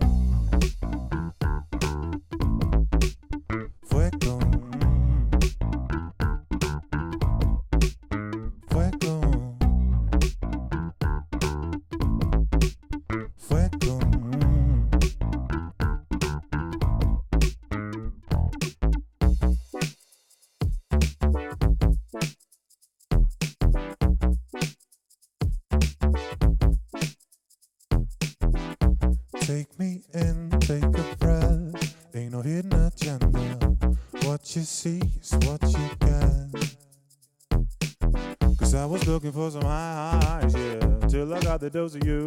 [41.72, 42.14] Till I got the dose of you.
[42.14, 42.19] You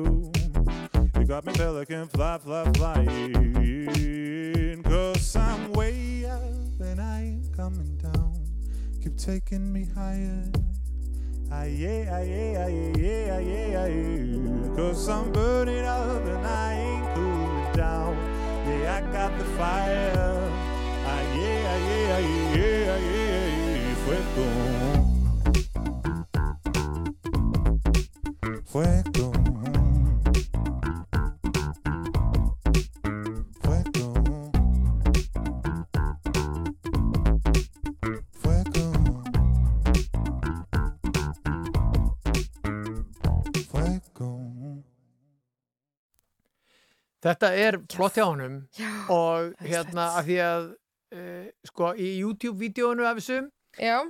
[47.23, 50.69] Þetta er flott hjá honum Já, og hérna af því að
[51.15, 53.51] uh, sko í YouTube-vídeónu af þessum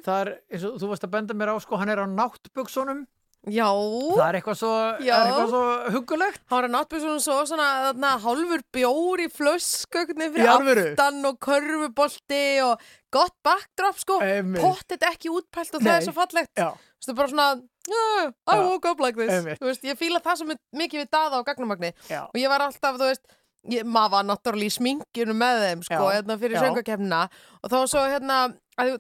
[0.03, 3.05] þar eins og þú varst að benda mér á sko hann er á náttbuksunum
[3.51, 3.67] Já.
[3.67, 4.71] það er eitthvað svo,
[5.03, 6.39] er eitthvað svo huggulegt.
[6.47, 12.43] Hann var að náttbjörnum svo svona þarna, hálfur bjór í flöskögni fyrir aftan og körfubolti
[12.63, 14.21] og gott backdrop sko.
[14.55, 15.97] Pottet ekki útpælt og það Nei.
[15.97, 16.53] er svo fallegt.
[16.55, 17.49] Þú veist, bara svona
[17.89, 18.63] yeah, I Já.
[18.69, 21.93] woke up like this veist, Ég fíla það sem er mikið við daða á gagnumagni
[22.09, 22.25] Já.
[22.27, 23.25] og ég var alltaf, þú veist
[23.71, 26.63] ég, maður var náttúrulega í sminkjunu með þeim sko, hérna, fyrir Já.
[26.67, 27.21] söngakefnina
[27.61, 28.37] og þá svo hérna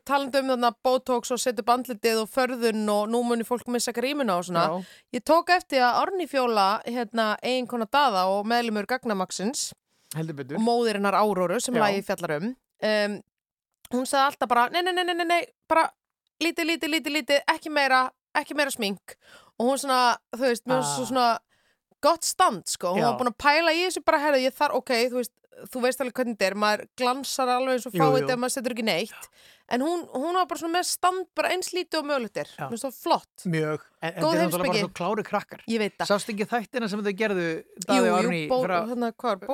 [0.05, 4.37] talandi um þarna botox og setja bandlitið og förðun og nú muni fólk missa grímuna
[4.37, 4.65] og svona
[5.15, 9.71] ég tók eftir að Árni Fjóla hérna, eiginkona daða og meðlumur gagnamagsins
[10.13, 11.81] og móðirinnar Áróru sem Já.
[11.87, 12.53] lagi fjallar um
[13.93, 15.87] hún sagði alltaf bara nei, nei, nei, nei, nei bara
[16.43, 18.05] lítið, lítið, lítið, lítið, ekki meira
[18.35, 19.15] ekki meira smink.
[19.59, 20.97] Og hún svona, þú veist, mér finnst Ah.
[20.97, 21.39] svo svona
[22.01, 23.11] gott stand, sko, hún Já.
[23.11, 25.31] var búin að pæla í þessu bara, herðu, ég þarf, ok, þú veist
[25.69, 28.73] þú veist alveg hvernig þetta er, maður glansar alveg eins og fáið ef maður setur
[28.73, 29.27] ekki neitt.
[29.69, 32.63] En hún, hún var bara svona með stand bara eins lítið og mögulegt er, Já.
[32.65, 33.45] mér finnst það flott.
[33.45, 35.61] Mjög, en, þetta er bara svo klári krakkar.
[35.69, 37.45] Ég veit það, sást ekki þættina sem þau gerðu
[37.85, 39.45] jú, jú, bó, frá, hérna, hvað,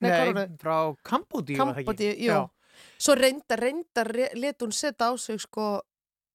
[0.00, 0.58] nei, hvað var nei, það?
[0.58, 1.86] frá ekki?
[1.86, 2.50] Kambodíu, jú.
[2.98, 5.80] Svo reynda, reynda, re- let hún setja á sig sko,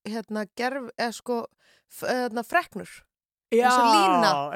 [0.06, 1.40] hérna, gerf, eða sko,
[2.02, 2.90] hérna, freknur.
[3.54, 3.70] Já,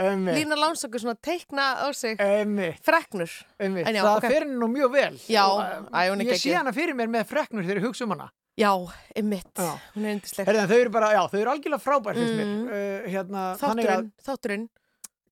[0.01, 0.33] einmitt.
[0.39, 2.79] Lína Lánsakur svona teikna á sig Einmitt.
[2.81, 3.29] freknur.
[3.61, 3.85] Einmitt.
[3.93, 4.25] Já, það ok.
[4.25, 5.61] fer henni nú mjög vel Já, Og,
[5.93, 8.31] æ, hún er ég sé hana fyrir mér með freknur þegar ég hugsa um hana
[8.57, 8.71] Já,
[9.15, 9.51] einmitt.
[9.53, 9.75] Já.
[9.93, 10.47] Hún er yndisleg.
[10.49, 12.63] Herðan, þau eru bara, já, þau eru algjörlega frábær mér Mm.
[12.65, 14.67] uh, hérna, þannig að, Þátturinn, þátturinn,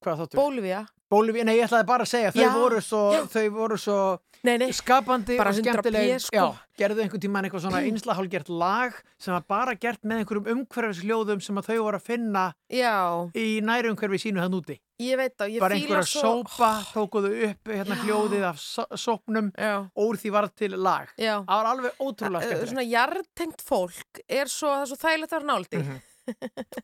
[0.05, 0.37] hvað þáttur?
[0.43, 3.97] Bólivía, Bólivíu, nei, ég ætlaði bara að segja, þau Já, voru svo, þau voru svo
[4.45, 6.35] Nei, nei, skapandi og 100 skemmtileg, sko.
[6.37, 6.43] já,
[6.77, 11.61] gerðu einhvern tímann eitthvað svona einslahálgert lag sem var bara gert með einhverjum umhverfisljóðum sem
[11.65, 12.91] þau voru að finna já,
[13.33, 14.77] í næri umhverfi sínu þann úti.
[15.01, 19.49] ég veit það, ég bara einhverja svo sópa, tókuðu upp hérna hljóðið af so- sópnum
[19.95, 21.09] og því varð til lag.
[21.17, 22.69] Það var alveg ótrúlega Uh, skemmtilegt.
[22.73, 26.01] Svona jartengt fólk er svo, það er svo þægilegt að vera náldi Mhm.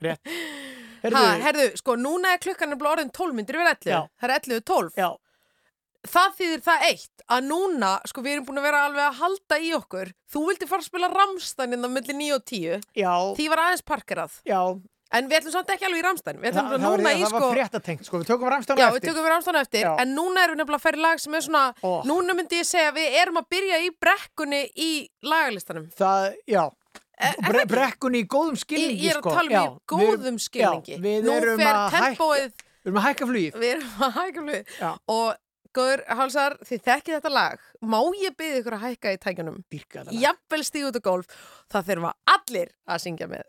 [0.02, 0.20] Rétt.
[1.02, 4.00] Ha, Heyrðu, herðu, sko, núna er klukkan er orðin 12 myndir yfir 11 Já.
[4.22, 5.10] Það er 11 12 Já.
[6.12, 9.60] Það þýðir það eitt að núna, sko, við erum búin að vera alveg að halda
[9.62, 10.14] í okkur.
[10.34, 13.86] Þú vildi fara að spila Ramstein innan milli 9 og 10 já, Því var aðeins
[13.86, 14.40] parkerað.
[14.50, 14.62] Já,
[15.12, 17.20] En við ætlum samt ekki alveg í Ramstein Við ætlum það, það, var, núna í,
[17.20, 19.10] það var sko fréttatengt, sko, við tökum Já, ramstána við eftir.
[19.10, 19.82] tökum við Ramstein eftir.
[19.84, 19.92] Já.
[20.04, 21.92] En núna erum við nefnilega að færi lag sem er svona Ó.
[22.08, 24.92] Núna myndi ég segja við erum að byrja í brekkunni í
[25.28, 25.90] lagalistanum.
[26.00, 26.64] Það, já,
[27.48, 29.36] bre brekkunni í góðum skilningi, ég er að sko.
[29.38, 30.98] tala um í góðum skilningi.
[30.98, 33.58] Já, Nú fer tempóið, við erum að hækka flugið.
[33.62, 34.62] við erum að hækka.
[34.80, 34.92] Já.
[35.16, 35.32] Og
[35.78, 37.60] góður hálsar, þið þekkið þetta lag.
[37.82, 40.20] Má ég byggja ykkur að hækka í lag.
[40.22, 41.26] Jafnvel stíð út á gólf.
[41.72, 43.46] Það þurfa allir að syngja með.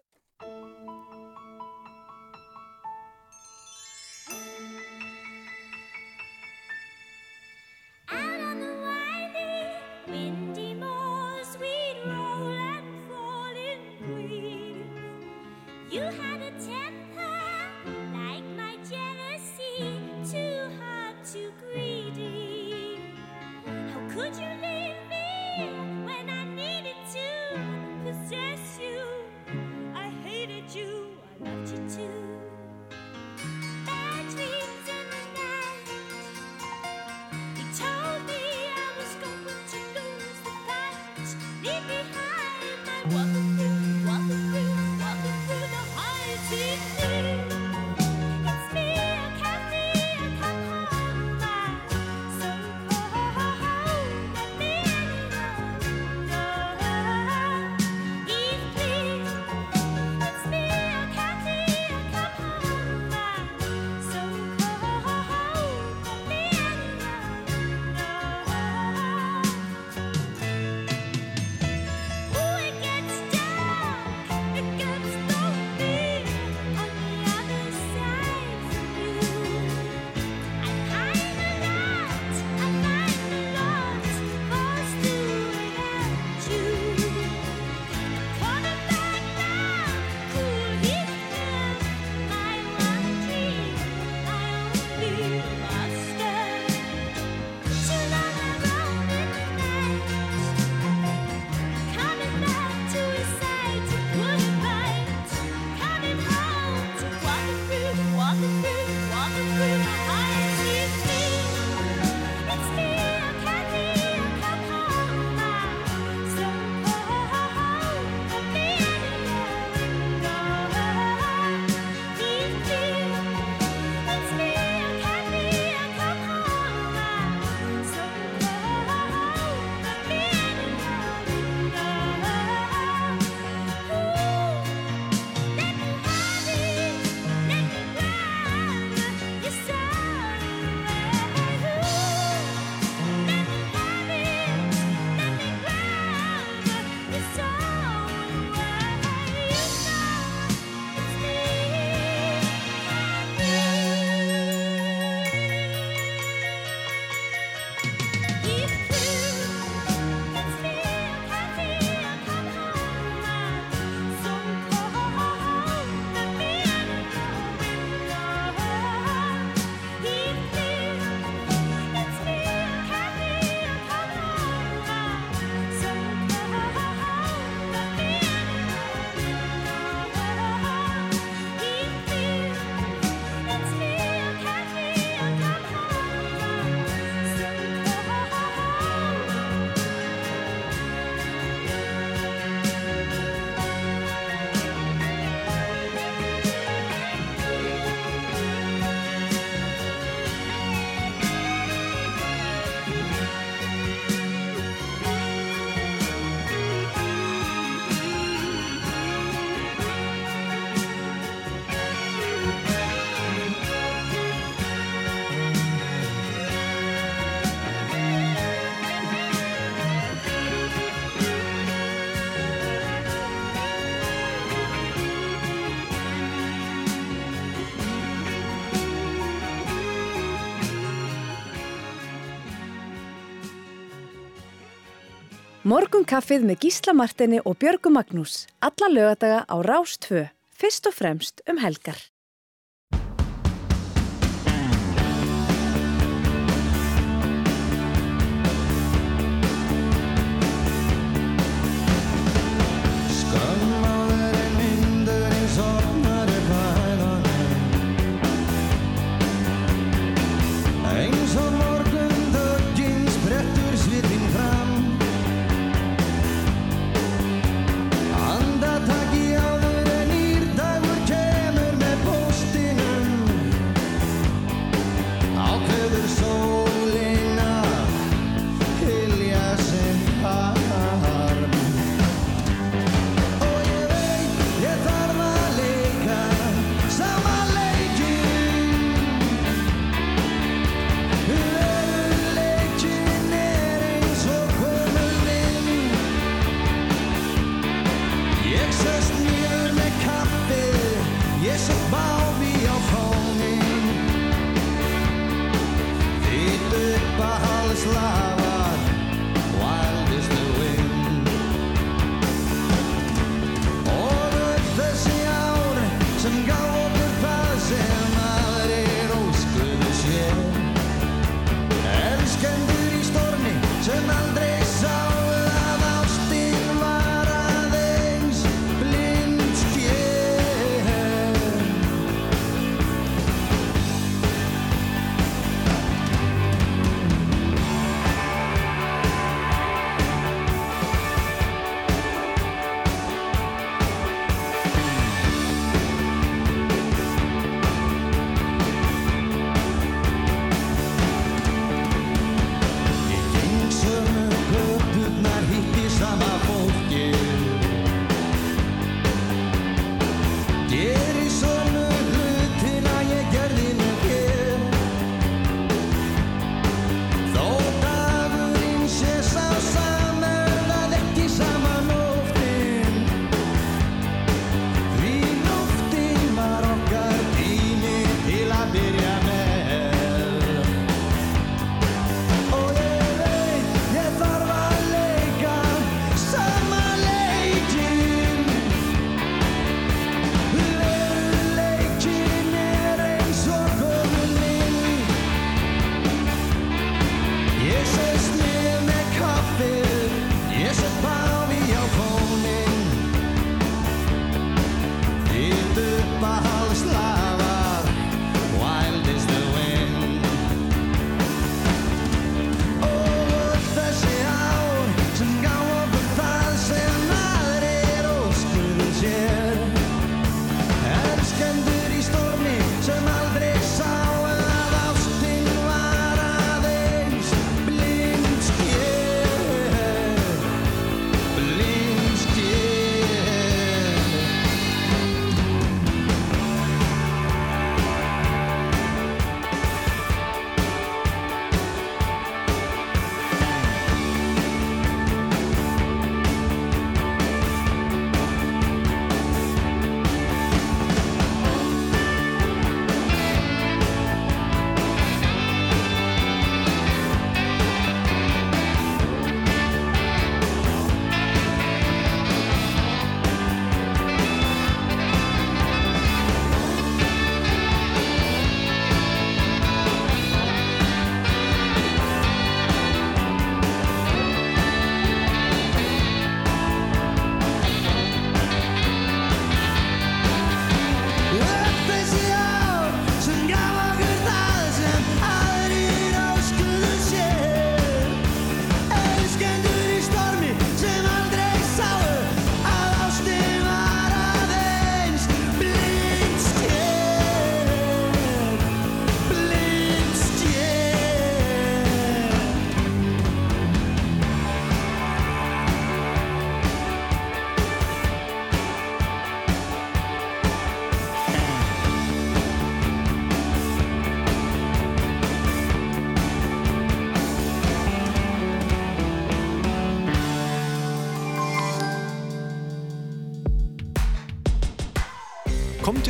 [235.72, 238.42] Morgun kaffið með Gísla Martini og Björgu Magnús.
[238.60, 240.26] Alla lögadaga á Rástfö.
[240.52, 241.96] Fyrst og fremst um helgar.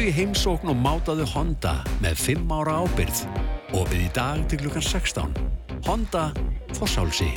[0.03, 1.73] Komdu í heimsókn og mátaðu Honda
[2.03, 3.21] með 5 ára ábyrð.
[3.79, 5.37] Opið í dag til klukkan 16.
[5.87, 6.23] Honda
[6.75, 7.29] Fossálsi.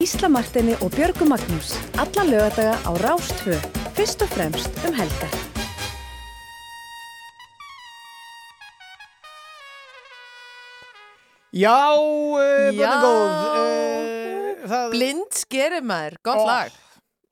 [0.00, 1.74] Ísla Martini og Björgu Magnús.
[2.00, 3.58] Alla lögadaga á Rástvö.
[3.98, 5.34] Fyrst og fremst um helgar.
[11.52, 13.28] Já, uh, búin og góð.
[13.28, 14.88] Uh, það...
[14.96, 16.48] Blind skerir maður, gott oh.
[16.48, 16.83] lag.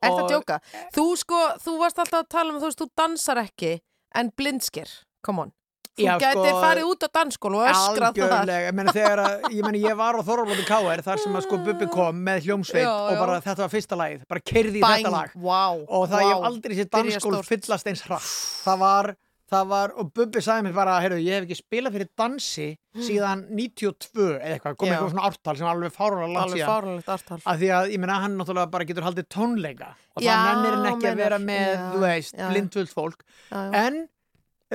[0.02, 0.60] Ertu að og- djóka?
[0.92, 3.74] Þú sko, þú varst alltaf að tala um þú veist, þú dansar ekki
[4.14, 4.88] en blindsker,
[5.22, 5.52] come on
[5.92, 9.20] Þú Já, gætir sko, farið út á dansskólu og öskrað það Algjörlega, ég meina þegar
[9.20, 12.46] að, ég meina ég var á Þorvalóti KR þar sem að sko Bubbi kom með
[12.46, 13.18] hljómsveit Já, og já.
[13.20, 16.30] bara þetta var fyrsta lagið, bara kerði í þetta lag wow, og það wow.
[16.30, 17.50] ég aldrei sér Byrja dansskól stórt.
[17.52, 18.30] fyllast eins hratt
[18.64, 19.10] það var,
[19.52, 22.66] það var, og Bubbi sagði mér bara, heyrðu, ég hef ekki spilað fyrir dansi
[23.06, 24.94] síðan 92 eða eitthvað, kom Já.
[24.96, 27.38] eitthvað svona ártal sem var alveg fárunlega langt Alveg fáránlegt ártal.
[27.52, 30.76] Af því að, ég meina, hann náttúrulega bara getur haldið tónleika og Já, það nennir
[30.78, 33.24] hann ekki að vera með, já, þú veist, blindvöld fólk.
[33.52, 34.00] Já, en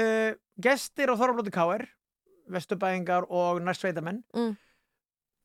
[0.02, 0.32] uh,
[0.70, 1.86] gestir á Þorvalóti KR
[2.58, 4.54] Vesturbæingar og nærsveitamenn Mm.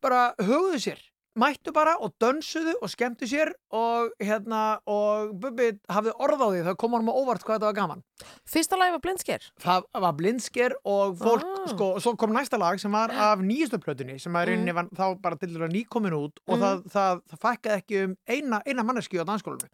[0.03, 1.01] bara hugðu sér
[1.39, 6.63] mættu bara og dönsuðu og skemmtu sér og hérna og Bubbi hafði orð á því
[6.67, 8.03] það kom hann með óvart hvað þetta var gaman.
[8.45, 9.47] Fyrsta lagi var blindsker.
[9.65, 11.69] Það var blindsker og fólk Ah.
[11.73, 14.75] sko, og svo kom næsta lag sem var af nýjastu plötunni sem Mm.
[14.75, 16.61] var þá bara til dæla nýkomin út og Mm.
[16.63, 19.69] það, það, það fækkaði ekki um eina, eina manneski á dansskólinu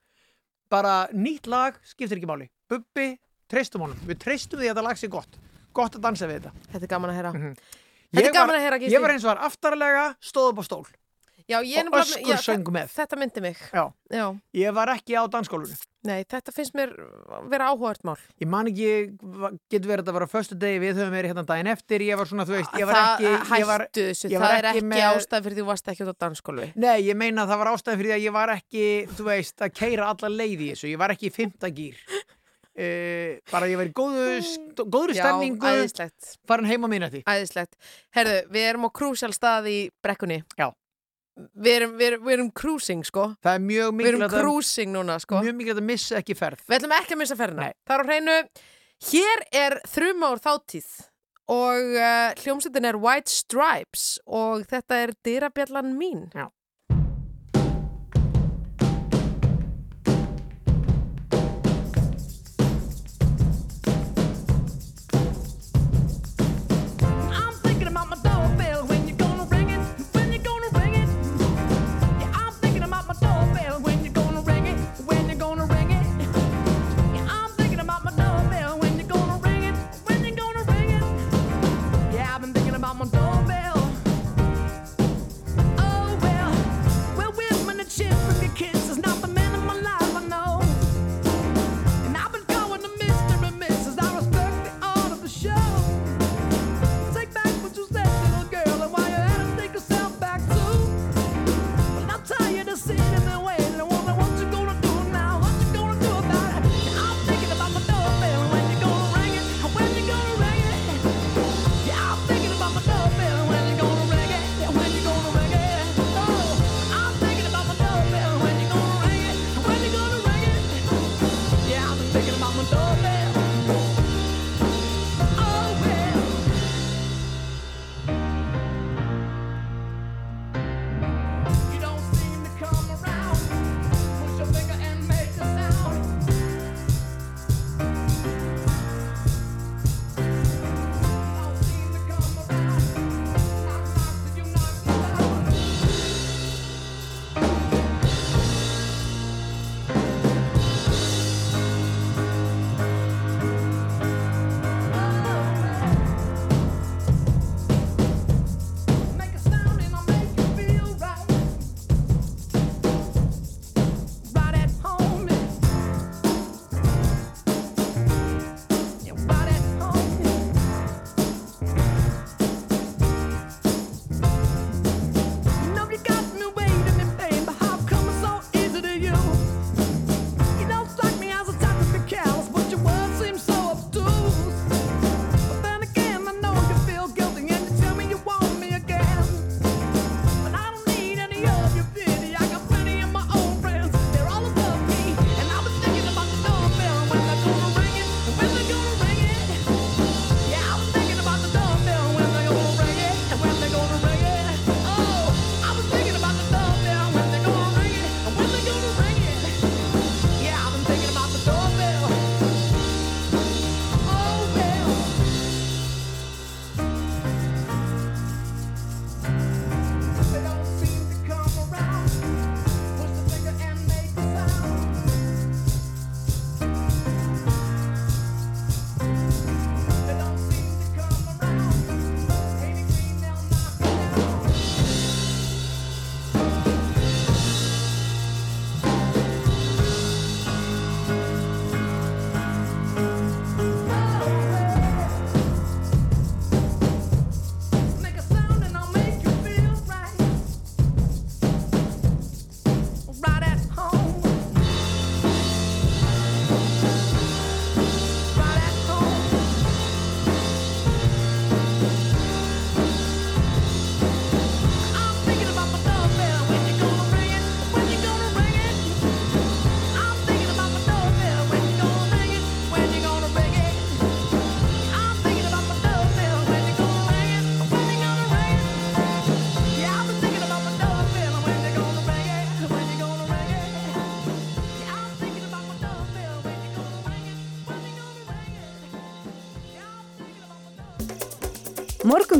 [0.71, 2.49] bara nýtt lag, skiptir ekki máli.
[2.69, 3.19] Bubbi,
[3.49, 3.97] treystum honum.
[4.07, 5.39] Við treystum því að þetta lag sé gott.
[5.75, 6.53] Gott að dansa við þetta.
[6.73, 7.33] Þetta er gaman að heyra.
[7.33, 7.57] Mhm.
[8.13, 8.93] Þetta Ég er gaman að heyra, Gísli.
[8.95, 10.87] ég var eins og var aftarlega, stóð upp á stól
[11.49, 11.59] Já,
[11.89, 13.85] og öskur söng með Þetta myndi mig Já.
[14.13, 14.25] Já.
[14.61, 15.77] ég var ekki á dansskólinu
[16.09, 16.93] Nei, þetta finnst mér
[17.51, 18.91] vera áhugavert mál ég man ekki,
[19.73, 22.47] getur verið að á föstu degi við höfum verið hérna daginn eftir ég var svona,
[22.49, 25.05] þú veist, ég var Það ekki ég var, hættu ég var það er ekki með-
[25.09, 28.01] ástæð fyrir því þú varst ekki á dansskólu Nei, ég meina að það var ástæðan
[28.03, 28.85] fyrir því að ég var ekki,
[29.17, 30.93] þú veist, að keira alla leið í þessu.
[30.93, 31.97] Ég var ekki í fymta gýr.
[32.79, 34.37] Uh, bara ég í góðu,
[35.11, 35.73] Já, stemningu,
[36.47, 37.25] farin heim á minnati.
[37.27, 37.75] Æðislegt
[38.15, 40.71] Herðu, við erum á krúsjál stað í brekkunni Já.
[41.39, 44.91] Við erum, við erum, við erum cruising, sko Það er mjög Við erum mikilvægt cruising
[44.95, 46.65] núna, sko mjög mikilvægt að missa ekki ferð.
[46.67, 47.69] Við ætlum ekki að missa ferðina.
[47.87, 48.37] Það er á hreinu.
[49.09, 50.89] Hér er þrjumár þáttíð
[51.49, 56.27] og uh, hljómsveitin er White Stripes og þetta er dyrabjallan mín.
[56.35, 56.49] Já.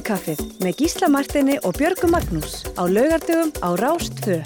[0.09, 4.39] Morgunkaffið með Gísla Martini og Björgu Magnús á laugardögum á Rást 2.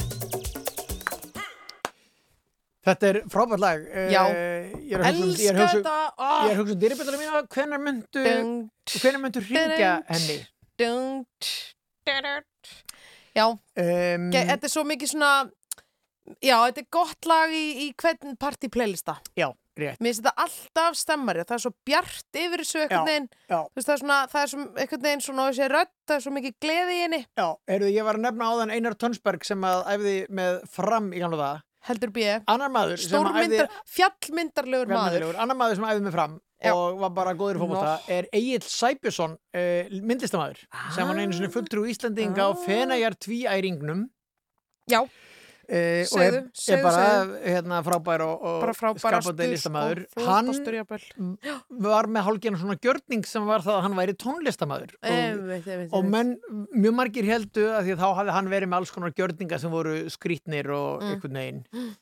[2.82, 3.84] Þetta er frábært lag.
[4.10, 4.24] Já.
[4.26, 5.94] Eh, ég er að hugsa um- er Elska hugsa- þetta.
[6.18, 8.24] Ég er að hugsa um dyribjöldunum mína, hvenær myndu,
[9.22, 10.47] myndu hringja henni?
[10.76, 11.26] Dun,
[12.06, 12.43] dun,
[13.36, 15.51] Já, um, Ge- þetta er svo mikið svona
[16.43, 20.01] Já, þetta er gott lag í, í hvern partí playlista Já, rétt.
[20.03, 23.59] Mér finnst þetta alltaf stemmari það er svo bjart yfir þessu einhvern Já, veginn já.
[23.78, 26.32] Það er svona, það er svo einhvern veginn svona á þessi rödd, það er svo
[26.36, 29.85] mikið gleði í henni Já, heyrðu, ég var að nefna áðan Einar Tönsberg sem að
[29.97, 31.66] æfði með fram í gamla það.
[31.82, 35.24] Heldur bíði Annar maður sem að Stórmyndar, fjallmyndarlegur maður.
[35.35, 36.40] Annar maður sem æfði með fram
[36.70, 40.61] og var bara góður í fótbolta er Egil Sæbjörnsson uh, myndlistamæður
[40.94, 44.05] sem var einu svona fulltrú Íslandinga á Fenæjar tvíæringnum
[44.90, 45.01] Já
[45.62, 47.36] Uh, og Segðu, er, er segðu, bara segðu.
[47.47, 50.48] hérna, frábær og, og Bara skapandi listamæður og hann
[51.86, 56.34] var með hálfgerðan svona gjörning sem var það að hann væri tónlistamæður og, og menn,
[56.74, 59.72] mjög margir heldu að því að þá hafði hann verið með alls konar gjörninga sem
[59.78, 61.09] voru skrítnir og Mm.
[61.14, 61.97] einhvern veginn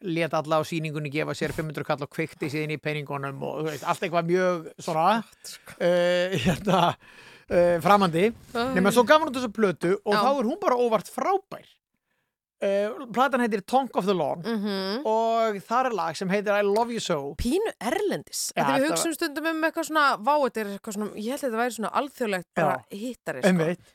[0.00, 3.84] let alla á síningunni gefa sér 500 kall og kveikti síðan í peningunum og veist,
[3.84, 8.30] allt eitthvað mjög svona uh, hérna uh, framandi.
[8.76, 10.22] Nema svo gaf hann út þessa plötu og Já.
[10.24, 11.68] þá er hún bara óvart frábær
[12.62, 14.42] uh, platan heitir Tongue of the Lawn.
[14.44, 15.02] Mhm.
[15.06, 17.34] og þar er lag sem heitir I Love You So.
[17.40, 18.52] Pínu erlendis.
[18.56, 21.60] Já, Þegar við hugsaum stundum um eitthvað svona Vá, eitthvað svona Ég held að þetta
[21.62, 23.52] væri svona alþjóðlegt bara hittari sko.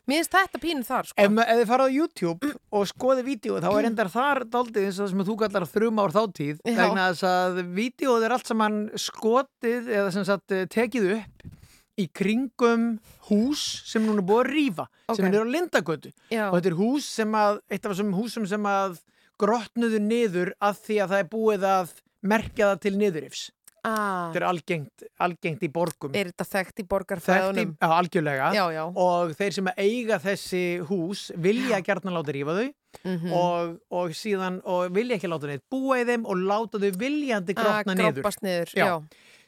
[0.08, 1.18] Mér finnst þetta pínu þar sko.
[1.18, 5.06] Ef, þið farað á YouTube og skoði vídeo þá er endar þar daldið eins og
[5.06, 9.90] það sem þú kallar þrjum ár þáttíð vegna þess að vídeoð er allt saman skotið
[9.94, 11.46] eða sem sagt eh, tekið upp
[12.02, 12.88] í kringum
[13.30, 14.86] hús sem núna er búið að rífa
[15.16, 15.34] sem Ok.
[15.34, 16.46] er á Lindagötu Já.
[16.52, 18.98] og þetta er hús sem að eitt af þessum húsum sem að
[19.40, 21.94] grotnuðu niður að því að það er búið að
[22.26, 23.44] merkja það til niðurifs
[23.86, 24.32] ah.
[24.32, 28.64] þetta er algengt, algengt í borgum Er þetta þekkt í Þekkt í, já, algjörlega Já,
[28.76, 28.84] já.
[28.92, 32.74] og þeir sem eiga þessi hús vilja gjarnan láta rífa þau
[33.04, 33.32] Mhm.
[33.36, 37.52] og, og síðan og vilja ekki láta neitt búa í þeim og láta þau viljandi
[37.58, 39.04] Ah, grotna niður grobbast niður, já.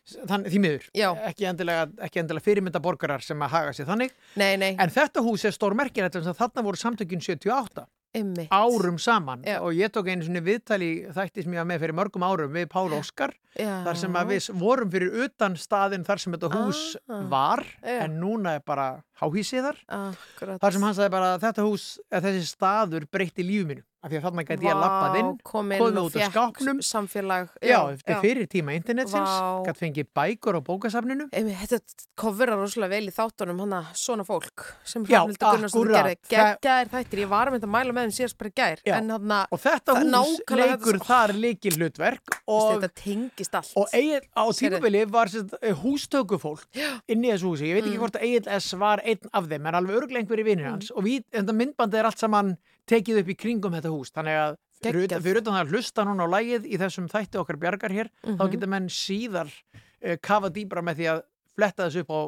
[0.08, 1.10] Þannig, því miður, Já.
[1.28, 5.24] ekki endilega, ekki endilega fyrirmynda borgarar sem að haga sér þannig Nei, nei en þetta
[5.26, 7.84] hús er stór merkir þarna voru samtökin 78
[8.16, 8.48] Einmitt.
[8.56, 12.24] árum saman og ég tók einu svona viðtali þætti sem ég var með fyrir mörgum
[12.24, 13.84] árum við Pál Óskar Já.
[13.84, 17.22] þar sem að við vorum fyrir utan staðin þar sem þetta hús Ah.
[17.28, 18.00] var Já.
[18.08, 20.72] en núna er bara háhísiðar þar.
[20.72, 23.84] Sem hann sagði bara að þetta hús eða þessi staður breytti lífið mínu.
[24.06, 26.32] Af því að þarna gæti ég Vá, lappað inn kom inn komið út af fékk
[26.32, 26.78] skápnum.
[26.86, 27.48] samfélag.
[27.66, 29.34] Já, eftir fyrir tíma internetsins
[29.66, 31.26] gæti fengið bækur á bókasafninu.
[31.34, 31.80] Þetta
[32.16, 35.98] coverar rosalega vel í þáttunum hana svona fólk sem Já, Gunnarsdóttir akkúrat.
[35.98, 38.78] gerði Það- geggjaðir þættir, ég var að mynda að mæla með þeim síðast bara gær
[38.86, 38.96] Já.
[39.02, 43.74] en hana, og þetta hús leikur þar leikil hlutverk og, þetta tengist allt.
[43.76, 44.78] og á Sérðu?
[44.78, 46.66] tímabili var sérst, hústökufólk
[47.10, 48.02] inn í þessu húsi, ég veit ekki Mm.
[48.06, 50.92] hvort að Egil S var einn af þeim, en alveg örglega einhverju vinnir hans.
[50.92, 52.54] Og við, þetta myndbandi er allt saman
[52.88, 55.24] tekið upp í kringum þetta hús, þannig að fyrir utan, Geggjað.
[55.26, 58.44] fyrir utan það að hlusta núna á lægið í þessum þætti okkar bjargar hér, þá
[58.44, 58.52] Mhm.
[58.54, 61.22] geta menn síðar uh, kafa dýbra með því að
[61.56, 62.22] fletta þessu upp á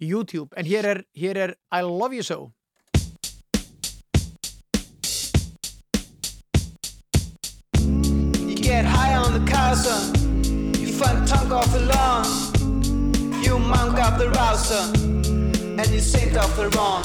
[0.00, 2.52] YouTube, en hér er, hér er I Love You So.
[8.38, 9.96] You get high on the casa,
[10.78, 12.26] you find tongue off the lawn,
[13.42, 14.84] you monk up the rouser,
[15.78, 17.04] and you sink off the wrong.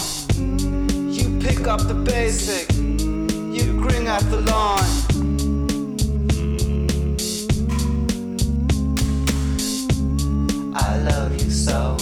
[1.11, 4.85] You pick up the basic, you grin at the line.
[10.75, 11.97] I love you so,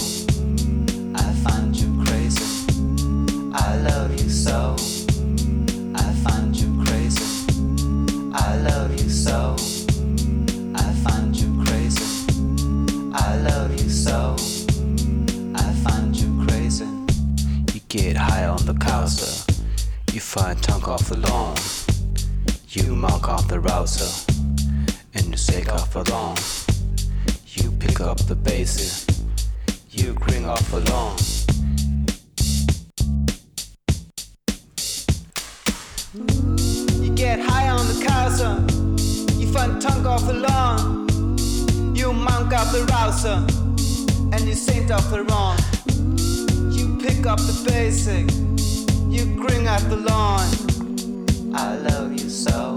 [17.88, 19.54] get high on the council.
[20.12, 21.56] You find tongue off the lawn.
[22.68, 24.30] You mark off the rouser.
[25.14, 26.36] And you shake off the lawn.
[27.46, 29.06] You pick up the bases.
[29.90, 31.16] You grin off the lawn.
[37.02, 38.66] You get high on the casa.
[39.38, 41.96] You find tongue off the lawn.
[41.96, 43.46] You monk off the rouser.
[44.34, 45.56] And you saint off the wrong.
[47.18, 48.30] Pick up the basic.
[49.10, 50.46] You grin at the lawn.
[51.52, 52.76] I love you so.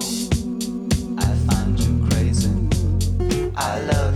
[1.20, 2.50] I find you crazy.
[3.56, 4.11] I love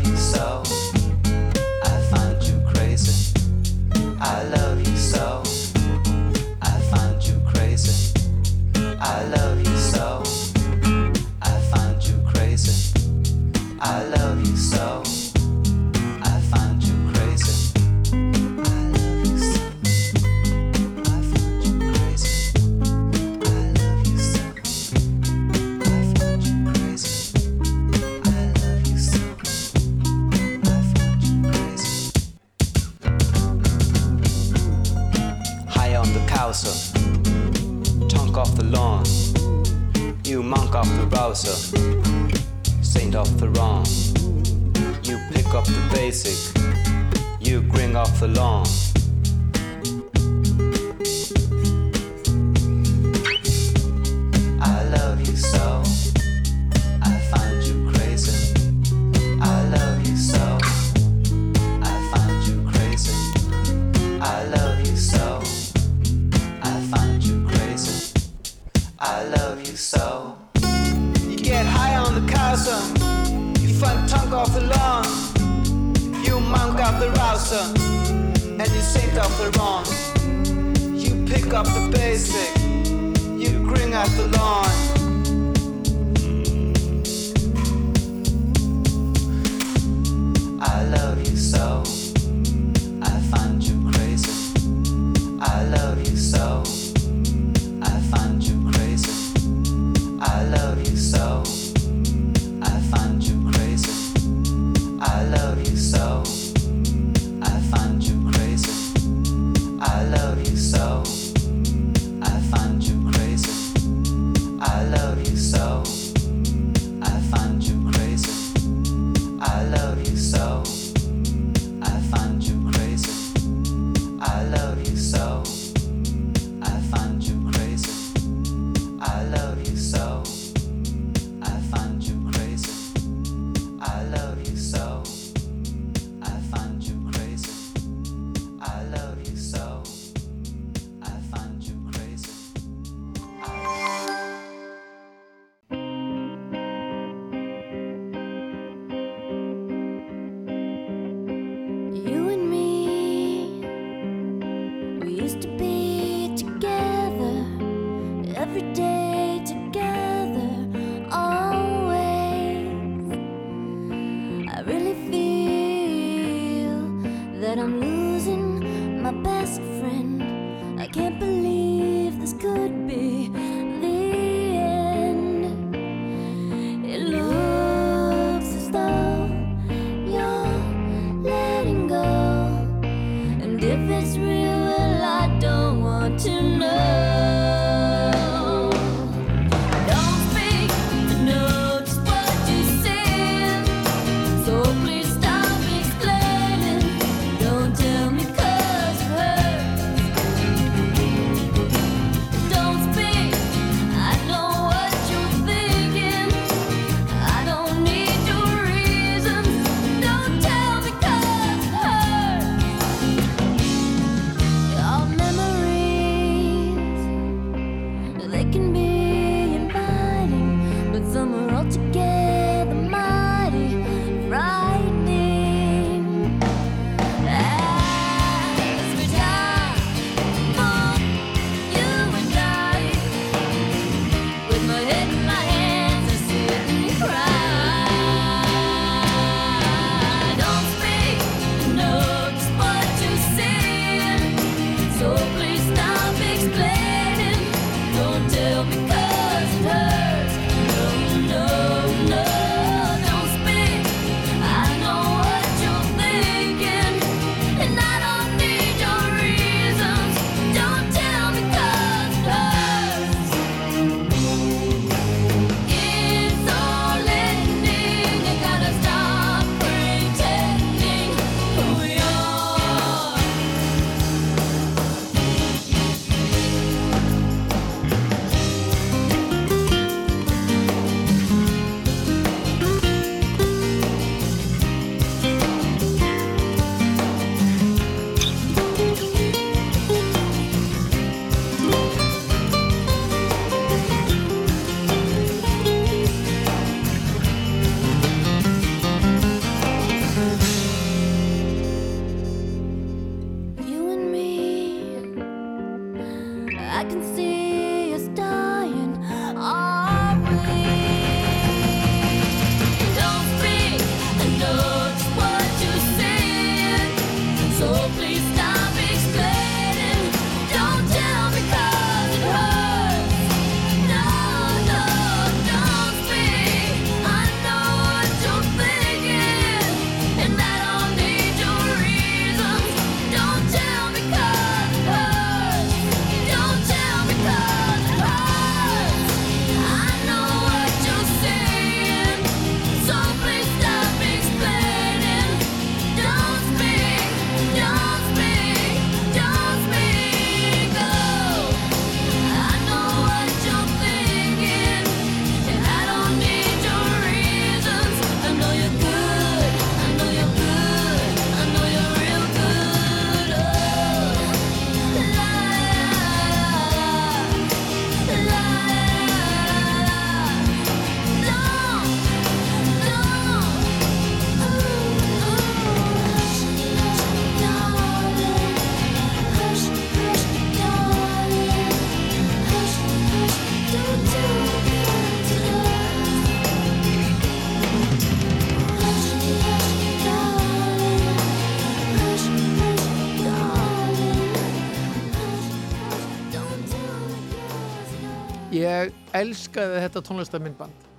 [399.22, 400.92] Elskaði þetta tónlistamindband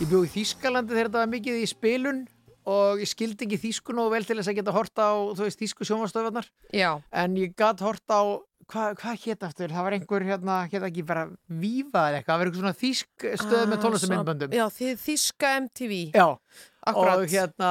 [0.00, 2.20] ég bjó í Þýskalandi þegar þetta var mikið í spilun
[2.70, 5.86] og ég skildi ekki þýsku nógu vel til þess að geta horta á veist þýsku
[5.88, 6.90] sjónvastöðvarnar Já.
[7.12, 8.24] en ég gat horta á
[8.70, 12.38] hvað hva hétt aftur, það var einhver hérna, hétt ekki bara Víva eða eitthvað, það
[12.38, 15.96] var eitthvað svona þýsk stöð með Ah, tónlistamindböndum Já, þið þíska MTV.
[16.14, 16.26] Já,
[16.86, 17.16] Akkurat.
[17.18, 17.70] og hérna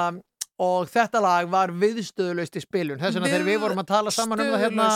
[0.59, 2.99] og þetta lag var viðstöðulaust í spilun.
[2.99, 4.87] Þess vegna þegar við vorum að tala saman um það hérna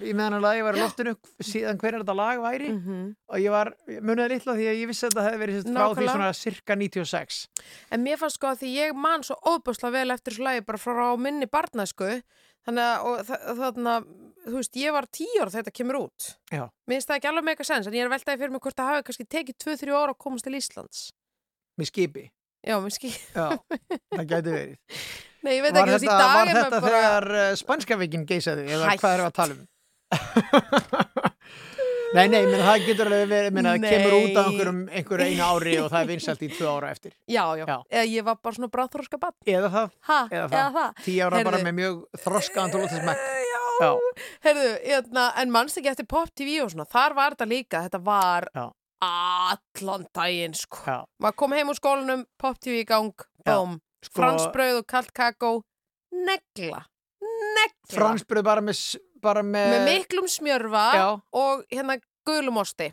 [0.00, 1.12] í meðan að lagi var í loftinu
[1.44, 2.70] síðan hver er þetta lag væri.
[3.28, 5.84] Og ég var, ég muniði litla því að ég vissi að þetta hefði verið frá
[5.98, 7.40] því svona cirka 96
[7.92, 10.80] En mér fannst sko að því ég man svo óbúslega vel eftir þessu lagi bara
[10.80, 12.10] frá minni barnæsku.
[12.64, 13.92] Þannig að þarna,
[14.44, 16.32] þú veist, ég var þegar þetta kemur út.
[16.52, 16.66] Já.
[16.88, 18.90] Mér finnst það ekki alveg eitthvað sens en ég er veltaði fyrir mig hvort það
[18.90, 21.06] hafi kannski tekið 2-3 ára að komast til Íslands.
[21.80, 22.26] með skipi
[22.66, 23.14] Já, mér skil.
[23.34, 23.46] Já,
[24.16, 24.76] það gæti verið
[25.40, 26.90] Nei, ég veit Var ekki, veist, í dag var er þetta bara...
[27.00, 29.00] þegar uh, spænska veikin geisaði eða Hættu.
[29.00, 29.64] hvað erum við að tala um?
[32.10, 35.44] Nei, nei, menn það getur alveg verið, menn það kemur út á einhverjum, einhverju einu
[35.46, 37.12] ári og það er vinsælt í tvö ára eftir.
[37.30, 39.36] Já, já, Eða ég var bara svona bráþróska bann.
[39.46, 39.92] Eða það.
[40.08, 40.74] Ha, Eða eða það.
[40.80, 41.04] það.
[41.04, 41.68] Tíu ára bara Heyrðu.
[41.68, 43.22] með mjög þroskaðan tólutismekk.
[43.54, 43.62] Já.
[43.80, 43.90] Já.
[44.44, 48.00] Herðu, hérna, en mannst ekki eftir Pop TV og svona, þar var þetta líka, þetta
[48.10, 48.66] var Já.
[49.04, 50.82] Allan daginn, sko.
[50.86, 50.98] Já.
[51.22, 53.12] Maður kom heim úr skólanum, Pop TV í gang,
[53.46, 55.52] bóm, Sko- fransbrauð og kalt kakó,
[56.12, 56.84] negla,
[57.20, 57.90] negla.
[57.92, 58.82] Fransbröð bara með,
[59.20, 59.74] bara með...
[59.74, 61.06] Með miklum smjörfa Já.
[61.32, 61.98] og hérna
[62.28, 62.90] gulumosti.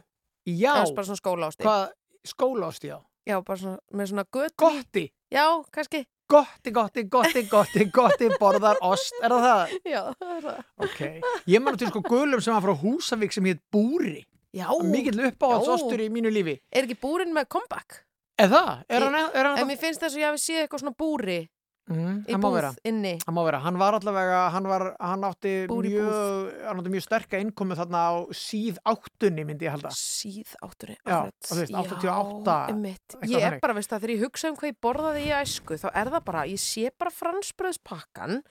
[0.47, 0.73] Já.
[0.81, 1.63] Eða bara svona skólaosti.
[1.67, 1.87] Hvað,
[2.27, 2.99] skólaosti, já.
[3.27, 4.55] Já, bara svona, með svona göt.
[4.59, 5.09] Gotti.
[5.33, 5.45] Já,
[5.75, 6.05] kannski.
[6.27, 9.15] Gotti, gotti, gotti, gotti, gotti, borðar ost.
[9.23, 9.75] Er það það?
[9.93, 10.57] Já, það er það.
[10.83, 10.97] Ok.
[11.47, 14.25] Ég man til sko gulum sem var frá Húsavík sem hétt Búri.
[14.57, 14.67] Já.
[14.83, 15.73] Mikill uppáhalds Já.
[15.77, 16.57] ostur í mínu lífi.
[16.73, 18.01] Er ekki búrin með comeback?
[18.37, 18.73] Er það?
[18.89, 21.39] Er hann, er hann En mér finnst þess að ég hafi séð eitthvað svona búri
[21.87, 22.69] Mm, í búð vera.
[22.83, 23.13] inni.
[23.23, 26.91] Það má vera, hann var allavega, hann, var, hann átti Búr í mjög, hann átti
[26.91, 29.87] mjög sterka innkomu þarna á síð áttunni myndi ég halda.
[29.95, 33.07] Síð áttunni, Já, þú veist, 88, Já, einmitt.
[33.15, 35.79] eitthvað Ég er bara, veist það, þegar ég hugsa um hvað ég borðaði í æsku,
[35.79, 38.43] þá er það bara, ég sé bara fransbröðspakkan,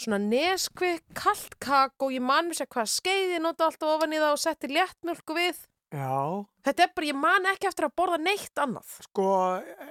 [0.00, 4.20] svona neskvik, kalt kak og ég man mér sér hvað skeiði, nota alltaf ofan í
[4.20, 5.62] það og setti léttmjölku við.
[5.94, 6.44] Já.
[6.66, 8.88] Þetta er bara, ég man ekki eftir að borða neitt annað.
[9.06, 9.26] Sko,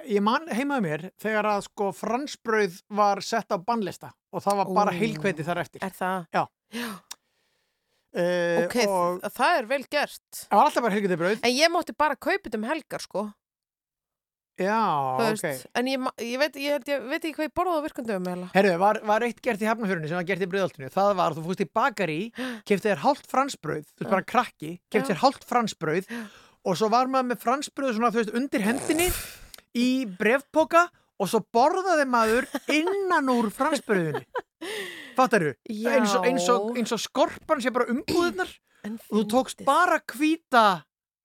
[0.06, 4.72] ég man heimaði mér þegar að sko fransbrauð var sett á bannlista og það var
[4.76, 5.82] bara heilkveiti þar eftir.
[5.86, 6.26] Er það?
[6.36, 6.44] Já.
[6.76, 6.90] Já.
[8.16, 10.22] Uh, Ok, og það er vel gert.
[10.46, 11.40] það var alltaf bara heilkveiti brauð.
[11.44, 13.24] En ég mátti bara kaupa þetta um helgar, sko.
[14.56, 14.76] Já,
[15.18, 15.42] Þú ok.
[15.44, 18.46] veist, En ég, ég, veit, ég, ég veit ekki hvað ég borðaði á virkundum heila.
[18.54, 20.88] Herru, var, var eitt gert í hafnafjörunni sem var gert í brauðaltinu.
[20.94, 22.18] Það var að þú fúst í bakari,
[22.64, 25.02] kefti þér hálft fransbrauð, þú veist bara krakki, Já.
[25.10, 26.08] þér hálft fransbrauð
[26.66, 29.10] og svo var maður með fransbrauð svona, þú veist, undir hendinni
[29.76, 30.86] í brefpoka
[31.20, 34.24] og svo borðaði maður innan úr fransbrauðinu.
[35.16, 35.52] Fattaru?
[35.68, 35.92] Já.
[35.98, 38.48] Eins og, eins, og, eins og skorpan sé bara umbúðunar
[38.88, 40.64] og þú tókst bara hvíta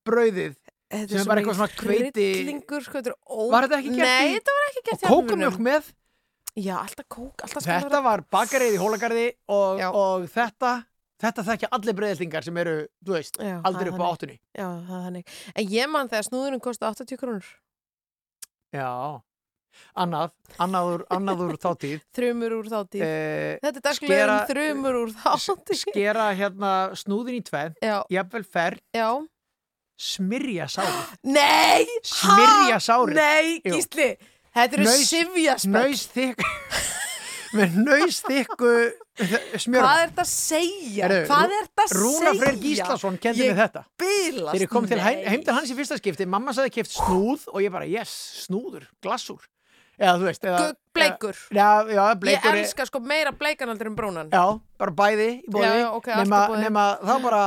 [0.07, 0.55] brauðið
[0.91, 3.39] Þetta sem er bara eitthvað svona hveiti Hryllingur, sko, þetta er ó...
[3.53, 5.89] Var þetta ekki gert Nei, í- þetta var ekki gert og kókumjólk með
[6.59, 10.71] Já, alltaf kók, alltaf skal Þetta vera- var bakarið í Hólagarði og, og þetta
[11.21, 14.35] þetta þekkja allir breyðlingar sem eru, þú veist, Já, aldrei það upp á er áttunni.
[14.57, 15.35] Já, það er þannig.
[15.61, 17.51] En ég man þegar snúðurinn kosti 80 krónur.
[18.75, 18.87] Já,
[20.03, 20.31] annað,
[20.65, 22.01] annað úr, annað úr þáttíð.
[22.17, 23.03] Þrumur úr þáttíð.
[23.05, 25.81] Eh, Þetta er daglegum þrumur úr þáttíð.
[25.85, 27.77] Skera hérna snúðin í tvenn,
[28.11, 29.07] jafnvel ferð, Já.
[30.01, 31.13] Smyrja sárið.
[31.35, 31.85] Nei!
[32.07, 33.19] Smyrja sárið.
[33.19, 33.61] Nei.
[33.65, 34.07] Gísli,
[34.57, 35.75] þetta eru sifjaspöld.
[35.77, 36.43] Naus þykk,
[37.59, 38.73] með naus þykku
[39.61, 39.83] smjörn.
[39.83, 41.05] Hvað er þetta að segja?
[41.05, 42.01] Heyrðu, Hvað er þetta að segja?
[42.01, 43.83] Rúnar Freyr Gíslason kendi Ég mig þetta.
[44.01, 45.29] bilast, Þegar ég kom til heim, nei.
[45.35, 48.13] heim til hans í fyrsta skipti, mamma sagði keft snúð og ég bara, yes,
[48.47, 49.43] snúður, glassúr.
[49.99, 50.61] Eða þú veist, eða...
[50.91, 51.37] Bleikur.
[51.55, 52.51] Já, já, bleikur.
[52.57, 54.27] Ég elska sko meira bleikan aldrei en brúnan.
[54.33, 54.43] Já,
[54.81, 55.63] bara bæði í bóði.
[55.69, 56.63] Já, já, ok, allt í nema, boði.
[56.65, 57.43] nema þá bara,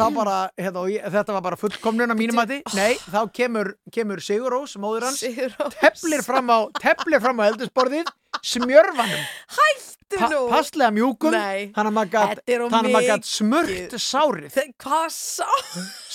[0.00, 2.62] þá bara, hérna, og ég, þetta var bara fullkomnun á mínum mati.
[2.78, 5.76] Nei, þá kemur, kemur Sigurós, móður hans, Sigurrós.
[5.76, 8.08] teflir fram á, teflir fram á eldusborðið,
[8.40, 9.28] smjörfanum.
[9.58, 10.40] Hættu nú!
[10.54, 13.32] Passlega mjúkum, Nei, þannig að maður gat, þetta er of þannig að maður mikið.
[13.36, 14.52] smurt sárið.
[14.56, 15.50] Þe- Hvað sá?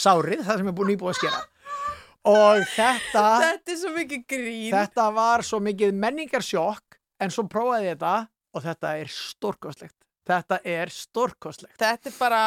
[0.01, 1.43] Sárið, það sem er búin nýbúið að skera.
[2.25, 4.71] Og þetta, Þetta er svo mikið grín.
[4.73, 8.13] þetta var svo mikið menningarsjokk, en svo prófaði ég þetta
[8.55, 9.95] og þetta er stórkostlegt.
[10.25, 11.75] Þetta er stórkostlegt.
[11.77, 12.41] Þetta er bara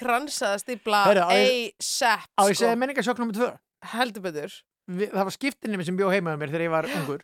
[0.00, 2.64] kransaða stípla Heyrðu, á ég- A$AP, Á ég sko.
[2.64, 3.32] segja menningarsjokk nr.
[3.36, 3.58] 2.
[3.92, 4.52] Heldur betur.
[4.88, 7.20] Vi, það var skiptinni sem bjó heimaðu mér þegar ég var ungur.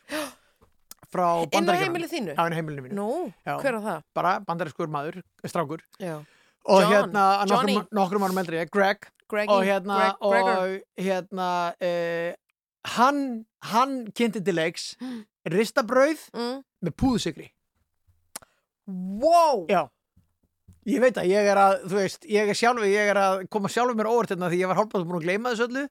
[1.09, 1.81] Frá Inn á bandaríkjunum.
[1.81, 2.35] heimili þínu?
[2.37, 2.95] Á heimilinu mínu.
[3.01, 3.57] Nú, Já.
[3.63, 4.03] hver á það?
[4.15, 5.81] Bara bandarískur maður, strákur.
[5.99, 6.19] Já.
[6.67, 7.25] Og John, hérna,
[7.93, 9.09] nokkrum árum eldri, Greg.
[9.31, 11.49] Greggy, og hérna, Greg- og hérna,
[11.81, 12.31] uh,
[12.97, 13.21] hann,
[13.71, 14.91] hann kynnti til leiks
[15.55, 16.63] ristabrauð Mm.
[16.85, 17.51] með púðusikri.
[18.87, 19.65] Wow!
[19.71, 19.87] Já.
[20.85, 23.71] Ég veit að ég er að, þú veist, ég er sjálfur, ég er að koma
[23.73, 25.85] sjálfur mér óvart hérna því ég var hálfbátt búin að gleyma þessu öllu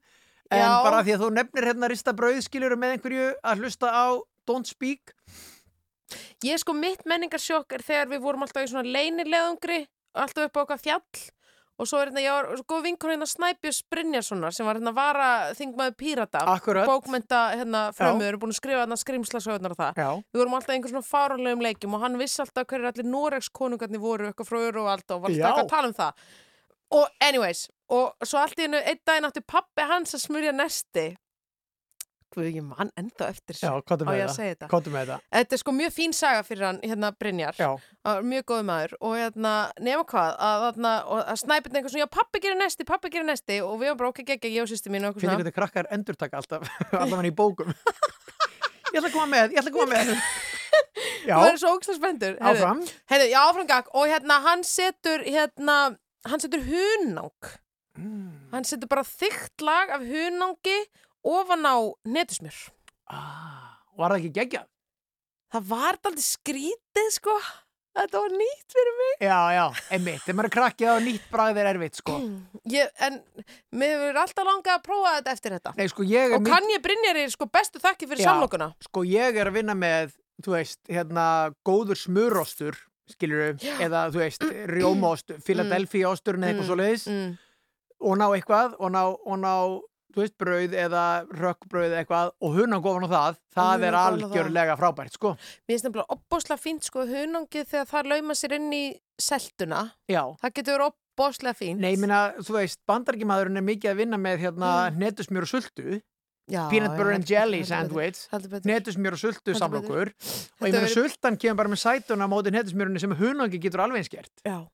[0.54, 0.70] en Já.
[0.86, 4.06] bara því að þú nefnir hérna rista brauðskilur með einhverju að hlusta á
[4.46, 5.16] Don't Speak
[6.46, 9.80] Ég sko mitt menningarsjokk er þegar við vorum alltaf í svona leynilegungri
[10.14, 11.24] alltaf upp á okkar fjall
[11.84, 15.30] og svo er hérna, ég var góð vinkur hérna Snæbjörns Brynjarssonar sem var hérna vara
[15.58, 16.44] þingmaður Pírata.
[16.54, 16.88] Akkurat.
[16.88, 20.00] bókmenta hérna frömmur, er búin að skrifa hérna skrimslasögurnar og það.
[20.00, 20.10] Já.
[20.34, 23.52] við vorum alltaf í einhver svona fáránlegum leikjum og hann vissi alltaf hverju allir Noregs
[23.52, 26.24] konungarnir voru eitthvað frá öru og allt og var alltaf að tala um það.
[26.94, 31.12] Og anyways, og svo allt í hennu einn daginn átti pappi hans að smurja nesti
[32.34, 34.68] Guð, ég mann ennþá eftir Já, á komdu með að þetta?
[34.74, 35.18] Með þetta.
[35.38, 37.60] Þetta er sko mjög fín saga fyrir hann, hérna Brynjar.
[37.62, 37.68] Já.
[38.10, 38.96] Að- mjög góð maður.
[39.06, 39.52] Og hérna,
[39.86, 43.28] nema hvað að, að, að, að snæpinn eitthvað svona, já pappi gerir nesti, pappi gerir
[43.30, 43.60] nesti.
[43.62, 45.44] Og við varum bara okkur geggja, ég og sýsti mín og eitthvað Finnir svona.
[45.44, 47.70] hvernig krakkar endurtaka alltaf allavega í bókum.
[48.94, 50.14] Ég ætla að koma með, ég ætla að koma með.
[51.30, 52.34] Já, Það er svo ógstlega spenntur.
[52.44, 52.80] Áfram.
[53.12, 55.76] Heyrðu, já, áfram gag og hérna hann setur hérna,
[56.28, 57.52] hann setur hunang.
[57.94, 58.50] Mm.
[58.50, 60.80] hann setur bara þykkt lag af hunangi
[61.24, 62.62] ofan á netusmjör.
[63.98, 64.70] Var það ekki geggjað?
[65.54, 67.36] Það var aldrei skrítið sko.
[67.94, 69.12] Þetta var nýtt fyrir mig.
[69.22, 72.16] Já, já, einmitt, þegar maður er krakkið á nýtt bragð er erfitt, sko.
[72.74, 73.20] Ég, En
[73.78, 75.74] mér hefur alltaf langað að prófa þetta eftir þetta.
[75.78, 78.72] Nei, sko, ég er Og kann ég Brynjari sko bestu þakki fyrir samlokuna.
[78.88, 81.28] Sko, ég er að vinna með, þú veist, hérna,
[81.70, 82.82] góður smurostur,
[83.14, 87.32] skilur eða, þú veist, rjómaost, Philadelphia osturinn eða eitthvað Mm, svo leiðis mm.
[88.10, 89.54] og ná eitthvað og ná, og ná
[90.14, 95.14] þú veist, brauð eða rökkbrauð eitthvað og hunang ofan á það, það er algjörlega frábært,
[95.18, 95.34] sko.
[95.68, 98.84] Mér finnst nefnilega opbóslega fínt sko hunangið þegar það lauma sér inn í
[99.20, 100.24] seltuna Já.
[100.42, 101.80] Það getur verið opbóslega fínt.
[101.84, 104.98] Nei, minna, þú veist, bandarkimaðurinn er mikið að vinna með hérna Mm.
[105.04, 106.02] netusmjör og sultu.
[106.52, 108.28] Já, peanut butter and jelly sandwich.
[108.66, 110.10] netusmjör og sultu samlokur.
[110.60, 114.02] Og ég meina sultan kemur bara með sætuna á móti netusmjörunni sem hunangi getur alveg
[114.04, 114.32] eins gert.
[114.46, 114.68] Já,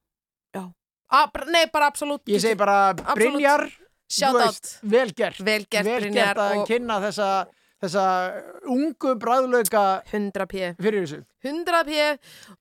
[0.55, 0.73] já.
[1.11, 2.93] Ah, bara, Nei, bara absolutt Ég segi bara.
[2.93, 3.69] Brynjar
[4.09, 4.45] Shout þú out.
[4.49, 5.39] veist, vel gert.
[5.45, 7.29] Vel gert, vel Brynjar, gert að og- kynna þessa,
[7.83, 8.05] þessa
[8.73, 10.73] ungu bræðlauka 100 p.
[10.81, 11.21] fyrir þessu.
[11.45, 12.09] 100 p.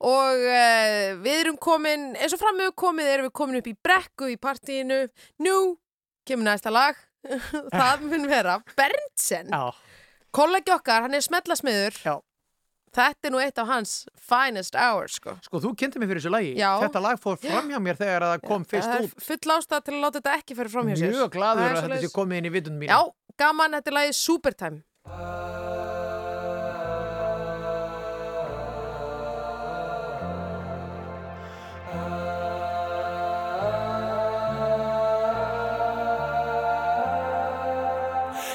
[0.04, 3.76] Og uh, við erum komin eins og fram með komið erum við komin upp í
[3.88, 5.00] brekku í partíinu.
[5.42, 5.56] Nú
[6.28, 6.94] kemur næsta lag.
[7.74, 9.48] Það mun vera Berntsen.
[9.50, 9.72] Já.
[10.30, 12.12] kollegi okkar, hann er smetlasmiður Já.
[12.94, 13.92] Þetta er nú eitt af hans
[14.28, 15.36] finest hours sko.
[15.44, 16.52] Sko, þú kynnti mig fyrir þessu lagi.
[16.58, 16.70] Já.
[16.84, 19.24] Þetta lag fór fram hjá mér þegar það kom fyrst það er út.
[19.28, 21.14] full ástæð til að láta þetta ekki fyrir fram hjá sér.
[21.16, 23.00] Mjög gladur að þetta sé komið inn í vitundum mín Já,
[23.38, 24.82] gaman, þetta er lagið Supertime.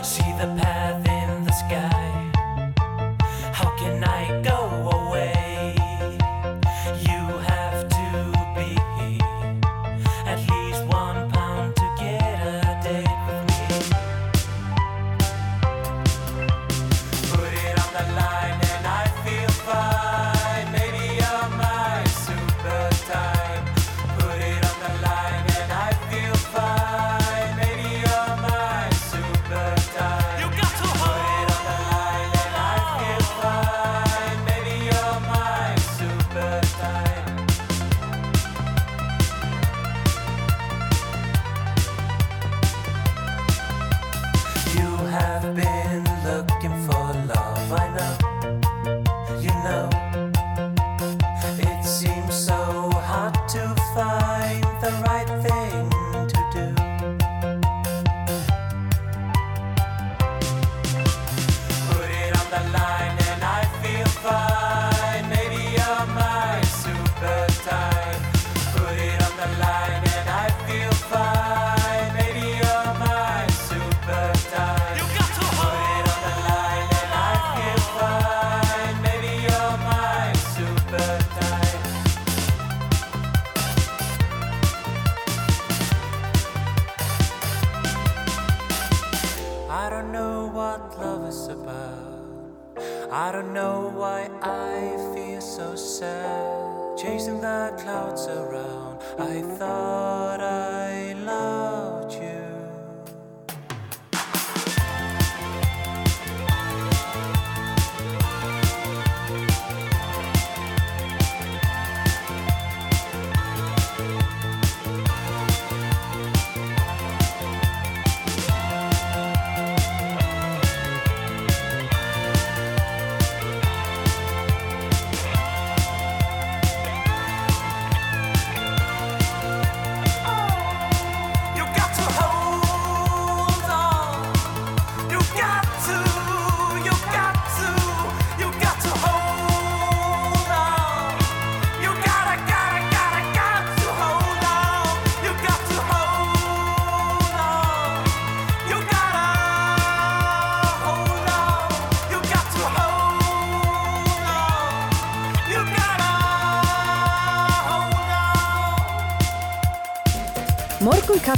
[0.03, 2.02] See the path in the sky.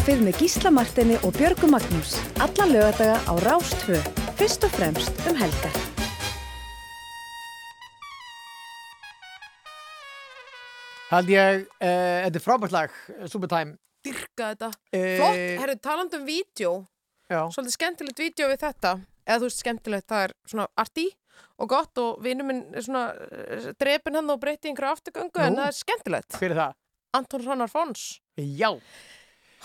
[0.06, 2.12] Kaffið með Gísla Martini og Björgu Magnús.
[2.38, 3.98] Alla lögadaga á Rástvö.
[4.38, 5.78] Fyrst og fremst um helgar.
[11.10, 12.94] Hald ég, uh, þetta er frábært lag,
[13.26, 13.80] Supertime.
[14.06, 14.70] Dyrka þetta.
[14.94, 16.76] Eh, Flott, herru, talandi um vídeo,
[17.26, 17.42] Já.
[17.50, 18.94] svolítið skemmtilegt vídeo við þetta,
[19.26, 21.08] eða þú veist skemmtilegt, það er svona arti
[21.58, 25.58] og gott og vinur minn er svona uh, drepin hann og breyti einhverju afturgöngu en
[25.58, 25.64] Nú.
[25.64, 26.38] það er skemmtilegt.
[26.38, 26.82] Hver er það?
[27.16, 28.20] Anton Hrannar Fons.
[28.38, 28.76] Já.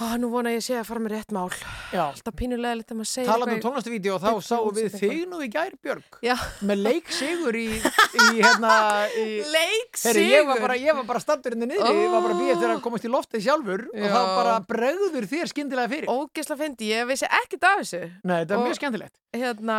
[0.00, 1.50] Á, nú vona ég sé að fara með rétt mál.
[1.92, 2.06] Já.
[2.08, 5.18] Alltaf pínulega litt að maður segja Talandi um eitthvað í- tónlistavídeó þá sáum við þig
[5.28, 6.16] nú í gær, Björg.
[6.24, 6.36] Já.
[6.64, 8.72] Með leik í, í hérna...
[9.20, 12.32] Í, Leik Heyri, ég var bara, ég var bara standur inn niðri, ég var bara
[12.32, 14.08] að býja eftir að komast í loftið sjálfur og Já.
[14.14, 16.08] þá bara bregður þér skyndilega fyrir.
[16.16, 18.02] Ógisla fyndi, ég vissi ekkert af þessu.
[18.24, 19.16] Nei, þetta er Og- mjög skemmtilegt.
[19.36, 19.78] Hérna,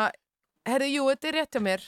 [0.70, 1.88] herðu, jú, þetta er rétt hjá mér.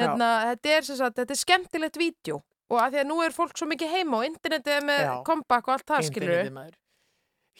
[0.00, 2.40] Hérna, þetta er sem sagt, þetta er skemmtilegt vídeo.
[2.70, 5.66] Og að því að nú er fólk svo mikið heima og internetið er með comeback
[5.68, 6.76] og allt það, skilur Internetið, maður.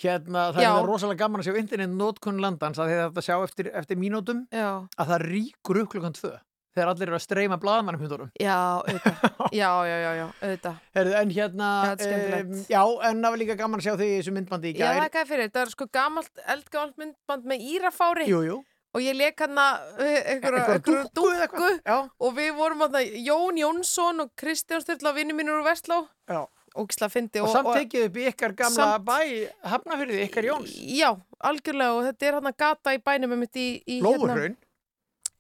[0.01, 0.69] Hérna, það Já.
[0.71, 4.01] er það rosalega gaman að sjá internet nótkun landans að þið þetta sjá eftir, eftir
[4.01, 4.69] mínútum Já.
[4.97, 6.33] að það ríkur upp klukkan tvö
[6.71, 8.29] þegar allir eru að streyma blaðmannum hundunum.
[8.39, 9.25] Já, auðvitað.
[9.61, 10.77] já, já, já, já, auðvitað.
[10.97, 12.53] Herðu, en hérna, Já, þetta er skemmtilegt.
[12.55, 14.79] em, já, en það var líka gaman að sjá þig í þessu myndbandi í Já,
[14.85, 14.93] gær.
[15.01, 18.29] það er hvað fyrir, þetta er sko gamalt, eldgamalt myndband með írafári.
[18.31, 18.61] Jú, jú.
[18.91, 24.25] Og ég leik hann að einhverja Einhverja dúkku, dúkku og við vorum að Jón Jónsson
[24.25, 26.01] og Kristján Sturla vinnu mínur úr Vestló.
[26.27, 26.41] Já.
[26.79, 27.41] Ógisla fyndi.
[27.43, 30.75] Og, samt tekið upp í ykkar gamla Samt- bæ, hafnafyrði, ykkar Jóns.
[30.87, 34.57] Já, algjörlega og þetta er hann að gata í bænum um þetta í, í Lóurhraun.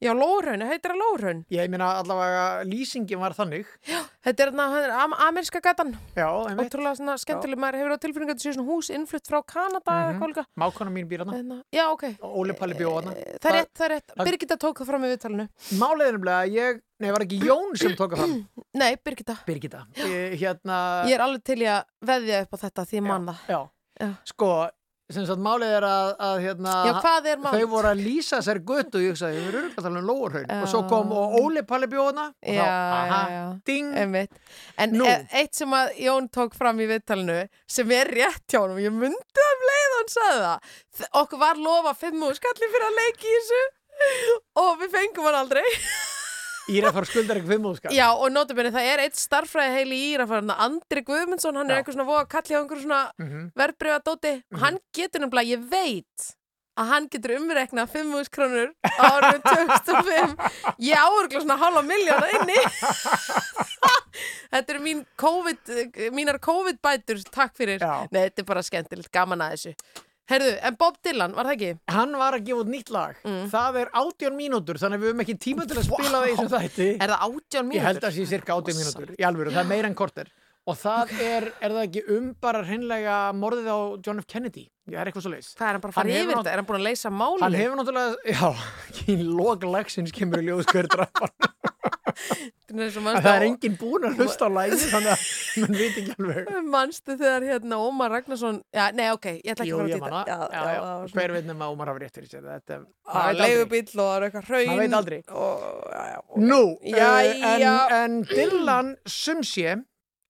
[0.00, 1.40] Já, Lóurhraun, heitir það Lóurhraun?
[1.52, 3.66] Ég meina allavega lýsingin var þannig.
[4.24, 5.90] Þetta er hann að am amerska gatan.
[6.16, 6.70] Já, einmitt.
[6.72, 9.98] Ótrúlega svona skemmtileg, maður hefur á tilfinningu að þetta sé svona hús innflutt frá Kanada
[9.98, 10.44] eða eitthvað líka.
[10.62, 11.36] Mákona mín býr hana.
[11.36, 12.06] Hérna, Já, ok.
[12.24, 13.12] Óli Palli bjó hana.
[13.12, 14.16] Það er rétt, það er rétt.
[14.30, 15.46] Birgitta tók það fram í viðtalinu.
[15.50, 18.34] Er nefnilega að ég, nei, var ekki Jón sem tók það fram.
[18.80, 19.36] Nei, Birgitta.
[19.44, 19.84] Birgitta.
[20.00, 20.80] Ég, hérna...
[21.10, 23.46] Ég er alveg til í að veðja upp á þetta því ég man það.
[23.52, 23.60] Já.
[24.32, 24.52] Sko,
[25.14, 26.74] sem sagt, málið er að, að hérna...
[26.89, 26.92] Já,
[27.32, 27.40] er?
[27.44, 30.47] Þau voru að lýsa sér götu og ég hugsaði, við erum að tala um lóarhaun.
[30.47, 30.58] Já.
[30.60, 32.26] Og svo kom og Óli Palli bjó hana.
[32.30, 33.90] Og Já, þá, aha, já, ding.
[34.02, 34.39] Einmitt.
[34.80, 37.40] En e eitt sem að Jón tók fram í viðtalinu
[37.70, 40.72] sem er rétt hjá honum, ég myndi það um leið og hann sagði það.
[41.24, 43.62] Okkur var lofa fimm úr skalli fyrir að leiki í þessu
[44.60, 45.66] og við fengum hann aldrei.
[46.68, 47.94] Írafár skuldar ekki fimm úrskall.
[47.97, 51.97] Já, og notabene það er eitt starffræði heili í Írafærna, Andri Guðmundsson, hann er eitthvað
[51.97, 53.47] svona voða að kalla hjá einhverju svona mm Mhm.
[53.56, 54.34] verðbrifa dóti.
[54.60, 56.34] Hann getur nefnilega, ég veit
[56.80, 60.36] að hann getur umreknað 5.000 krónur árið 2005
[60.90, 62.56] ég áurgla svona halva miljóna inni
[64.52, 65.72] þetta eru mín COVID,
[66.14, 69.74] mínar COVID-bætur takk fyrir, nei þetta er bara skemmtilegt gaman að þessu
[70.31, 71.70] Herðu, en Bob Dylan, var það ekki?
[71.91, 73.17] Hann var að gefa út nýtt lag.
[73.26, 73.41] Mm.
[73.50, 76.36] Það er 18 mínútur, þannig að við höfum ekki tíma til að spila það í
[76.36, 76.86] þessum þætti.
[76.94, 77.81] Er það 18 mínútur?
[77.81, 80.31] Ég held að það sé cirka 18 mínútur, í alvöru, það er meira en korter.
[80.68, 84.28] Og það er, er það ekki um bara hreinlega morðið á John F.
[84.31, 84.67] Kennedy?
[84.86, 85.50] Það er eitthvað svo leis.
[85.57, 86.52] Hvað er hann bara að fara yfir þetta?
[86.52, 87.44] Er hann búin að leysa málið?
[87.47, 88.49] Hann hefur náttúrulega, já,
[89.10, 91.34] í lók lagsins kemur í drafan.
[92.70, 95.20] Það er enginn búin að hlusta á lægi, þannig að
[95.60, 96.50] mann veit ekki alveg.
[96.70, 101.18] Manstu þegar hérna Ómar Ragnarsson Já, nei, ok, ég ætla ekki að fara að týta
[101.18, 102.47] hver veit nema Ómar hafa rétt fyrir sér.
[102.47, 102.80] Þetta,
[103.24, 105.20] er leigubíll og það er eitthvað hraun Maður veit aldrei.
[106.40, 107.74] Nú, uh, en, já.
[108.00, 108.12] en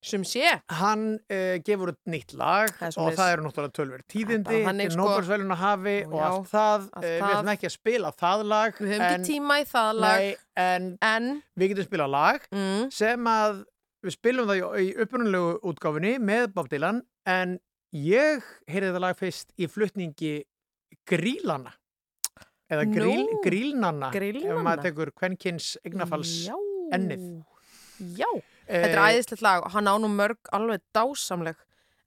[0.00, 4.60] Sumsé Sumsé hann uh, gefur út nýtt lag Það og það eru náttúrulega tölver tíðindi
[4.64, 4.96] sko.
[4.96, 6.86] Nóbersvelun að hafi og Já, allt það.
[6.86, 9.90] allt uh, við ætlum ekki að spila það lag Við höfum ekki tíma í það
[10.00, 10.22] lag.
[10.22, 11.28] Nei, en, en
[11.60, 12.86] við getum spilað lag mm.
[12.96, 13.60] sem að
[14.00, 17.58] við spilum það í, í upprunalegu útgáfinni með Bob Dylan en
[17.92, 20.34] ég heyrði það lag fyrst í flutningi
[21.10, 21.74] Grílana
[22.70, 22.94] eða Nú.
[22.94, 26.34] gríl, Grílnanna ef maður tekur kvenkins eignafalls
[26.94, 27.28] ennið
[28.16, 28.28] Já,
[28.70, 31.56] þetta er Eh, æðislegt lag og hann á nú mörg alveg dásamleg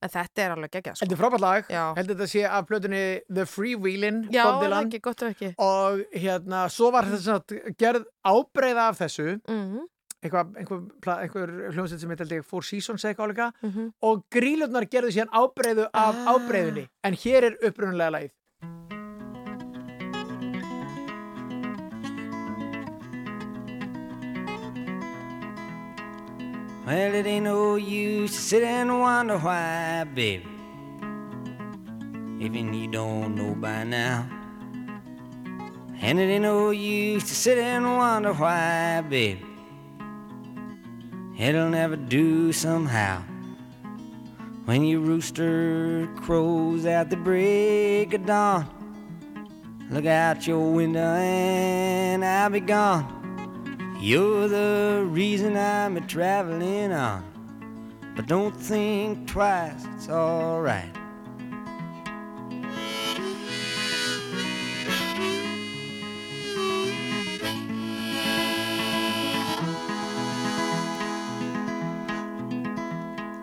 [0.03, 1.05] en þetta er alveg geggjað sko.
[1.05, 4.89] Þetta er frábært lag, heldur þetta sé af plötunni The Freewheelin, Já, Bob Dylan.
[4.89, 5.53] ekki, gott ef ekki.
[5.57, 9.41] Og hérna, svo var þetta að gerð ábreyða af þessu.
[9.47, 9.79] Mhm.
[10.23, 13.89] eitthvað, einhver, pla- einhver hljómsveit sem heit held ég Four Seasons eitthvað álíka Mhm.
[14.01, 16.33] og grílurnar gerðu síðan ábreyðu af Ah.
[16.37, 18.31] ábreyðunni en hér er upprunalega lagið
[26.85, 30.45] Well, it ain't no use to sit and wonder why, baby.
[32.41, 34.27] Even you don't know by now.
[36.01, 39.45] And it ain't no use to sit and wonder why, baby.
[41.39, 43.23] It'll never do somehow.
[44.65, 48.67] When your rooster crows at the break of dawn,
[49.89, 53.22] look out your window and I'll be gone.
[54.03, 57.23] You're the reason I'm a traveling on.
[58.17, 60.93] But don't think twice, it's alright.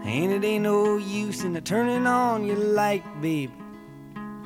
[0.04, 3.54] And it ain't no use in turning on your light, baby.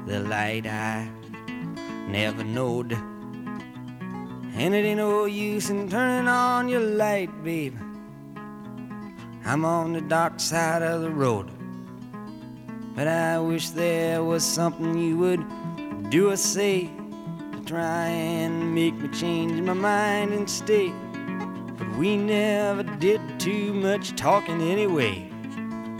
[0.06, 1.10] The light I
[2.06, 2.96] never knowed.
[4.56, 7.76] And it ain't no use in turning on your light, babe.
[9.44, 11.50] I'm on the dark side of the road.
[12.94, 15.44] But I wish there was something you would
[16.08, 16.88] do or say
[17.52, 20.92] to try and make me change my mind and stay.
[21.76, 25.28] But we never did too much talking anyway.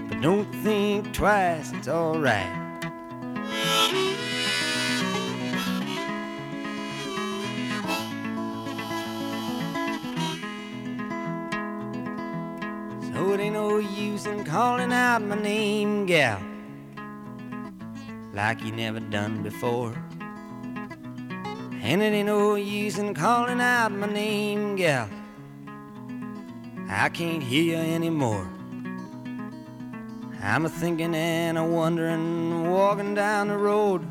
[0.08, 2.64] But don't think twice, it's alright.
[14.26, 16.40] Use calling out my name, gal,
[18.32, 19.94] like you never done before.
[21.82, 25.10] And it ain't no use in calling out my name, gal.
[26.88, 28.48] I can't hear you anymore.
[30.42, 34.06] I'm a thinking and a wondering, walking down the road.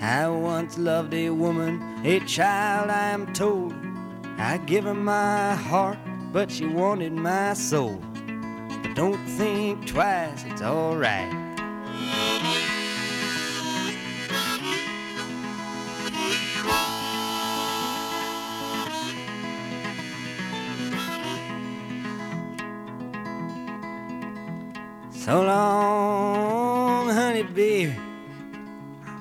[0.00, 3.74] I once loved a woman, a child, I am told.
[4.38, 5.98] I give her my heart,
[6.32, 8.00] but she wanted my soul.
[8.84, 11.32] But don't think twice, it's alright.
[25.10, 27.92] So long, honey, baby,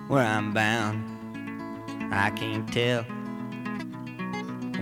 [0.09, 1.06] where I'm bound,
[2.11, 3.06] I can't tell.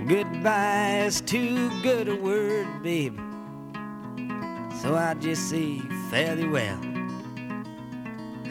[0.08, 3.20] Goodbye is too good a word, babe.
[4.82, 5.78] So I just say
[6.10, 6.76] fairly well.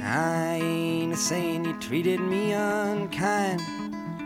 [0.02, 3.62] I ain't a saying you treated me unkind.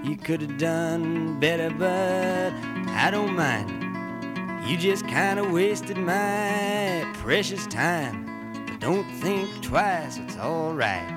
[0.06, 2.54] You could have done better, but
[2.92, 4.70] I don't mind.
[4.70, 8.24] You just kind of wasted my precious time.
[8.68, 11.15] But don't think twice, it's alright.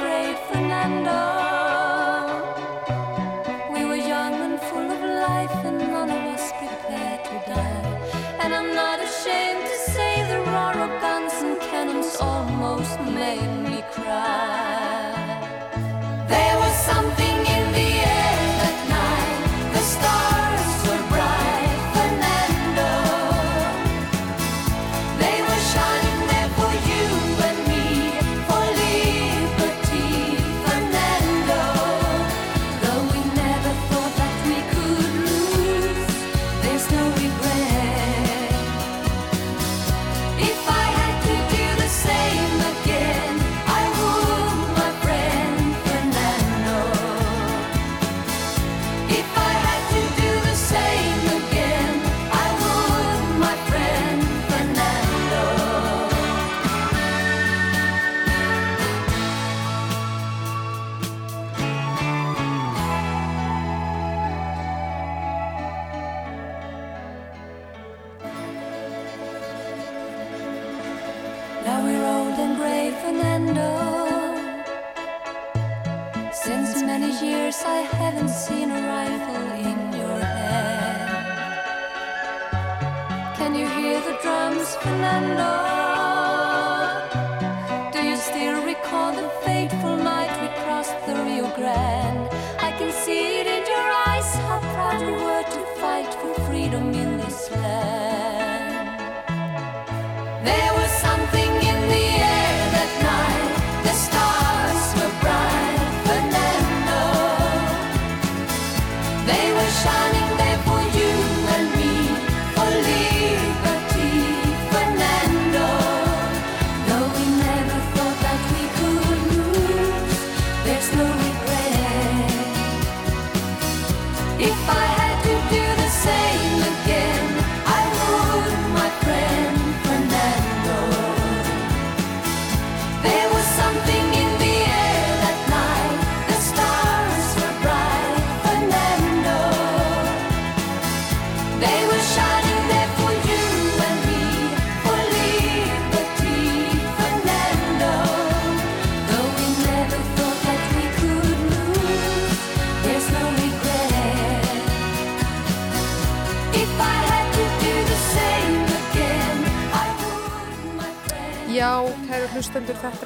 [0.00, 1.59] Afraid, Fernando.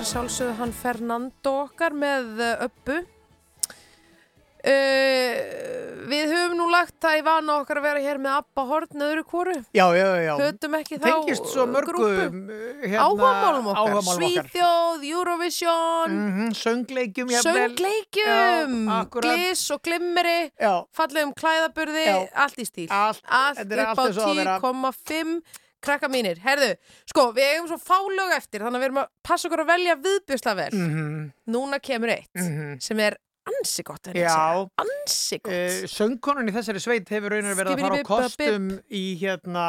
[0.04, 2.96] Er sjálfsögðu hann Fernando okkar með uh, Öbbu.
[4.64, 5.38] Uh,
[6.10, 9.24] við höfum nú lagt það í vana okkar að vera hér með Abba Horn öðru
[9.28, 9.54] kóru.
[9.76, 10.34] Já, já, já.
[10.42, 12.42] Höldum ekki þá Tengist svo mörgum grúpu.
[12.84, 13.96] hérna, áhugamálum okkar.
[14.02, 14.20] okkar.
[14.20, 16.20] Svíþjóð, Eurovision,
[16.60, 17.58] Söngleikjum jafnvel.
[17.64, 19.32] söngleikjum, akkúrat.
[19.40, 20.74] gliss og glimmeri, Já.
[20.92, 22.16] fallegum klæðaburði, Já.
[22.44, 22.88] allt í stíl.
[22.92, 24.60] Allt, allt upp á eins og á að vera.
[24.60, 26.40] 10,5 krakka mínir.
[26.44, 26.70] Herðu,
[27.10, 29.96] sko, við eigum svo fálög eftir, þannig að við erum að passa okkur að velja
[30.08, 30.70] viðbjörsla vel.
[30.72, 31.20] Mhm.
[31.54, 32.80] Núna kemur eitt Mhm.
[32.82, 33.16] sem er
[33.64, 34.12] ansi gott.
[34.84, 35.52] Ansi gott.
[35.54, 39.66] Uh, söngkonan í þessari sveit hefur raunar verið að fara á kostum í hérna?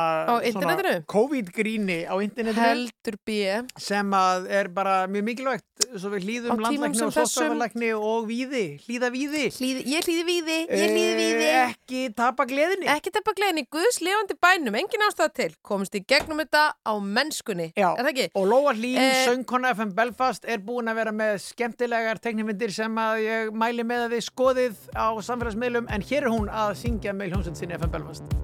[1.11, 7.30] COVID-gríni á internetinu sem að er bara mjög mikilvægt svo við hlýðum landlækni og þessum.
[7.35, 11.45] sóttvarlækni og víði, hlýða víði Hlýði, ég hlýði víði, ég hlýði víði.
[11.45, 15.49] Eh, ekki tapa gleðinni Ekki tapa gleðinni, Guðs lifandi bænum, engin ástæða til.
[15.65, 17.69] Komst í gegnum þetta á mennskunni.
[17.75, 18.27] Já, Er það ekki?
[18.35, 22.95] og Lóa Hlín, Eh, söngkona FM Belfast er búin að vera með skemmtilegar teknimyndir sem
[22.95, 27.15] að ég mæli með að þið skoðið á samfélagsmiðlum en hér er hún að syngja
[27.15, 28.35] með hljómsveit sinni FM Belfast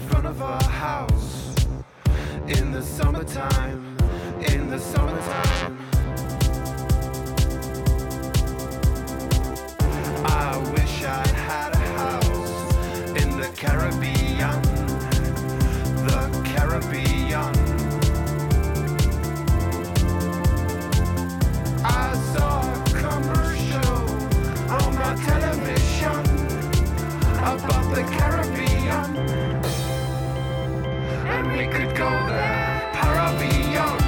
[0.00, 1.54] in front of our house
[2.46, 3.96] in the summertime,
[4.52, 5.78] in the summertime.
[10.24, 10.87] I wish
[13.60, 14.62] Caribbean,
[16.06, 17.52] the Caribbean.
[21.84, 23.98] I saw a commercial
[24.70, 26.20] on my television
[27.34, 29.16] about the Caribbean.
[31.26, 33.98] And we could go there, Caribbean.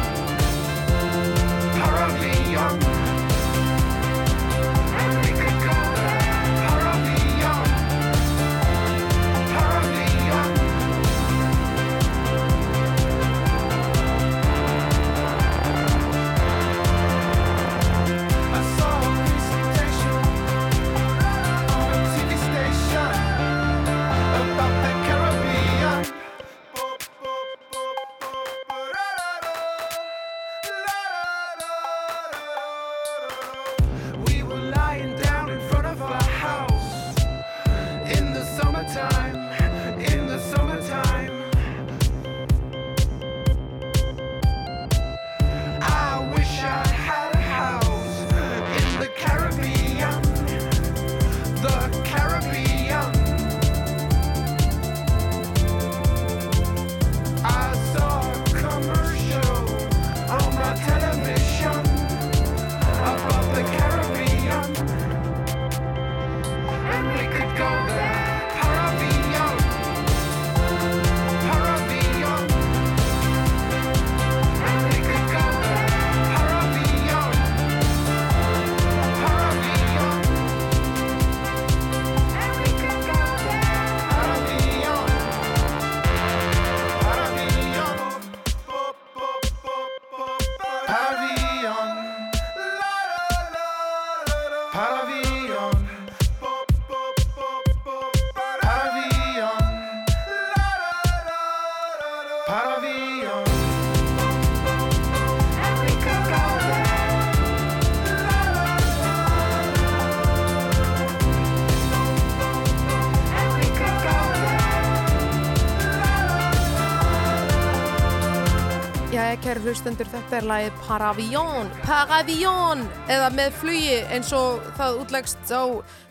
[119.61, 125.63] Kæru hlustendur, þetta er lagið Paravion, Paravion, eða með flugi eins og það útlegst á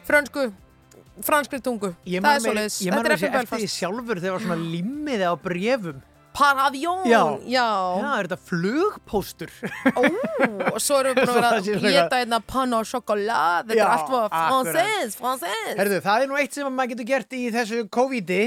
[0.05, 0.43] frönsku,
[1.25, 1.95] franskri tungu.
[2.05, 2.77] Ég það er svoleiðis.
[2.85, 6.05] ég man er FM eftir því sjálfur þegar var svona limmiði á brefum
[6.39, 7.23] Paravion, Já.
[7.49, 7.65] já.
[7.97, 9.49] Já, er þetta flugpóstur?
[10.69, 14.05] og svo erum við búin að það geta einna pann og sjokolad, þetta er allt
[14.05, 14.37] akkurat.
[14.37, 15.73] fransés, fransés.
[15.73, 18.43] Herðu, það er nú eitt sem maður getur gert í þessu COVID-i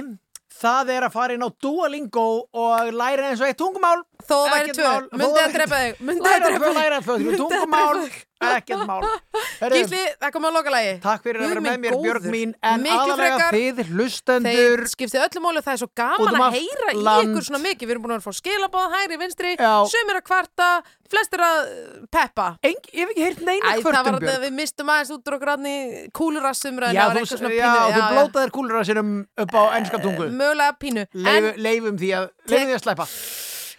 [0.62, 4.70] það er að fara inn á Duolingo og læra eins og eitt tungumál Þó væri
[4.76, 6.82] tvö, myndi að drepa þig, myndi að Læra drepa tvö, þig.
[6.82, 8.02] læra tvö, Myndi að tungumál.
[8.56, 9.02] Ekkert mál
[9.62, 10.92] Herðu, Gísli, það kom að loka lagi.
[11.02, 13.56] Takk fyrir að vera með mér Björg mín en Miklu aðalega frekar.
[13.56, 16.56] þið hlustendur Þeir skiptið öllu máli og það er svo Út gaman um að allt
[16.58, 17.28] heyra í land.
[17.28, 17.86] ykkur svona mikið.
[17.86, 19.72] Við erum búin að fá skilabóð, hægri, vinstri, Já.
[19.92, 20.68] sumir að kvarta,
[21.12, 22.46] flestir að uh, peppa.
[22.66, 24.42] Eng, ég hef ekki heyrt neina Æ, það kvörtum, var að Björg.
[24.46, 25.76] við mistum aðeins út úr okkur aðni
[26.18, 26.98] kúlurassumræðin.
[26.98, 29.14] Já, þú, já, þú blótaðir kúlur að sérum
[29.44, 31.06] upp á ennska tungu Mögulega pínu.
[31.12, 33.08] Leif, Leifum því að, leifum því að slæpa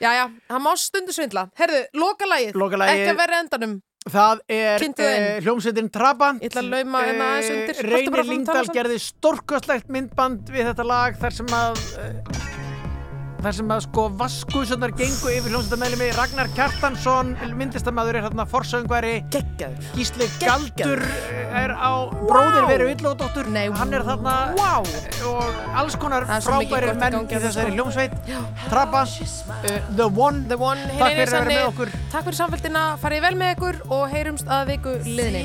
[0.04, 1.44] Já, já, það má stundu svindla.
[1.56, 2.58] Herðu, loka lagið.
[2.60, 3.02] Lokalagið.
[3.04, 3.76] Ekki að vera endanum.
[4.04, 7.78] Það er uh, hljómsveitin Trabant Ég ætla að lauma hérna aðeins undir.
[7.78, 12.73] Varstu bara Reynir Lingdal gerði stórkostlegt myndband við þetta lag þar sem að uh,
[13.44, 19.14] þar sem að sko vaskusundar gengu yfir hljómsveitamælimi Ragnar Kjartansson myndistamæður er hérna forsöngvari.
[19.34, 19.90] Geggjaður.
[19.98, 24.88] Gísli Galdur er á bróðir veru Villódóttur Nei, hann er þarna wow.
[25.34, 25.44] og
[25.84, 27.76] alls konar í menn í þessari sko.
[27.76, 28.16] hljómsveit.
[28.70, 30.46] Trabant, uh, The One.
[30.48, 31.94] The One, Takk fyrir að vera með okkur.
[32.14, 35.44] Takk fyrir samfélgina, farið vel með ykkur og heyrumst að viku liðni.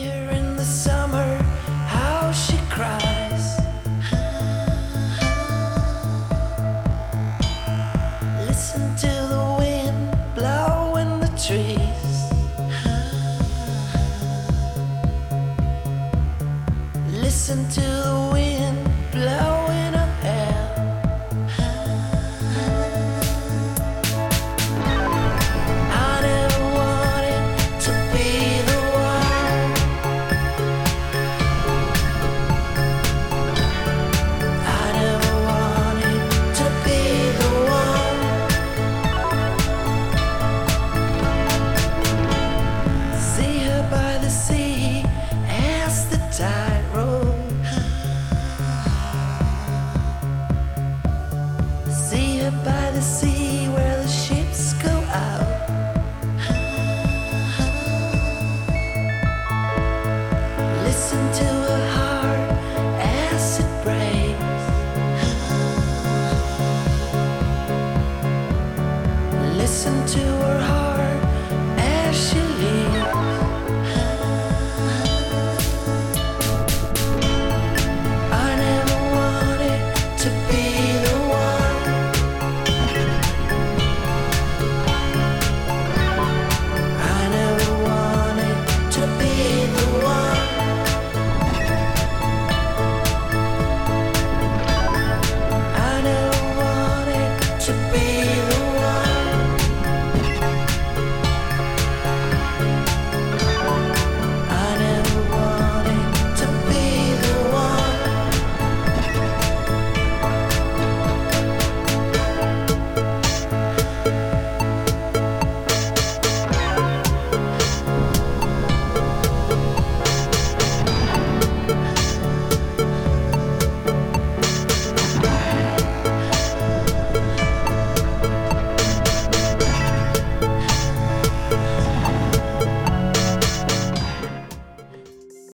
[8.58, 9.18] Listen to
[17.80, 18.57] the wind